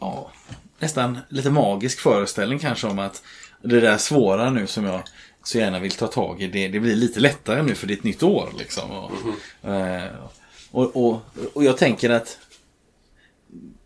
Ja, 0.00 0.32
nästan 0.82 1.18
lite 1.28 1.50
magisk 1.50 2.00
föreställning 2.00 2.58
kanske 2.58 2.86
om 2.86 2.98
att 2.98 3.22
det 3.62 3.80
där 3.80 3.98
svåra 3.98 4.50
nu 4.50 4.66
som 4.66 4.84
jag 4.84 5.02
så 5.44 5.58
gärna 5.58 5.78
vill 5.78 5.90
ta 5.90 6.06
tag 6.06 6.42
i. 6.42 6.46
Det, 6.46 6.68
det 6.68 6.80
blir 6.80 6.96
lite 6.96 7.20
lättare 7.20 7.62
nu 7.62 7.74
för 7.74 7.86
det 7.86 7.92
är 7.94 7.96
ett 7.96 8.04
nytt 8.04 8.22
år. 8.22 8.48
Liksom. 8.58 8.90
Och, 8.90 9.10
mm. 9.64 10.08
och, 10.70 10.96
och, 10.96 11.20
och 11.52 11.64
jag 11.64 11.78
tänker 11.78 12.10
att 12.10 12.38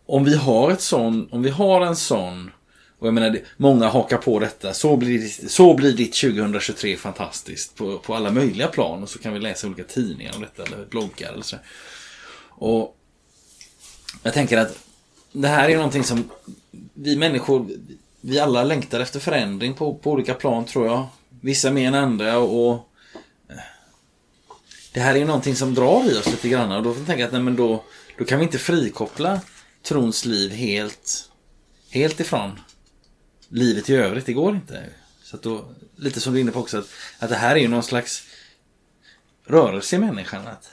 om 0.06 0.24
vi 0.24 0.36
har 0.36 0.70
ett 0.70 0.80
sån, 0.80 1.28
om 1.30 1.42
vi 1.42 1.50
har 1.50 1.80
en 1.80 1.96
sån 1.96 2.50
och 2.98 3.06
jag 3.06 3.14
menar, 3.14 3.30
det- 3.30 3.42
många 3.56 3.88
hakar 3.88 4.16
på 4.16 4.38
detta. 4.38 4.72
Så 4.74 4.96
blir, 4.96 5.18
ditt- 5.18 5.50
så 5.50 5.74
blir 5.74 5.92
ditt 5.92 6.14
2023 6.14 6.96
fantastiskt 6.96 7.74
på, 7.76 7.98
på 7.98 8.14
alla 8.14 8.30
möjliga 8.30 8.68
plan. 8.68 9.02
Och 9.02 9.08
så 9.08 9.18
kan 9.18 9.32
vi 9.32 9.38
läsa 9.38 9.66
olika 9.66 9.84
tidningar 9.84 10.34
om 10.36 10.40
detta 10.40 10.62
eller 10.62 10.84
bloggar 10.86 11.32
eller 11.32 11.42
så. 11.42 11.56
Och 12.48 12.96
jag 14.22 14.34
tänker 14.34 14.58
att 14.58 14.78
det 15.32 15.48
här 15.48 15.68
är 15.68 15.76
någonting 15.76 16.04
som 16.04 16.30
vi 16.94 17.16
människor, 17.16 17.70
vi 18.20 18.40
alla 18.40 18.64
längtar 18.64 19.00
efter 19.00 19.20
förändring 19.20 19.74
på, 19.74 19.94
på 19.94 20.10
olika 20.10 20.34
plan 20.34 20.64
tror 20.64 20.86
jag. 20.86 21.06
Vissa 21.40 21.70
mer 21.70 21.88
än 21.88 21.94
andra 21.94 22.38
och, 22.38 22.68
och 22.68 22.74
eh, 23.48 23.56
det 24.92 25.00
här 25.00 25.14
är 25.14 25.18
ju 25.18 25.24
någonting 25.24 25.56
som 25.56 25.74
drar 25.74 26.10
i 26.10 26.18
oss 26.18 26.26
lite 26.26 26.48
grann 26.48 26.72
och 26.72 26.82
då 26.82 26.92
får 26.92 27.00
jag 27.00 27.06
tänka 27.06 27.26
att 27.26 27.32
nej, 27.32 27.42
men 27.42 27.56
då, 27.56 27.84
då 28.18 28.24
kan 28.24 28.38
vi 28.38 28.44
inte 28.44 28.58
frikoppla 28.58 29.40
trons 29.82 30.24
liv 30.24 30.50
helt, 30.50 31.30
helt 31.90 32.20
ifrån 32.20 32.60
livet 33.48 33.90
i 33.90 33.94
övrigt. 33.94 34.26
Det 34.26 34.32
går 34.32 34.54
inte. 34.54 34.84
Så 35.22 35.36
att 35.36 35.42
då, 35.42 35.64
lite 35.96 36.20
som 36.20 36.32
du 36.32 36.38
är 36.38 36.40
inne 36.40 36.52
på 36.52 36.60
också, 36.60 36.78
att, 36.78 36.88
att 37.18 37.30
det 37.30 37.36
här 37.36 37.56
är 37.56 37.60
ju 37.60 37.68
någon 37.68 37.82
slags 37.82 38.22
rörelse 39.44 39.96
i 39.96 39.98
människan. 39.98 40.46
Att 40.46 40.70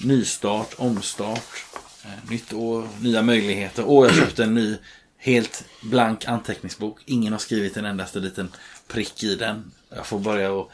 nystart, 0.00 0.74
omstart, 0.76 1.64
Eh, 2.04 2.30
nytt 2.30 2.52
år, 2.52 2.88
nya 3.00 3.22
möjligheter. 3.22 3.84
Och 3.84 4.06
jag 4.06 4.14
köpte 4.14 4.44
en 4.44 4.54
ny 4.54 4.76
helt 5.18 5.64
blank 5.82 6.24
anteckningsbok. 6.28 6.98
Ingen 7.04 7.32
har 7.32 7.40
skrivit 7.40 7.76
en 7.76 7.84
endaste 7.84 8.18
liten 8.18 8.52
prick 8.88 9.22
i 9.22 9.34
den. 9.34 9.72
Jag 9.96 10.06
får 10.06 10.18
börja 10.18 10.52
och 10.52 10.72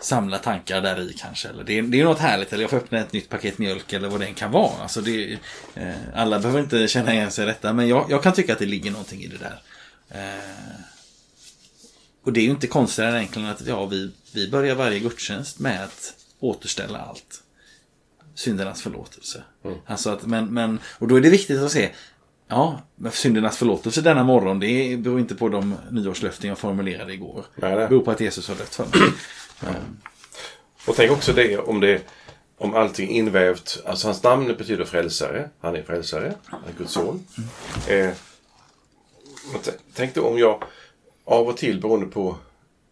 samla 0.00 0.38
tankar 0.38 0.80
där 0.80 1.00
i 1.00 1.12
kanske. 1.18 1.48
Eller 1.48 1.64
det, 1.64 1.78
är, 1.78 1.82
det 1.82 2.00
är 2.00 2.04
något 2.04 2.18
härligt. 2.18 2.52
Eller 2.52 2.62
jag 2.62 2.70
får 2.70 2.76
öppna 2.76 2.98
ett 2.98 3.12
nytt 3.12 3.28
paket 3.28 3.58
mjölk 3.58 3.92
eller 3.92 4.08
vad 4.08 4.20
det 4.20 4.26
än 4.26 4.34
kan 4.34 4.50
vara. 4.50 4.82
Alltså 4.82 5.00
det, 5.00 5.38
eh, 5.74 5.94
alla 6.14 6.38
behöver 6.38 6.60
inte 6.60 6.88
känna 6.88 7.14
igen 7.14 7.30
sig 7.30 7.44
i 7.44 7.46
detta. 7.46 7.72
Men 7.72 7.88
jag, 7.88 8.06
jag 8.10 8.22
kan 8.22 8.32
tycka 8.32 8.52
att 8.52 8.58
det 8.58 8.66
ligger 8.66 8.90
någonting 8.90 9.22
i 9.22 9.26
det 9.26 9.38
där. 9.38 9.62
Eh, 10.08 10.80
och 12.24 12.32
det 12.32 12.40
är 12.40 12.44
ju 12.44 12.50
inte 12.50 12.66
konstigare 12.66 13.10
än 13.10 13.16
egentligen 13.16 13.48
att 13.48 13.66
ja, 13.66 13.86
vi, 13.86 14.10
vi 14.32 14.50
börjar 14.50 14.74
varje 14.74 14.98
gudstjänst 14.98 15.58
med 15.58 15.84
att 15.84 16.14
återställa 16.40 16.98
allt. 16.98 17.43
Syndernas 18.34 18.82
förlåtelse. 18.82 19.42
Alltså 19.86 20.10
att, 20.10 20.26
men, 20.26 20.54
men, 20.54 20.78
och 20.98 21.08
då 21.08 21.16
är 21.16 21.20
det 21.20 21.30
viktigt 21.30 21.58
att 21.60 21.72
se 21.72 21.90
Ja, 22.48 22.80
syndernas 23.12 23.56
förlåtelse 23.56 24.00
denna 24.00 24.24
morgon 24.24 24.60
det 24.60 24.96
beror 25.00 25.20
inte 25.20 25.34
på 25.34 25.48
de 25.48 25.74
nyårslöften 25.90 26.48
jag 26.48 26.58
formulerade 26.58 27.12
igår. 27.14 27.44
Nej, 27.56 27.70
Det 27.76 27.88
beror 27.88 28.00
på 28.00 28.10
att 28.10 28.20
Jesus 28.20 28.48
har 28.48 28.54
dött 28.54 28.74
för 28.74 28.84
mig. 28.84 29.08
Och 30.86 30.96
tänk 30.96 31.10
också 31.10 31.32
det 31.32 31.58
om 31.58 31.80
det 31.80 32.02
om 32.58 32.74
allting 32.74 33.08
invävt. 33.10 33.82
Alltså 33.86 34.06
hans 34.08 34.22
namn 34.22 34.54
betyder 34.58 34.84
frälsare. 34.84 35.48
Han 35.60 35.76
är 35.76 35.82
frälsare. 35.82 36.34
Han 36.44 36.60
är 36.68 36.78
Guds 36.78 36.92
son. 36.92 37.26
Eh, 37.88 38.10
och 39.54 39.62
t- 39.62 39.70
tänk 39.94 40.14
då 40.14 40.22
om 40.26 40.38
jag 40.38 40.62
av 41.24 41.48
och 41.48 41.56
till 41.56 41.80
beroende 41.80 42.06
på 42.06 42.36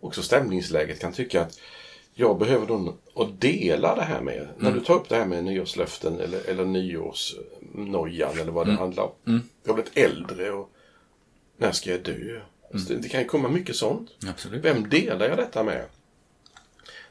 också 0.01 0.22
stämningsläget 0.22 1.01
kan 1.01 1.12
tycka 1.12 1.43
att 1.43 1.59
jag 2.15 2.39
behöver 2.39 2.67
någon 2.67 2.99
att 3.15 3.41
dela 3.41 3.97
det 3.97 4.03
här 4.03 4.21
med. 4.21 4.49
När 4.59 4.73
du 4.73 4.81
tar 4.81 4.95
upp 4.95 5.09
det 5.09 5.17
här 5.17 5.27
med 5.27 5.45
nyårslöften 5.45 6.21
eller, 6.21 6.51
eller 6.51 6.65
nyårsnojan 6.65 8.39
eller 8.39 8.53
vad 8.53 8.67
det 8.67 8.73
handlar 8.73 9.03
om. 9.03 9.43
Jag 9.63 9.71
har 9.71 9.75
blivit 9.75 9.97
äldre 9.97 10.51
och 10.51 10.71
när 11.57 11.73
ska 11.73 11.91
jag 11.91 12.03
dö? 12.03 12.41
Alltså, 12.73 12.95
det, 12.95 13.01
det 13.01 13.09
kan 13.09 13.21
ju 13.21 13.27
komma 13.27 13.49
mycket 13.49 13.77
sånt. 13.77 14.11
Absolut. 14.29 14.65
Vem 14.65 14.89
delar 14.89 15.29
jag 15.29 15.39
detta 15.39 15.63
med? 15.63 15.85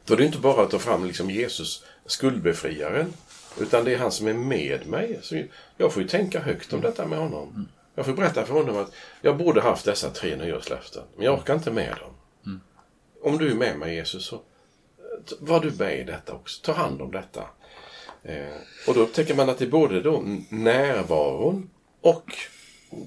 Då 0.06 0.14
är 0.14 0.18
det 0.18 0.26
inte 0.26 0.38
bara 0.38 0.64
att 0.64 0.72
ta 0.72 0.80
fram 0.80 1.06
liksom 1.06 1.32
Jesus, 1.32 1.84
skuldbefriaren. 2.06 3.14
Utan 3.60 3.86
det 3.86 3.94
är 3.94 3.98
han 3.98 4.12
som 4.12 4.28
är 4.28 4.34
med 4.34 4.88
mig. 4.88 5.20
Så 5.22 5.44
jag 5.78 5.94
får 5.94 6.04
ju 6.04 6.10
tänka 6.10 6.40
högt 6.40 6.74
om 6.74 6.82
detta 6.82 7.08
med 7.08 7.20
honom. 7.20 7.68
Jag 7.96 8.06
får 8.06 8.14
berätta 8.14 8.46
för 8.46 8.54
honom 8.54 8.78
att 8.78 8.92
jag 9.22 9.38
borde 9.38 9.62
haft 9.62 9.86
dessa 9.86 10.10
tre 10.10 10.36
nyårslöften. 10.36 11.04
Men 11.16 11.26
jag 11.26 11.40
orkar 11.40 11.54
inte 11.54 11.72
med 11.72 11.96
dem. 12.00 12.14
Om 13.24 13.38
du 13.38 13.52
är 13.52 13.56
med 13.56 13.80
mig 13.80 13.96
Jesus 13.96 14.26
så 14.26 14.42
var 15.40 15.60
du 15.60 15.72
med 15.72 16.00
i 16.00 16.04
detta 16.04 16.34
också. 16.34 16.62
Ta 16.64 16.72
hand 16.72 17.02
om 17.02 17.12
detta. 17.12 17.44
Eh, 18.24 18.56
och 18.88 18.94
då 18.94 19.02
upptäcker 19.02 19.36
man 19.36 19.50
att 19.50 19.58
det 19.58 19.66
är 19.66 19.70
både 19.70 20.02
då 20.02 20.24
närvaron 20.50 21.70
och 22.02 22.34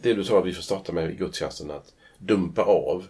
det 0.03 0.15
du 0.15 0.25
sa 0.25 0.39
att 0.39 0.47
vi 0.47 0.53
får 0.53 0.63
starta 0.63 0.93
med 0.93 1.11
i 1.11 1.15
gudstjänsten. 1.15 1.71
Att 1.71 1.93
dumpa 2.19 2.63
av 2.63 3.07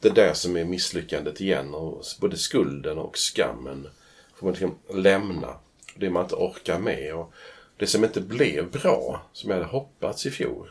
det 0.00 0.10
där 0.10 0.34
som 0.34 0.56
är 0.56 0.64
misslyckandet 0.64 1.40
igen. 1.40 1.74
Och 1.74 2.04
både 2.20 2.36
skulden 2.36 2.98
och 2.98 3.16
skammen 3.16 3.88
får 4.34 4.46
man 4.46 4.52
liksom 4.52 4.78
lämna. 4.94 5.56
Det 5.96 6.10
man 6.10 6.22
inte 6.22 6.34
orkar 6.34 6.78
med. 6.78 7.14
Och 7.14 7.32
det 7.76 7.86
som 7.86 8.04
inte 8.04 8.20
blev 8.20 8.70
bra, 8.70 9.22
som 9.32 9.50
jag 9.50 9.56
hade 9.56 9.70
hoppats 9.70 10.26
i 10.26 10.30
fjol. 10.30 10.68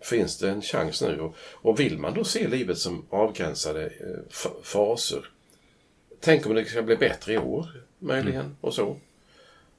Finns 0.00 0.38
det 0.38 0.50
en 0.50 0.62
chans 0.62 1.02
nu? 1.02 1.20
Och, 1.20 1.36
och 1.38 1.80
vill 1.80 1.98
man 1.98 2.14
då 2.14 2.24
se 2.24 2.48
livet 2.48 2.78
som 2.78 3.06
avgränsade 3.10 3.86
eh, 3.86 4.40
faser. 4.62 5.30
Tänk 6.20 6.46
om 6.46 6.54
det 6.54 6.64
ska 6.64 6.82
bli 6.82 6.96
bättre 6.96 7.32
i 7.32 7.38
år, 7.38 7.84
möjligen. 7.98 8.56
Och 8.60 8.74
så. 8.74 8.96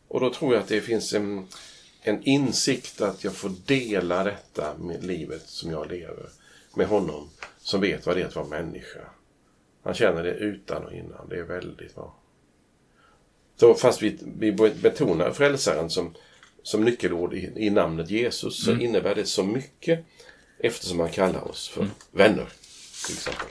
Och 0.07 0.19
då 0.19 0.33
tror 0.33 0.53
jag 0.53 0.61
att 0.61 0.69
det 0.69 0.81
finns 0.81 1.13
en, 1.13 1.47
en 2.01 2.23
insikt 2.23 3.01
att 3.01 3.23
jag 3.23 3.33
får 3.33 3.51
dela 3.65 4.23
detta 4.23 4.77
med 4.77 5.03
livet 5.03 5.43
som 5.45 5.71
jag 5.71 5.91
lever 5.91 6.29
med 6.75 6.87
honom 6.87 7.29
som 7.57 7.81
vet 7.81 8.05
vad 8.05 8.15
det 8.15 8.21
är 8.21 8.25
att 8.25 8.35
vara 8.35 8.47
människa. 8.47 8.99
Han 9.83 9.93
känner 9.93 10.23
det 10.23 10.33
utan 10.33 10.85
och 10.85 10.93
innan. 10.93 11.29
Det 11.29 11.39
är 11.39 11.43
väldigt 11.43 11.95
bra. 11.95 12.15
Så 13.55 13.73
fast 13.73 14.01
vi, 14.01 14.17
vi 14.37 14.51
betonar 14.51 15.31
frälsaren 15.31 15.89
som, 15.89 16.15
som 16.63 16.83
nyckelord 16.83 17.33
i, 17.33 17.53
i 17.55 17.69
namnet 17.69 18.09
Jesus 18.09 18.63
så 18.63 18.71
innebär 18.71 19.15
det 19.15 19.25
så 19.25 19.43
mycket 19.43 20.05
eftersom 20.59 20.99
han 20.99 21.09
kallar 21.09 21.47
oss 21.47 21.69
för 21.69 21.87
vänner. 22.11 22.47
Till 23.05 23.15
exempel. 23.15 23.47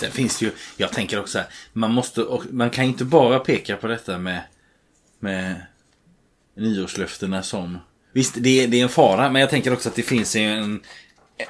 Sen 0.00 0.12
finns 0.12 0.38
det 0.38 0.44
ju, 0.44 0.52
jag 0.76 0.92
tänker 0.92 1.20
också 1.20 1.38
här, 1.38 1.48
man 1.72 1.92
måste, 1.92 2.26
man 2.50 2.70
kan 2.70 2.84
inte 2.84 3.04
bara 3.04 3.38
peka 3.38 3.76
på 3.76 3.86
detta 3.86 4.18
med, 4.18 4.42
med 5.18 5.66
nyårslöftena 6.56 7.42
som, 7.42 7.78
visst 8.12 8.34
det 8.38 8.64
är, 8.64 8.68
det 8.68 8.80
är 8.80 8.82
en 8.82 8.88
fara, 8.88 9.30
men 9.30 9.40
jag 9.40 9.50
tänker 9.50 9.72
också 9.72 9.88
att 9.88 9.94
det 9.94 10.02
finns 10.02 10.36
en, 10.36 10.82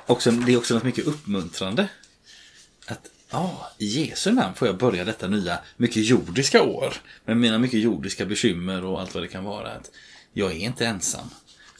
också, 0.06 0.30
det 0.30 0.52
är 0.52 0.56
också 0.56 0.74
något 0.74 0.82
mycket 0.82 1.06
uppmuntrande. 1.06 1.88
Att, 2.86 3.10
ja, 3.30 3.70
i 3.78 3.86
Jesu 3.86 4.32
namn 4.32 4.54
får 4.54 4.68
jag 4.68 4.76
börja 4.76 5.04
detta 5.04 5.28
nya, 5.28 5.58
mycket 5.76 6.04
jordiska 6.04 6.62
år. 6.62 6.94
Med 7.24 7.36
mina 7.36 7.58
mycket 7.58 7.80
jordiska 7.80 8.26
bekymmer 8.26 8.84
och 8.84 9.00
allt 9.00 9.14
vad 9.14 9.22
det 9.22 9.28
kan 9.28 9.44
vara. 9.44 9.72
Att 9.72 9.90
jag 10.32 10.50
är 10.52 10.56
inte 10.56 10.86
ensam. 10.86 11.30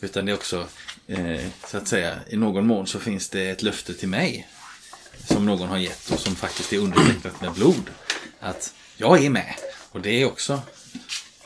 Utan 0.01 0.27
det 0.27 0.33
är 0.33 0.37
också, 0.37 0.67
eh, 1.07 1.47
så 1.67 1.77
att 1.77 1.89
säga, 1.89 2.15
i 2.29 2.37
någon 2.37 2.67
mån 2.67 2.87
så 2.87 2.99
finns 2.99 3.29
det 3.29 3.51
ett 3.51 3.63
löfte 3.63 3.95
till 3.95 4.09
mig 4.09 4.49
som 5.25 5.47
någon 5.47 5.69
har 5.69 5.79
gett 5.79 6.11
och 6.11 6.19
som 6.21 6.35
faktiskt 6.37 6.73
är 6.73 6.79
undertecknat 6.79 7.41
med 7.41 7.53
blod. 7.53 7.91
Att 8.41 8.75
jag 8.97 9.25
är 9.25 9.31
med. 9.31 9.55
Och 9.93 10.01
det 10.01 10.23
är 10.23 10.27
också, 10.27 10.63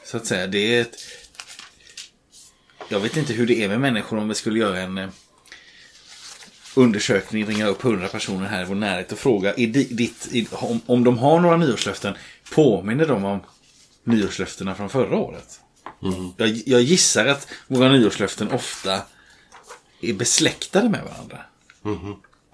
så 0.05 0.17
att 0.17 0.27
säga, 0.27 0.47
det 0.47 0.59
är 0.77 0.81
ett... 0.81 0.97
Jag 2.89 3.01
vet 3.01 3.17
inte 3.17 3.33
hur 3.33 3.47
det 3.47 3.63
är 3.65 3.69
med 3.69 3.81
människor 3.81 4.19
om 4.19 4.29
vi 4.29 4.35
skulle 4.35 4.59
göra 4.59 4.81
en 4.81 4.99
eh, 4.99 5.09
undersökning, 6.75 7.47
ringa 7.47 7.67
upp 7.67 7.83
hundra 7.83 8.09
personer 8.09 8.47
här 8.49 8.63
i 8.63 8.65
vår 8.65 8.75
närhet 8.75 9.13
och 9.13 9.19
fråga 9.19 9.53
ditt, 9.55 10.29
i- 10.33 10.49
om, 10.53 10.81
om 10.87 11.05
de 11.05 11.19
har 11.19 11.41
några 11.41 11.57
nyårslöften, 11.57 12.15
påminner 12.55 13.07
de 13.07 13.25
om 13.25 13.41
nyårslöftena 14.05 14.75
från 14.75 14.89
förra 14.91 15.17
året? 15.17 15.61
Jag, 16.37 16.63
jag 16.67 16.81
gissar 16.83 17.27
att 17.27 17.49
våra 17.67 17.89
nyårslöften 17.93 18.51
ofta 18.53 19.03
är 20.01 20.13
besläktade 20.13 20.89
med 20.89 21.05
varandra. 21.05 21.45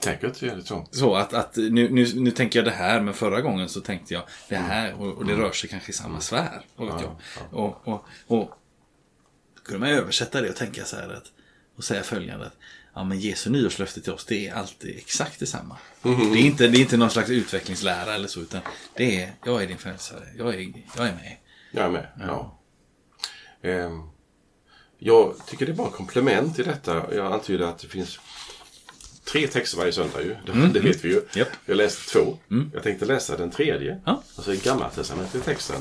Säkert 0.05 0.42
är 0.42 0.57
det 0.57 0.62
så. 0.64 0.86
Så 0.90 1.14
att, 1.14 1.34
att 1.34 1.57
nu, 1.57 1.88
nu, 1.90 2.07
nu 2.14 2.30
tänker 2.30 2.59
jag 2.59 2.66
det 2.66 2.70
här, 2.70 3.01
men 3.01 3.14
förra 3.14 3.40
gången 3.40 3.68
så 3.68 3.80
tänkte 3.80 4.14
jag 4.14 4.22
det 4.48 4.57
här 4.57 4.94
och, 4.94 5.12
och 5.12 5.26
det 5.26 5.34
rör 5.34 5.53
sig 5.53 5.70
kanske 5.70 5.90
i 5.90 5.92
samma 5.92 6.20
sfär. 6.20 6.62
Vad 6.76 6.92
vet 6.92 7.03
jag. 7.03 7.16
Och, 7.51 7.88
och, 7.88 8.05
och 8.26 8.51
då 9.55 9.62
kunde 9.62 9.80
man 9.80 9.88
översätta 9.88 10.40
det 10.40 10.48
och 10.48 10.57
tänka 10.57 10.84
så 10.84 10.96
här 10.96 11.09
att, 11.09 11.32
och 11.76 11.84
säga 11.84 12.03
följande. 12.03 12.46
Att, 12.46 12.57
ja, 12.94 13.05
men 13.05 13.20
Jesu 13.20 13.51
nyårslöfte 13.51 14.01
till 14.01 14.12
oss, 14.12 14.24
det 14.24 14.48
är 14.48 14.55
alltid 14.55 14.96
exakt 14.96 15.40
detsamma. 15.40 15.76
Det, 16.03 16.09
är 16.09 16.36
inte, 16.36 16.68
det 16.68 16.78
är 16.78 16.80
inte 16.80 16.96
någon 16.96 17.11
slags 17.11 17.30
utvecklingslära 17.30 18.14
eller 18.14 18.28
så, 18.28 18.40
utan 18.40 18.61
det 18.94 19.22
är, 19.22 19.32
jag 19.44 19.62
är 19.62 19.66
din 19.66 19.78
frälsare, 19.78 20.24
jag 20.38 20.55
är, 20.55 20.72
jag 20.96 21.07
är 21.07 21.12
med. 21.12 21.36
Jag 21.72 21.84
är 21.84 21.90
med. 21.90 22.07
Ja. 22.20 22.59
Ehm, 23.62 24.03
jag 24.98 25.34
tycker 25.46 25.66
det 25.66 25.72
är 25.72 25.76
bara 25.76 25.90
komplement 25.90 26.59
i 26.59 26.62
detta. 26.62 27.14
Jag 27.14 27.32
antyder 27.32 27.66
att 27.66 27.78
det 27.78 27.88
finns 27.88 28.18
tre 29.25 29.47
texter 29.47 29.79
varje 29.79 29.93
söndag 29.93 30.23
ju. 30.23 30.37
Det, 30.47 30.71
det 30.75 30.81
vet 30.81 31.05
vi 31.05 31.09
ju. 31.09 31.23
Japp. 31.35 31.49
Jag 31.66 31.77
läste 31.77 32.12
två. 32.12 32.39
Jag 32.75 32.83
tänkte 32.83 33.05
läsa 33.05 33.37
den 33.37 33.51
tredje. 33.51 34.01
Ja. 34.05 34.23
Alltså 34.37 34.53
gammaltestamentliga 34.64 35.45
texten. 35.45 35.81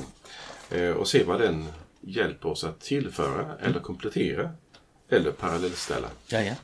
Eh, 0.70 0.90
och 0.90 1.08
se 1.08 1.24
vad 1.24 1.42
den 1.42 1.66
hjälper 2.02 2.50
oss 2.50 2.64
att 2.64 2.82
tillföra 2.82 3.58
eller 3.62 3.80
komplettera. 3.80 4.52
Eller 5.10 5.32
parallellställa. 5.32 6.10
Ja, 6.28 6.42
ja. 6.42 6.56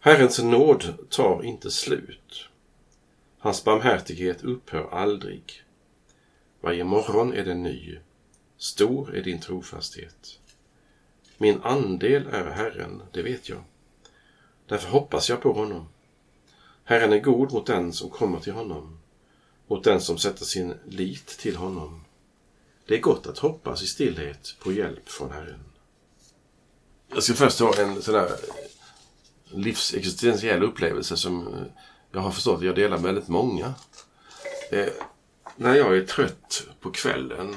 Herrens 0.00 0.42
nåd 0.42 0.94
tar 1.10 1.44
inte 1.44 1.70
slut. 1.70 2.48
Hans 3.38 3.64
barmhärtighet 3.64 4.44
upphör 4.44 4.88
aldrig. 4.92 5.62
Varje 6.60 6.84
morgon 6.84 7.32
är 7.32 7.44
den 7.44 7.62
ny. 7.62 7.98
Stor 8.58 9.16
är 9.16 9.22
din 9.22 9.40
trofasthet. 9.40 10.38
Min 11.38 11.60
andel 11.62 12.26
är 12.32 12.44
Herren, 12.44 13.02
det 13.12 13.22
vet 13.22 13.48
jag. 13.48 13.58
Därför 14.66 14.88
hoppas 14.88 15.28
jag 15.28 15.40
på 15.40 15.52
honom. 15.52 15.88
Herren 16.84 17.12
är 17.12 17.20
god 17.20 17.52
mot 17.52 17.66
den 17.66 17.92
som 17.92 18.10
kommer 18.10 18.40
till 18.40 18.52
honom, 18.52 18.98
mot 19.66 19.84
den 19.84 20.00
som 20.00 20.18
sätter 20.18 20.44
sin 20.44 20.74
lit 20.84 21.26
till 21.26 21.56
honom. 21.56 22.04
Det 22.86 22.94
är 22.94 23.00
gott 23.00 23.26
att 23.26 23.38
hoppas 23.38 23.82
i 23.82 23.86
stillhet 23.86 24.56
på 24.60 24.72
hjälp 24.72 25.08
från 25.08 25.30
Herren. 25.30 25.60
Jag 27.08 27.22
ska 27.22 27.34
först 27.34 27.60
ha 27.60 27.78
en 27.78 28.02
sån 28.02 28.14
där 28.14 28.30
livsexistentiell 29.44 30.62
upplevelse 30.62 31.16
som 31.16 31.54
jag 32.10 32.20
har 32.20 32.30
förstått 32.30 32.58
att 32.58 32.64
jag 32.64 32.74
delar 32.74 32.96
med 32.96 33.04
väldigt 33.04 33.28
många. 33.28 33.74
Eh, 34.70 34.88
när 35.56 35.74
jag 35.74 35.96
är 35.96 36.04
trött 36.04 36.66
på 36.80 36.90
kvällen, 36.90 37.56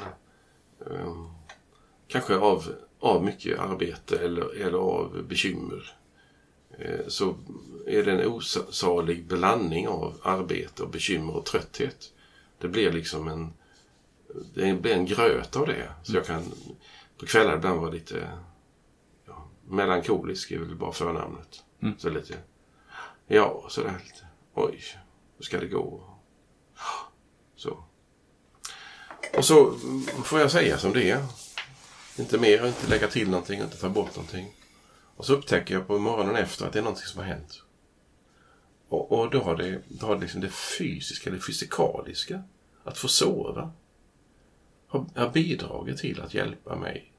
eh, 0.91 1.25
kanske 2.07 2.35
av, 2.35 2.73
av 2.99 3.23
mycket 3.23 3.59
arbete 3.59 4.17
eller, 4.17 4.61
eller 4.61 4.77
av 4.77 5.23
bekymmer, 5.27 5.75
eh, 5.75 5.98
så 7.07 7.35
är 7.87 8.03
det 8.03 8.11
en 8.11 8.27
osalig 8.27 9.25
blandning 9.25 9.87
av 9.87 10.19
arbete 10.23 10.83
och 10.83 10.89
bekymmer 10.89 11.35
och 11.35 11.45
trötthet. 11.45 12.13
Det 12.57 12.67
blir 12.67 12.91
liksom 12.91 13.27
en, 13.27 13.53
det 14.53 14.73
blir 14.73 14.93
en 14.93 15.05
gröt 15.05 15.55
av 15.55 15.67
det. 15.67 15.89
Så 16.03 16.15
jag 16.15 16.25
kan 16.25 16.43
på 17.17 17.25
kvällar 17.25 17.55
ibland 17.55 17.79
vara 17.79 17.91
lite 17.91 18.29
ja, 19.25 19.49
melankolisk, 19.67 20.51
är 20.51 20.59
väl 20.59 20.75
bara 20.75 20.91
förnamnet. 20.91 21.63
Så 21.97 22.09
lite, 22.09 22.37
ja, 23.27 23.65
sådär 23.69 23.99
lite, 24.03 24.25
oj, 24.53 24.83
hur 25.37 25.43
ska 25.43 25.59
det 25.59 25.67
gå? 25.67 26.03
Så. 27.55 27.83
Och 29.37 29.45
så 29.45 29.73
får 30.23 30.39
jag 30.39 30.51
säga 30.51 30.77
som 30.77 30.93
det 30.93 31.11
är. 31.11 31.25
Inte 32.17 32.37
mer, 32.37 32.67
inte 32.67 32.87
lägga 32.87 33.07
till 33.07 33.29
någonting, 33.29 33.61
inte 33.61 33.77
ta 33.77 33.89
bort 33.89 34.15
någonting. 34.15 34.53
Och 35.19 35.25
så 35.25 35.33
upptäcker 35.33 35.73
jag 35.73 35.87
på 35.87 35.99
morgonen 35.99 36.35
efter 36.35 36.65
att 36.65 36.73
det 36.73 36.79
är 36.79 36.83
någonting 36.83 37.05
som 37.05 37.19
har 37.19 37.27
hänt. 37.27 37.63
Och, 38.89 39.11
och 39.11 39.31
då 39.31 39.41
har 39.41 39.55
det, 39.57 39.81
då 39.87 40.05
har 40.05 40.15
det, 40.15 40.21
liksom 40.21 40.41
det 40.41 40.49
fysiska, 40.49 41.31
det 41.31 41.39
fysikaliska, 41.39 42.43
att 42.83 42.97
få 42.97 43.07
sova, 43.07 43.71
har, 44.87 45.05
har 45.15 45.29
bidragit 45.29 45.97
till 45.97 46.21
att 46.21 46.33
hjälpa 46.33 46.75
mig. 46.75 47.11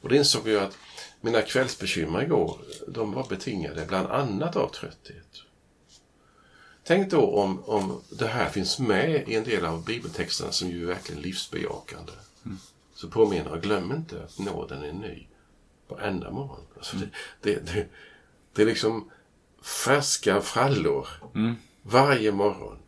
Och 0.00 0.08
det 0.08 0.16
insåg 0.16 0.48
jag 0.48 0.62
att 0.62 0.78
mina 1.20 1.42
kvällsbekymmer 1.42 2.22
igår, 2.22 2.58
de 2.88 3.12
var 3.12 3.26
betingade 3.28 3.84
bland 3.88 4.08
annat 4.08 4.56
av 4.56 4.68
trötthet. 4.68 5.42
Tänk 6.84 7.10
då 7.10 7.26
om, 7.26 7.64
om 7.64 8.02
det 8.10 8.26
här 8.26 8.50
finns 8.50 8.78
med 8.78 9.28
i 9.28 9.34
en 9.34 9.44
del 9.44 9.64
av 9.64 9.84
bibeltexterna 9.84 10.52
som 10.52 10.70
ju 10.70 10.82
är 10.82 10.86
verkligen 10.86 11.22
livsbejakande. 11.22 12.12
Så 12.94 13.08
påminner 13.08 13.52
och 13.52 13.62
glöm 13.62 13.92
inte 13.92 14.24
att 14.24 14.38
nåden 14.38 14.84
är 14.84 14.92
ny 14.92 15.26
varenda 15.88 16.30
morgon. 16.30 16.66
Alltså 16.76 16.96
det, 16.96 17.08
det, 17.40 17.66
det, 17.66 17.86
det 18.52 18.62
är 18.62 18.66
liksom 18.66 19.10
färska 19.62 20.40
frallor 20.40 21.08
varje 21.82 22.32
morgon. 22.32 22.78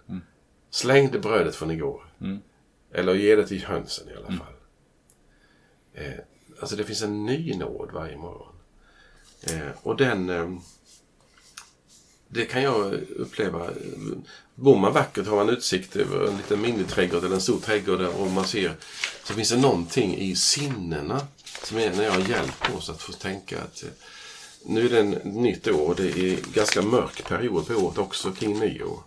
Släng 0.70 1.11
det 1.11 1.18
brödet 1.18 1.57
från 1.57 1.70
igår. 1.70 2.05
Eller 2.92 3.14
ge 3.14 3.36
det 3.36 3.46
till 3.46 3.64
hönsen 3.64 4.09
i 4.09 4.14
alla 4.14 4.26
fall. 4.26 4.55
Eh, 5.94 6.18
alltså 6.61 6.76
det 6.76 6.84
finns 6.84 7.03
en 7.03 7.26
ny 7.26 7.55
nåd 7.55 7.90
varje 7.92 8.16
morgon. 8.16 8.55
Eh, 9.42 9.70
och 9.82 9.96
den... 9.96 10.30
Eh, 10.30 10.59
det 12.30 12.44
kan 12.44 12.62
jag 12.62 12.92
uppleva. 13.16 13.70
Bor 14.55 14.78
man 14.78 14.92
vackert 14.92 15.26
har 15.26 15.36
man 15.36 15.49
utsikt 15.49 15.96
över 15.96 16.26
en 16.26 16.36
liten 16.36 16.61
miniträdgård 16.61 17.24
eller 17.24 17.34
en 17.34 17.40
stor 17.40 17.61
trädgård 17.61 18.01
och 18.01 18.30
man 18.30 18.44
ser 18.44 18.76
så 19.24 19.34
finns 19.34 19.51
det 19.51 19.61
någonting 19.61 20.18
i 20.18 20.36
sinnena 20.36 21.26
som 21.62 21.78
är 21.78 21.96
när 21.96 22.04
jag 22.04 22.20
hjälper 22.20 22.76
oss 22.76 22.90
att 22.90 23.02
få 23.02 23.12
tänka 23.12 23.62
att 23.62 23.82
eh, 23.82 23.88
nu 24.66 24.86
är 24.86 24.90
det 24.90 25.00
en 25.00 25.11
nytt 25.42 25.68
år. 25.68 25.94
Det 25.96 26.18
är 26.18 26.52
ganska 26.54 26.82
mörk 26.82 27.28
period 27.28 27.66
på 27.66 27.74
året 27.74 27.98
också 27.98 28.32
kring 28.32 28.59
nyår. 28.59 29.02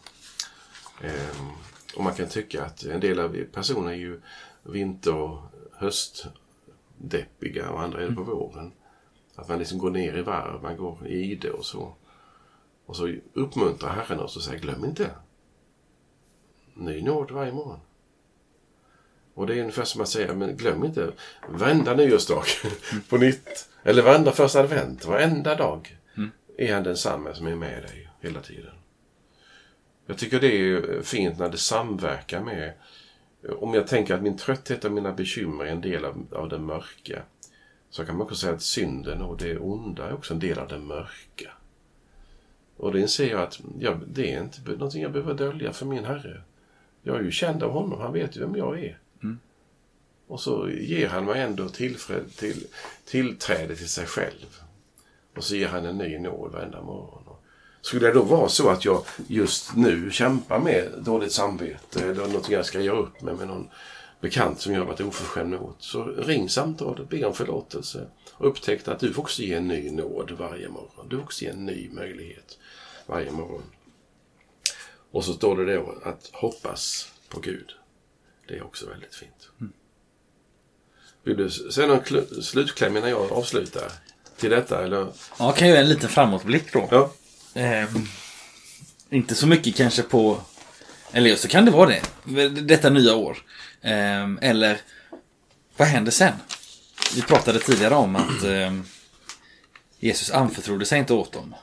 Ehm, 1.02 1.50
och 1.96 2.04
man 2.04 2.16
kan 2.16 2.30
tycka 2.30 2.66
att 2.66 2.84
en 2.84 3.00
del 3.00 3.20
av 3.20 3.46
personer 3.54 3.92
är 3.92 3.96
ju 3.96 4.22
vinter 4.64 5.14
och 5.14 5.40
höstdeppiga 5.72 7.70
och 7.70 7.82
andra 7.82 8.04
är 8.04 8.08
det 8.08 8.16
på 8.16 8.24
våren. 8.24 8.72
Att 9.36 9.48
man 9.48 9.60
liksom 9.60 9.78
går 9.78 9.92
ner 9.92 10.18
i 10.18 10.22
varv, 10.22 10.64
man 10.64 10.78
går 10.78 11.08
i 11.08 11.32
ide 11.32 11.52
och 11.52 11.66
så. 11.66 11.96
Och 12.86 12.96
så 12.96 13.16
uppmuntrar 13.34 13.94
Herren 13.96 14.20
oss 14.20 14.38
och 14.38 14.44
säger 14.44 14.60
glöm 14.60 14.86
inte. 14.86 15.12
Ny 16.74 17.02
nåd 17.02 17.32
varje 17.32 17.52
morgon. 17.52 17.80
Och 19.42 19.48
det 19.48 19.56
är 19.56 19.60
ungefär 19.60 19.84
som 19.84 20.02
att 20.02 20.10
säga, 20.10 20.34
men 20.34 20.58
glöm 20.58 20.86
inte 20.86 21.12
varenda 21.50 21.94
nyårsdag 21.94 22.44
på 23.10 23.18
nytt. 23.18 23.70
Eller 23.84 24.02
varenda 24.02 24.32
första 24.32 24.60
advent, 24.60 25.06
varenda 25.06 25.56
dag 25.56 25.98
är 26.58 26.74
han 26.74 26.84
densamme 26.84 27.34
som 27.34 27.48
är 27.48 27.56
med 27.56 27.84
dig 27.84 28.10
hela 28.20 28.42
tiden. 28.42 28.74
Jag 30.06 30.18
tycker 30.18 30.40
det 30.40 30.48
är 30.48 31.02
fint 31.02 31.40
när 31.40 31.50
det 31.50 31.58
samverkar 31.58 32.42
med 32.42 32.74
om 33.60 33.74
jag 33.74 33.88
tänker 33.88 34.14
att 34.16 34.22
min 34.22 34.38
trötthet 34.38 34.86
och 34.86 34.92
mina 34.92 35.12
bekymmer 35.12 35.66
är 35.66 35.72
en 35.72 35.82
del 35.82 36.06
av, 36.06 36.26
av 36.32 36.50
det 36.50 36.60
mörka 36.60 37.22
så 37.90 38.06
kan 38.06 38.18
man 38.18 38.26
också 38.26 38.36
säga 38.36 38.54
att 38.54 38.62
synden 38.62 39.22
och 39.22 39.38
det 39.38 39.58
onda 39.58 40.08
är 40.08 40.14
också 40.14 40.34
en 40.34 40.40
del 40.40 40.60
av 40.60 40.68
det 40.68 40.80
mörka. 40.80 41.52
Och 42.78 42.94
det 42.94 43.00
inser 43.00 43.30
jag 43.30 43.42
att 43.42 43.62
ja, 43.80 44.00
det 44.08 44.34
är 44.34 44.42
inte 44.42 44.72
någonting 44.72 45.02
jag 45.02 45.12
behöver 45.12 45.34
dölja 45.34 45.74
för 45.74 45.86
min 45.86 46.06
Herre. 46.06 46.42
Jag 47.04 47.18
är 47.18 47.22
ju 47.22 47.32
känd 47.32 47.64
av 47.64 47.72
honom, 47.72 48.02
han 48.02 48.14
vet 48.14 48.36
ju 48.36 48.40
vem 48.40 48.56
jag 48.56 48.80
är. 48.84 49.01
Och 50.32 50.40
så 50.40 50.70
ger 50.70 51.08
han 51.08 51.26
mig 51.26 51.42
ändå 51.42 51.70
tillfred, 51.70 52.36
till, 52.36 52.68
tillträde 53.06 53.76
till 53.76 53.90
sig 53.90 54.06
själv. 54.06 54.60
Och 55.36 55.44
så 55.44 55.56
ger 55.56 55.68
han 55.68 55.86
en 55.86 55.98
ny 55.98 56.20
nåd 56.20 56.52
varenda 56.52 56.82
morgon. 56.82 57.36
Skulle 57.82 58.08
det 58.08 58.14
då 58.14 58.22
vara 58.24 58.50
så 58.50 58.70
att 58.70 58.86
jag 58.86 59.04
just 59.28 59.76
nu 59.76 60.12
kämpar 60.12 60.60
med 60.60 60.92
dåligt 60.98 61.32
samvete 61.32 62.04
eller 62.04 62.28
någonting 62.28 62.54
jag 62.54 62.66
ska 62.66 62.82
göra 62.82 63.00
upp 63.00 63.22
med 63.22 63.36
med 63.36 63.48
någon 63.48 63.70
bekant 64.22 64.62
som 64.62 64.74
jag 64.74 64.86
varit 64.86 65.02
oförskämd 65.02 65.52
mot. 65.52 65.76
Så 65.80 66.04
ring 66.04 66.50
samtalet, 66.50 67.10
be 67.10 67.26
om 67.26 67.34
förlåtelse 67.34 68.08
och 68.34 68.48
upptäck 68.48 68.88
att 68.88 69.00
du 69.00 69.14
får 69.14 69.22
också 69.22 69.42
ge 69.42 69.54
en 69.54 69.68
ny 69.68 69.92
nåd 69.92 70.32
varje 70.32 70.70
morgon. 70.70 71.10
Du 71.10 71.16
får 71.16 71.24
också 71.24 71.44
ge 71.44 71.52
en 71.52 71.66
ny 71.66 71.90
möjlighet 71.90 72.58
varje 73.06 73.32
morgon. 73.32 73.64
Och 75.12 75.26
så 75.26 75.34
står 75.34 75.58
det 75.58 75.76
då 75.76 75.96
att 76.04 76.30
hoppas 76.34 77.12
på 77.30 77.40
Gud. 77.40 77.72
Det 78.48 78.58
är 78.58 78.64
också 78.64 78.90
väldigt 78.90 79.16
fint. 79.16 79.50
Mm. 79.60 79.74
Vill 81.24 81.38
du 81.38 81.50
säga 81.50 81.88
någon 81.88 82.02
kl- 82.02 82.42
slutkläm 82.42 82.98
innan 82.98 83.10
jag 83.10 83.32
avslutar 83.32 83.92
till 84.38 84.50
detta? 84.50 84.84
Eller? 84.84 85.08
Ja, 85.40 85.52
kan 85.52 85.68
jag 85.68 85.76
göra 85.76 85.84
en 85.86 85.90
liten 85.90 86.10
framåtblick 86.10 86.74
då. 86.74 86.88
Ja. 86.92 87.12
Ehm, 87.62 88.08
inte 89.10 89.36
så 89.36 89.48
mycket 89.48 89.76
kanske 89.76 90.02
på... 90.02 90.42
Eller 91.12 91.36
så 91.36 91.48
kan 91.48 91.66
det 91.66 91.72
vara 91.72 91.90
det. 92.26 92.50
Detta 92.50 92.90
nya 92.90 93.16
år. 93.16 93.38
Ehm, 93.82 94.40
eller 94.42 94.78
vad 95.78 95.88
händer 95.88 96.12
sen? 96.12 96.34
Vi 97.16 97.22
pratade 97.22 97.60
tidigare 97.60 97.96
om 97.96 98.16
att 98.16 98.44
ehm, 98.44 98.84
Jesus 100.00 100.32
anförtrodde 100.32 100.86
sig 100.86 101.00
inte 101.00 101.14
åt 101.14 101.32
dem. 101.34 101.56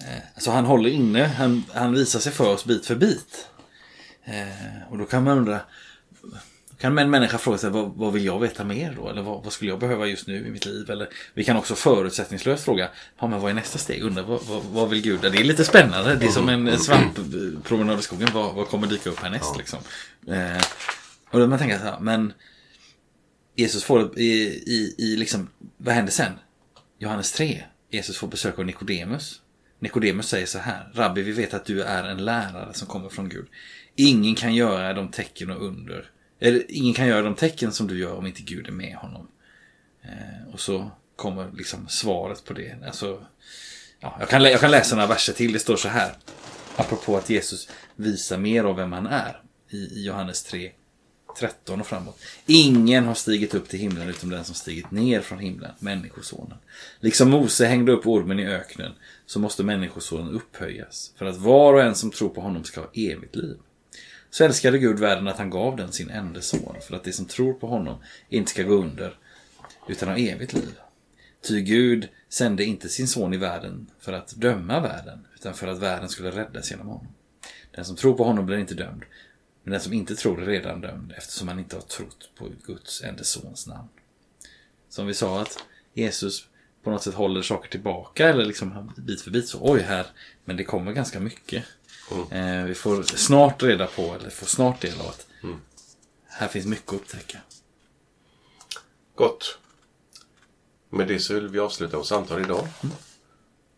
Eh, 0.00 0.40
så 0.42 0.50
han 0.50 0.64
håller 0.64 0.90
inne, 0.90 1.24
han, 1.24 1.64
han 1.74 1.94
visar 1.94 2.20
sig 2.20 2.32
för 2.32 2.48
oss 2.54 2.64
bit 2.64 2.86
för 2.86 2.94
bit. 2.94 3.48
Eh, 4.24 4.90
och 4.90 4.98
då 4.98 5.04
kan 5.04 5.24
man 5.24 5.38
undra, 5.38 5.60
kan 6.78 6.98
en 6.98 7.10
människa 7.10 7.38
fråga 7.38 7.58
sig 7.58 7.70
vad, 7.70 7.92
vad 7.94 8.12
vill 8.12 8.24
jag 8.24 8.40
veta 8.40 8.64
mer 8.64 8.94
då? 8.96 9.08
Eller 9.08 9.22
vad, 9.22 9.44
vad, 9.44 9.52
skulle 9.52 9.70
jag 9.70 9.80
behöva 9.80 10.06
just 10.06 10.26
nu 10.26 10.46
i 10.46 10.50
mitt 10.50 10.66
liv? 10.66 10.90
Eller 10.90 11.08
vi 11.34 11.44
kan 11.44 11.56
också 11.56 11.74
förutsättningslöst 11.74 12.64
fråga, 12.64 12.88
ja, 13.18 13.26
men 13.26 13.40
vad 13.40 13.50
är 13.50 13.54
nästa 13.54 13.78
steg? 13.78 14.02
Undrar 14.02 14.22
vad, 14.22 14.40
vad, 14.44 14.62
vad 14.64 14.90
vill 14.90 15.02
Gud? 15.02 15.20
Det 15.20 15.28
är 15.28 15.44
lite 15.44 15.64
spännande. 15.64 16.14
Det 16.14 16.26
är 16.26 16.30
som 16.30 16.48
en 16.48 16.78
svamppromenad 16.78 17.98
i 17.98 18.02
skogen. 18.02 18.28
Vad, 18.34 18.54
vad 18.54 18.68
kommer 18.68 18.86
dyka 18.86 19.10
upp 19.10 19.20
härnäst? 19.20 19.50
Ja. 19.52 19.58
Liksom? 19.58 19.78
Eh, 20.28 20.62
och 21.30 21.40
då 21.40 21.46
man 21.46 21.58
tänker 21.58 21.78
så 21.78 21.84
här, 21.84 22.00
men 22.00 22.32
Jesus 23.54 23.84
får 23.84 24.18
i, 24.18 24.32
i, 24.66 24.94
i 24.98 25.16
liksom, 25.16 25.48
vad 25.76 25.94
händer 25.94 26.12
sen? 26.12 26.32
Johannes 26.98 27.32
3. 27.32 27.64
Jesus 27.90 28.16
får 28.16 28.28
besök 28.28 28.58
av 28.58 28.66
Nikodemus. 28.66 29.40
Nikodemus 29.78 30.28
säger 30.28 30.46
så 30.46 30.58
här. 30.58 30.90
Rabbi, 30.94 31.22
vi 31.22 31.32
vet 31.32 31.54
att 31.54 31.64
du 31.64 31.82
är 31.82 32.04
en 32.04 32.24
lärare 32.24 32.74
som 32.74 32.88
kommer 32.88 33.08
från 33.08 33.28
Gud. 33.28 33.46
Ingen 33.96 34.34
kan 34.34 34.54
göra 34.54 34.92
de 34.94 35.08
tecken 35.08 35.50
och 35.50 35.66
under. 35.66 36.10
Eller 36.40 36.64
ingen 36.68 36.94
kan 36.94 37.06
göra 37.06 37.22
de 37.22 37.34
tecken 37.34 37.72
som 37.72 37.86
du 37.86 37.98
gör 37.98 38.14
om 38.14 38.26
inte 38.26 38.42
Gud 38.42 38.68
är 38.68 38.72
med 38.72 38.94
honom. 38.94 39.28
Eh, 40.02 40.52
och 40.52 40.60
så 40.60 40.90
kommer 41.16 41.52
liksom 41.52 41.88
svaret 41.88 42.44
på 42.44 42.52
det. 42.52 42.76
Alltså, 42.86 43.24
ja, 44.00 44.16
jag, 44.20 44.28
kan, 44.28 44.42
jag 44.42 44.60
kan 44.60 44.70
läsa 44.70 44.96
några 44.96 45.08
verser 45.08 45.32
till. 45.32 45.52
Det 45.52 45.58
står 45.58 45.76
så 45.76 45.88
här. 45.88 46.12
Apropå 46.76 47.16
att 47.16 47.30
Jesus 47.30 47.68
visar 47.96 48.38
mer 48.38 48.64
av 48.64 48.76
vem 48.76 48.92
han 48.92 49.06
är. 49.06 49.42
I, 49.70 49.76
i 49.76 50.06
Johannes 50.06 50.42
3, 50.42 50.70
13 51.38 51.80
och 51.80 51.86
framåt. 51.86 52.20
Ingen 52.46 53.04
har 53.04 53.14
stigit 53.14 53.54
upp 53.54 53.68
till 53.68 53.78
himlen 53.78 54.08
utom 54.08 54.30
den 54.30 54.44
som 54.44 54.54
stigit 54.54 54.90
ner 54.90 55.20
från 55.20 55.38
himlen, 55.38 55.70
Människosonen. 55.78 56.58
Liksom 57.00 57.30
Mose 57.30 57.66
hängde 57.66 57.92
upp 57.92 58.06
ormen 58.06 58.38
i 58.38 58.46
öknen 58.46 58.92
så 59.26 59.40
måste 59.40 59.64
Människosonen 59.64 60.34
upphöjas 60.34 61.12
för 61.16 61.26
att 61.26 61.36
var 61.36 61.74
och 61.74 61.82
en 61.82 61.94
som 61.94 62.10
tror 62.10 62.28
på 62.28 62.40
honom 62.40 62.64
ska 62.64 62.80
ha 62.80 62.90
evigt 62.94 63.36
liv. 63.36 63.56
Så 64.38 64.44
älskade 64.44 64.78
Gud 64.78 64.98
världen 64.98 65.28
att 65.28 65.38
han 65.38 65.50
gav 65.50 65.76
den 65.76 65.92
sin 65.92 66.10
enda 66.10 66.40
son 66.40 66.76
för 66.80 66.96
att 66.96 67.04
de 67.04 67.12
som 67.12 67.26
tror 67.26 67.54
på 67.54 67.66
honom 67.66 68.02
inte 68.28 68.50
ska 68.50 68.62
gå 68.62 68.74
under 68.74 69.18
utan 69.88 70.08
ha 70.08 70.16
evigt 70.16 70.52
liv. 70.52 70.78
Ty 71.42 71.60
Gud 71.60 72.08
sände 72.28 72.64
inte 72.64 72.88
sin 72.88 73.08
son 73.08 73.34
i 73.34 73.36
världen 73.36 73.90
för 74.00 74.12
att 74.12 74.28
döma 74.36 74.80
världen 74.80 75.26
utan 75.34 75.54
för 75.54 75.66
att 75.66 75.78
världen 75.78 76.08
skulle 76.08 76.30
räddas 76.30 76.70
genom 76.70 76.86
honom. 76.86 77.08
Den 77.74 77.84
som 77.84 77.96
tror 77.96 78.14
på 78.14 78.24
honom 78.24 78.46
blir 78.46 78.58
inte 78.58 78.74
dömd 78.74 79.02
men 79.62 79.72
den 79.72 79.80
som 79.80 79.92
inte 79.92 80.16
tror 80.16 80.42
är 80.42 80.46
redan 80.46 80.80
dömd 80.80 81.12
eftersom 81.16 81.48
han 81.48 81.58
inte 81.58 81.76
har 81.76 81.82
trott 81.82 82.30
på 82.38 82.48
Guds 82.66 83.02
enda 83.02 83.24
sons 83.24 83.66
namn. 83.66 83.88
Som 84.88 85.06
vi 85.06 85.14
sa 85.14 85.42
att 85.42 85.58
Jesus 85.94 86.46
på 86.82 86.90
något 86.90 87.02
sätt 87.02 87.14
håller 87.14 87.42
saker 87.42 87.70
tillbaka 87.70 88.28
eller 88.28 88.44
liksom 88.44 88.92
bit 88.96 89.20
för 89.20 89.30
bit 89.30 89.48
så 89.48 89.58
oj 89.62 89.80
här. 89.80 90.06
Men 90.44 90.56
det 90.56 90.64
kommer 90.64 90.92
ganska 90.92 91.20
mycket. 91.20 91.64
Mm. 92.10 92.32
Eh, 92.32 92.64
vi 92.64 92.74
får 92.74 93.02
snart 93.02 93.62
reda 93.62 93.86
på, 93.86 94.02
eller 94.02 94.30
får 94.30 94.46
snart 94.46 94.80
del 94.80 95.00
av 95.00 95.06
att 95.06 95.26
mm. 95.42 95.60
här 96.26 96.48
finns 96.48 96.66
mycket 96.66 96.88
att 96.88 96.94
upptäcka. 96.94 97.38
Gott. 99.14 99.58
Med 100.90 101.08
det 101.08 101.20
så 101.20 101.34
vill 101.34 101.48
vi 101.48 101.58
avsluta 101.58 101.96
vårt 101.96 102.06
samtal 102.06 102.40
idag. 102.40 102.68
Mm. 102.82 102.96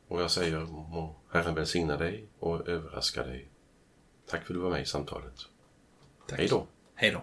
Och 0.09 0.23
jag 0.23 0.31
säger 0.31 0.61
må 0.61 1.17
Herren 1.33 1.55
välsigna 1.55 1.97
dig 1.97 2.29
och 2.39 2.69
överraska 2.69 3.23
dig. 3.23 3.49
Tack 4.27 4.47
för 4.47 4.55
att 4.55 4.59
du 4.59 4.63
var 4.63 4.71
med 4.71 4.83
i 4.83 4.87
samtalet. 4.87 5.35
Tack. 6.27 6.39
Hej 6.39 6.49
då. 6.49 6.67
Hej 6.95 7.11
då. 7.11 7.23